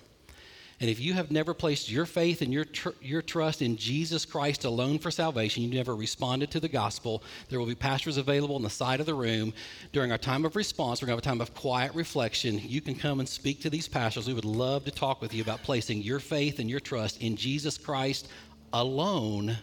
And 0.79 0.91
if 0.91 1.01
you 1.01 1.15
have 1.15 1.31
never 1.31 1.55
placed 1.55 1.91
your 1.91 2.05
faith 2.05 2.43
and 2.43 2.53
your, 2.53 2.67
tr- 2.67 2.91
your 3.01 3.23
trust 3.23 3.63
in 3.63 3.77
Jesus 3.79 4.27
Christ 4.27 4.65
alone 4.65 4.99
for 4.99 5.11
salvation, 5.11 5.63
you 5.63 5.75
never 5.75 5.97
responded 5.97 6.51
to 6.51 6.61
the 6.61 6.69
gospel, 6.69 7.23
there 7.49 7.59
will 7.59 7.67
be 7.67 7.75
pastors 7.75 8.19
available 8.19 8.57
on 8.57 8.63
the 8.63 8.69
side 8.69 9.01
of 9.01 9.07
the 9.07 9.15
room. 9.15 9.55
During 9.93 10.13
our 10.13 10.19
time 10.19 10.45
of 10.45 10.55
response, 10.55 11.01
we're 11.01 11.07
going 11.07 11.19
to 11.19 11.27
have 11.27 11.33
a 11.33 11.37
time 11.37 11.41
of 11.41 11.55
quiet 11.55 11.95
reflection. 11.95 12.61
You 12.63 12.83
can 12.83 12.95
come 12.95 13.21
and 13.21 13.29
speak 13.29 13.63
to 13.63 13.71
these 13.71 13.89
pastors. 13.89 14.27
We 14.27 14.35
would 14.35 14.45
love 14.45 14.85
to 14.85 14.91
talk 14.91 15.23
with 15.23 15.33
you 15.33 15.43
about 15.43 15.63
placing 15.63 16.03
your 16.03 16.21
faith 16.21 16.59
and 16.59 16.69
your 16.69 16.81
trust 16.81 17.23
in 17.23 17.37
Jesus 17.37 17.79
Christ 17.79 18.29
alone 18.75 19.57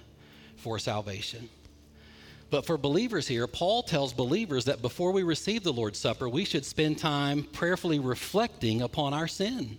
for 0.58 0.80
salvation. 0.80 1.48
But 2.54 2.68
for 2.68 2.78
believers 2.78 3.28
here, 3.28 3.48
Paul 3.48 3.82
tells 3.82 4.14
believers 4.14 4.66
that 4.66 4.84
before 4.84 5.12
we 5.12 5.24
receive 5.24 5.64
the 5.64 5.74
Lord's 5.74 5.98
Supper, 5.98 6.30
we 6.30 6.46
should 6.46 6.64
spend 6.64 7.00
time 7.00 7.46
prayerfully 7.46 7.98
reflecting 7.98 8.84
upon 8.84 9.12
our 9.12 9.28
sin 9.28 9.76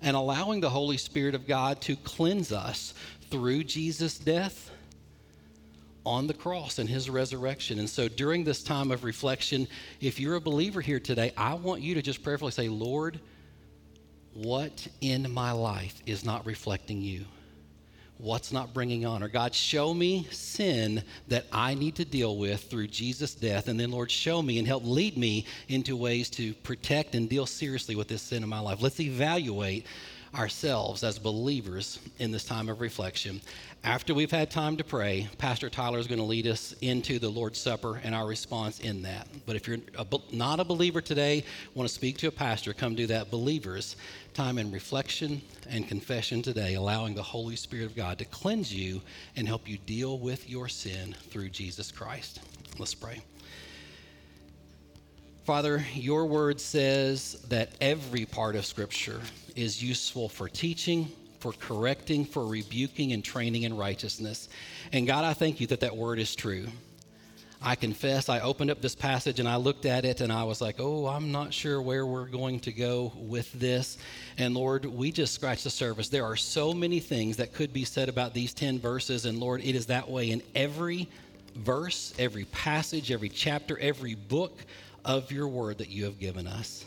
and 0.00 0.16
allowing 0.16 0.60
the 0.60 0.70
Holy 0.70 0.96
Spirit 0.96 1.34
of 1.34 1.44
God 1.48 1.80
to 1.80 1.96
cleanse 1.96 2.52
us 2.52 2.94
through 3.32 3.64
Jesus' 3.64 4.16
death 4.16 4.70
on 6.06 6.28
the 6.28 6.34
cross 6.34 6.78
and 6.78 6.88
his 6.88 7.10
resurrection. 7.10 7.80
And 7.80 7.90
so 7.90 8.06
during 8.06 8.44
this 8.44 8.62
time 8.62 8.92
of 8.92 9.02
reflection, 9.02 9.66
if 10.00 10.20
you're 10.20 10.36
a 10.36 10.40
believer 10.40 10.80
here 10.80 11.00
today, 11.00 11.32
I 11.36 11.54
want 11.54 11.82
you 11.82 11.96
to 11.96 12.02
just 12.02 12.22
prayerfully 12.22 12.52
say, 12.52 12.68
Lord, 12.68 13.18
what 14.34 14.86
in 15.00 15.28
my 15.32 15.50
life 15.50 16.00
is 16.06 16.24
not 16.24 16.46
reflecting 16.46 17.00
you? 17.00 17.24
What's 18.18 18.52
not 18.52 18.72
bringing 18.72 19.04
honor? 19.04 19.28
God, 19.28 19.54
show 19.54 19.92
me 19.92 20.28
sin 20.30 21.02
that 21.28 21.46
I 21.52 21.74
need 21.74 21.96
to 21.96 22.04
deal 22.04 22.36
with 22.36 22.62
through 22.62 22.86
Jesus' 22.86 23.34
death. 23.34 23.66
And 23.66 23.78
then, 23.78 23.90
Lord, 23.90 24.10
show 24.10 24.40
me 24.40 24.58
and 24.58 24.68
help 24.68 24.84
lead 24.84 25.16
me 25.16 25.46
into 25.68 25.96
ways 25.96 26.30
to 26.30 26.54
protect 26.54 27.16
and 27.16 27.28
deal 27.28 27.44
seriously 27.44 27.96
with 27.96 28.06
this 28.08 28.22
sin 28.22 28.44
in 28.44 28.48
my 28.48 28.60
life. 28.60 28.80
Let's 28.80 29.00
evaluate 29.00 29.86
ourselves 30.34 31.02
as 31.02 31.18
believers 31.18 31.98
in 32.18 32.30
this 32.30 32.44
time 32.44 32.68
of 32.68 32.80
reflection. 32.80 33.40
After 33.84 34.14
we've 34.14 34.30
had 34.30 34.50
time 34.50 34.78
to 34.78 34.84
pray, 34.84 35.28
Pastor 35.36 35.68
Tyler 35.68 35.98
is 35.98 36.06
going 36.06 36.18
to 36.18 36.24
lead 36.24 36.46
us 36.46 36.74
into 36.80 37.18
the 37.18 37.28
Lord's 37.28 37.58
Supper 37.58 38.00
and 38.02 38.14
our 38.14 38.26
response 38.26 38.80
in 38.80 39.02
that. 39.02 39.28
But 39.44 39.56
if 39.56 39.68
you're 39.68 39.76
a, 39.98 40.06
not 40.32 40.58
a 40.58 40.64
believer 40.64 41.02
today, 41.02 41.44
want 41.74 41.86
to 41.86 41.94
speak 41.94 42.16
to 42.18 42.28
a 42.28 42.30
pastor, 42.30 42.72
come 42.72 42.94
do 42.94 43.06
that. 43.08 43.30
Believers, 43.30 43.96
time 44.32 44.56
in 44.56 44.72
reflection 44.72 45.42
and 45.68 45.86
confession 45.86 46.40
today, 46.40 46.76
allowing 46.76 47.14
the 47.14 47.22
Holy 47.22 47.56
Spirit 47.56 47.84
of 47.84 47.94
God 47.94 48.16
to 48.20 48.24
cleanse 48.24 48.72
you 48.74 49.02
and 49.36 49.46
help 49.46 49.68
you 49.68 49.76
deal 49.76 50.18
with 50.18 50.48
your 50.48 50.66
sin 50.66 51.14
through 51.28 51.50
Jesus 51.50 51.92
Christ. 51.92 52.40
Let's 52.78 52.94
pray. 52.94 53.20
Father, 55.44 55.84
your 55.92 56.24
word 56.24 56.58
says 56.58 57.44
that 57.50 57.72
every 57.82 58.24
part 58.24 58.56
of 58.56 58.64
Scripture 58.64 59.20
is 59.54 59.82
useful 59.82 60.30
for 60.30 60.48
teaching, 60.48 61.12
for 61.44 61.52
correcting, 61.52 62.24
for 62.24 62.46
rebuking, 62.46 63.12
and 63.12 63.22
training 63.22 63.64
in 63.64 63.76
righteousness. 63.76 64.48
And 64.92 65.06
God, 65.06 65.26
I 65.26 65.34
thank 65.34 65.60
you 65.60 65.66
that 65.66 65.80
that 65.80 65.94
word 65.94 66.18
is 66.18 66.34
true. 66.34 66.64
I 67.60 67.74
confess, 67.74 68.30
I 68.30 68.40
opened 68.40 68.70
up 68.70 68.80
this 68.80 68.94
passage 68.94 69.40
and 69.40 69.46
I 69.46 69.56
looked 69.56 69.84
at 69.84 70.06
it 70.06 70.22
and 70.22 70.32
I 70.32 70.44
was 70.44 70.62
like, 70.62 70.76
oh, 70.78 71.06
I'm 71.06 71.32
not 71.32 71.52
sure 71.52 71.82
where 71.82 72.06
we're 72.06 72.28
going 72.28 72.60
to 72.60 72.72
go 72.72 73.12
with 73.14 73.52
this. 73.52 73.98
And 74.38 74.54
Lord, 74.54 74.86
we 74.86 75.12
just 75.12 75.34
scratched 75.34 75.64
the 75.64 75.70
surface. 75.70 76.08
There 76.08 76.24
are 76.24 76.34
so 76.34 76.72
many 76.72 76.98
things 76.98 77.36
that 77.36 77.52
could 77.52 77.74
be 77.74 77.84
said 77.84 78.08
about 78.08 78.32
these 78.32 78.54
10 78.54 78.78
verses. 78.78 79.26
And 79.26 79.38
Lord, 79.38 79.60
it 79.62 79.74
is 79.74 79.84
that 79.86 80.08
way 80.08 80.30
in 80.30 80.40
every 80.54 81.10
verse, 81.56 82.14
every 82.18 82.46
passage, 82.46 83.12
every 83.12 83.28
chapter, 83.28 83.78
every 83.80 84.14
book 84.14 84.64
of 85.04 85.30
your 85.30 85.48
word 85.48 85.76
that 85.76 85.90
you 85.90 86.04
have 86.04 86.18
given 86.18 86.46
us. 86.46 86.86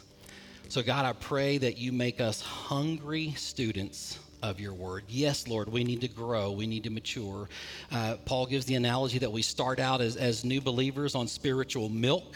So, 0.67 0.81
God, 0.81 1.05
I 1.05 1.13
pray 1.13 1.59
that 1.59 1.77
you 1.77 1.91
make 1.91 2.19
us 2.19 2.41
hungry 2.41 3.35
students 3.37 4.17
of 4.41 4.59
your 4.59 4.73
word. 4.73 5.03
Yes, 5.07 5.47
Lord, 5.47 5.69
we 5.69 5.83
need 5.83 6.01
to 6.01 6.07
grow, 6.07 6.51
we 6.51 6.67
need 6.67 6.83
to 6.83 6.89
mature. 6.89 7.49
Uh, 7.91 8.15
Paul 8.25 8.45
gives 8.45 8.65
the 8.65 8.75
analogy 8.75 9.19
that 9.19 9.31
we 9.31 9.41
start 9.41 9.79
out 9.79 10.01
as, 10.01 10.15
as 10.15 10.43
new 10.43 10.61
believers 10.61 11.15
on 11.15 11.27
spiritual 11.27 11.89
milk, 11.89 12.35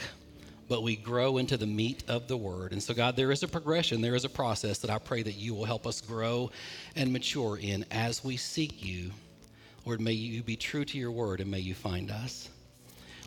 but 0.67 0.83
we 0.83 0.95
grow 0.95 1.37
into 1.37 1.57
the 1.57 1.65
meat 1.65 2.03
of 2.07 2.27
the 2.27 2.37
word. 2.37 2.71
And 2.71 2.81
so, 2.81 2.93
God, 2.93 3.15
there 3.15 3.31
is 3.31 3.43
a 3.43 3.47
progression, 3.47 4.01
there 4.01 4.15
is 4.15 4.25
a 4.25 4.29
process 4.29 4.79
that 4.79 4.89
I 4.89 4.97
pray 4.97 5.23
that 5.23 5.35
you 5.35 5.53
will 5.53 5.65
help 5.65 5.85
us 5.85 6.01
grow 6.01 6.51
and 6.95 7.11
mature 7.11 7.57
in 7.57 7.85
as 7.91 8.23
we 8.23 8.37
seek 8.37 8.83
you. 8.83 9.11
Lord, 9.85 9.99
may 9.99 10.11
you 10.11 10.43
be 10.43 10.55
true 10.55 10.85
to 10.85 10.97
your 10.97 11.11
word 11.11 11.41
and 11.41 11.49
may 11.49 11.59
you 11.59 11.73
find 11.73 12.11
us. 12.11 12.49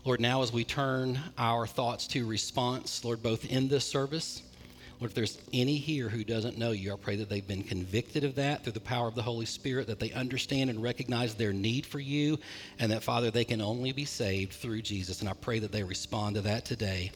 Lord, 0.04 0.20
now 0.20 0.42
as 0.42 0.52
we 0.52 0.64
turn 0.64 1.18
our 1.38 1.66
thoughts 1.66 2.06
to 2.08 2.26
response, 2.26 3.04
Lord, 3.04 3.22
both 3.22 3.46
in 3.46 3.68
this 3.68 3.86
service, 3.86 4.42
Lord, 5.04 5.10
if 5.10 5.16
there's 5.16 5.38
any 5.52 5.76
here 5.76 6.08
who 6.08 6.24
doesn't 6.24 6.56
know 6.56 6.70
you, 6.70 6.90
I 6.90 6.96
pray 6.96 7.16
that 7.16 7.28
they've 7.28 7.46
been 7.46 7.62
convicted 7.62 8.24
of 8.24 8.36
that 8.36 8.64
through 8.64 8.72
the 8.72 8.80
power 8.80 9.06
of 9.06 9.14
the 9.14 9.20
Holy 9.20 9.44
Spirit, 9.44 9.86
that 9.88 10.00
they 10.00 10.10
understand 10.12 10.70
and 10.70 10.82
recognize 10.82 11.34
their 11.34 11.52
need 11.52 11.84
for 11.84 12.00
you, 12.00 12.38
and 12.78 12.90
that, 12.90 13.02
Father, 13.02 13.30
they 13.30 13.44
can 13.44 13.60
only 13.60 13.92
be 13.92 14.06
saved 14.06 14.54
through 14.54 14.80
Jesus. 14.80 15.20
And 15.20 15.28
I 15.28 15.34
pray 15.34 15.58
that 15.58 15.72
they 15.72 15.82
respond 15.82 16.36
to 16.36 16.40
that 16.40 16.64
today. 16.64 17.12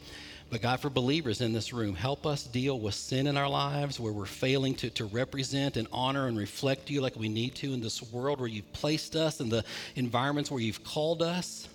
But 0.50 0.60
God, 0.60 0.80
for 0.80 0.90
believers 0.90 1.40
in 1.40 1.54
this 1.54 1.72
room, 1.72 1.94
help 1.94 2.26
us 2.26 2.42
deal 2.42 2.78
with 2.78 2.92
sin 2.92 3.26
in 3.26 3.38
our 3.38 3.48
lives 3.48 3.98
where 3.98 4.12
we're 4.12 4.26
failing 4.26 4.74
to, 4.74 4.90
to 4.90 5.06
represent 5.06 5.78
and 5.78 5.88
honor 5.90 6.26
and 6.26 6.36
reflect 6.36 6.90
you 6.90 7.00
like 7.00 7.16
we 7.16 7.30
need 7.30 7.54
to 7.54 7.72
in 7.72 7.80
this 7.80 8.02
world 8.12 8.38
where 8.38 8.50
you've 8.50 8.70
placed 8.74 9.16
us, 9.16 9.40
in 9.40 9.48
the 9.48 9.64
environments 9.96 10.50
where 10.50 10.60
you've 10.60 10.84
called 10.84 11.22
us. 11.22 11.66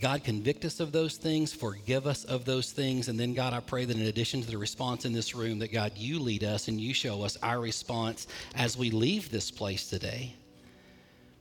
God, 0.00 0.24
convict 0.24 0.64
us 0.64 0.80
of 0.80 0.92
those 0.92 1.16
things, 1.16 1.52
forgive 1.52 2.06
us 2.06 2.24
of 2.24 2.46
those 2.46 2.72
things. 2.72 3.08
And 3.08 3.20
then, 3.20 3.34
God, 3.34 3.52
I 3.52 3.60
pray 3.60 3.84
that 3.84 3.96
in 3.96 4.06
addition 4.06 4.40
to 4.40 4.50
the 4.50 4.56
response 4.56 5.04
in 5.04 5.12
this 5.12 5.34
room, 5.34 5.58
that 5.58 5.72
God, 5.72 5.92
you 5.94 6.18
lead 6.18 6.42
us 6.42 6.68
and 6.68 6.80
you 6.80 6.94
show 6.94 7.22
us 7.22 7.36
our 7.42 7.60
response 7.60 8.26
as 8.54 8.78
we 8.78 8.90
leave 8.90 9.30
this 9.30 9.50
place 9.50 9.90
today. 9.90 10.34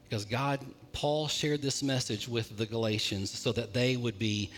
Because, 0.04 0.26
God, 0.26 0.60
Paul 0.92 1.30
shared 1.30 1.62
this 1.62 1.82
message 1.82 2.28
with 2.28 2.58
the 2.58 2.66
Galatians 2.66 3.32
so 3.32 3.54
that 3.54 3.74
they 3.74 3.96
would 3.96 4.20
be 4.20 4.50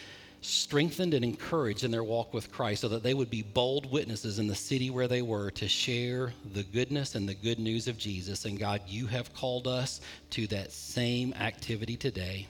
strengthened 0.41 1.14
and 1.14 1.24
encouraged 1.24 1.84
in 1.84 1.91
their 1.91 2.04
walk 2.04 2.34
with 2.34 2.52
Christ, 2.52 2.82
so 2.82 2.88
that 2.88 3.04
they 3.04 3.14
would 3.14 3.30
be 3.30 3.43
bold 3.43 3.91
witnesses 3.91 4.39
in 4.39 4.47
the 4.47 4.56
city 4.56 4.89
where 4.89 5.08
they 5.08 5.22
were 5.22 5.52
to 5.52 5.68
share 5.68 6.34
the 6.54 6.64
goodness 6.64 7.14
and 7.14 7.30
the 7.30 7.36
good 7.36 7.60
news 7.60 7.88
of 7.88 7.99
Jesus. 7.99 8.45
And 8.45 8.58
God, 8.58 8.82
you 8.88 9.06
have 9.06 9.32
called 9.36 9.68
us 9.68 10.02
to 10.32 10.47
that 10.47 10.72
same 10.72 11.34
activity 11.34 11.95
today. 11.95 12.47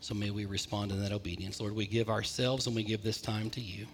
So 0.00 0.14
may 0.14 0.30
we 0.30 0.46
respond 0.46 0.92
in 0.92 1.02
that 1.02 1.12
obedience. 1.12 1.60
Lord, 1.60 1.74
we 1.74 1.86
give 1.86 2.08
ourselves 2.08 2.66
and 2.66 2.74
we 2.74 2.82
give 2.82 3.02
this 3.02 3.20
time 3.20 3.50
to 3.50 3.60
you. 3.60 3.86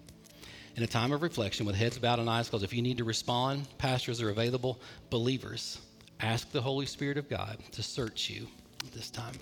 In 0.76 0.82
a 0.82 0.86
time 0.86 1.12
of 1.12 1.22
reflection 1.22 1.66
with 1.66 1.74
heads 1.74 1.98
bowed 1.98 2.18
and 2.18 2.28
eyes 2.28 2.48
closed, 2.48 2.64
if 2.64 2.72
you 2.72 2.82
need 2.82 2.98
to 2.98 3.04
respond, 3.04 3.66
pastors 3.78 4.20
are 4.20 4.30
available. 4.30 4.80
Believers, 5.10 5.80
ask 6.20 6.50
the 6.52 6.60
Holy 6.60 6.86
Spirit 6.86 7.18
of 7.18 7.28
God 7.28 7.58
to 7.72 7.82
search 7.82 8.30
you 8.30 8.46
this 8.94 9.10
time. 9.10 9.34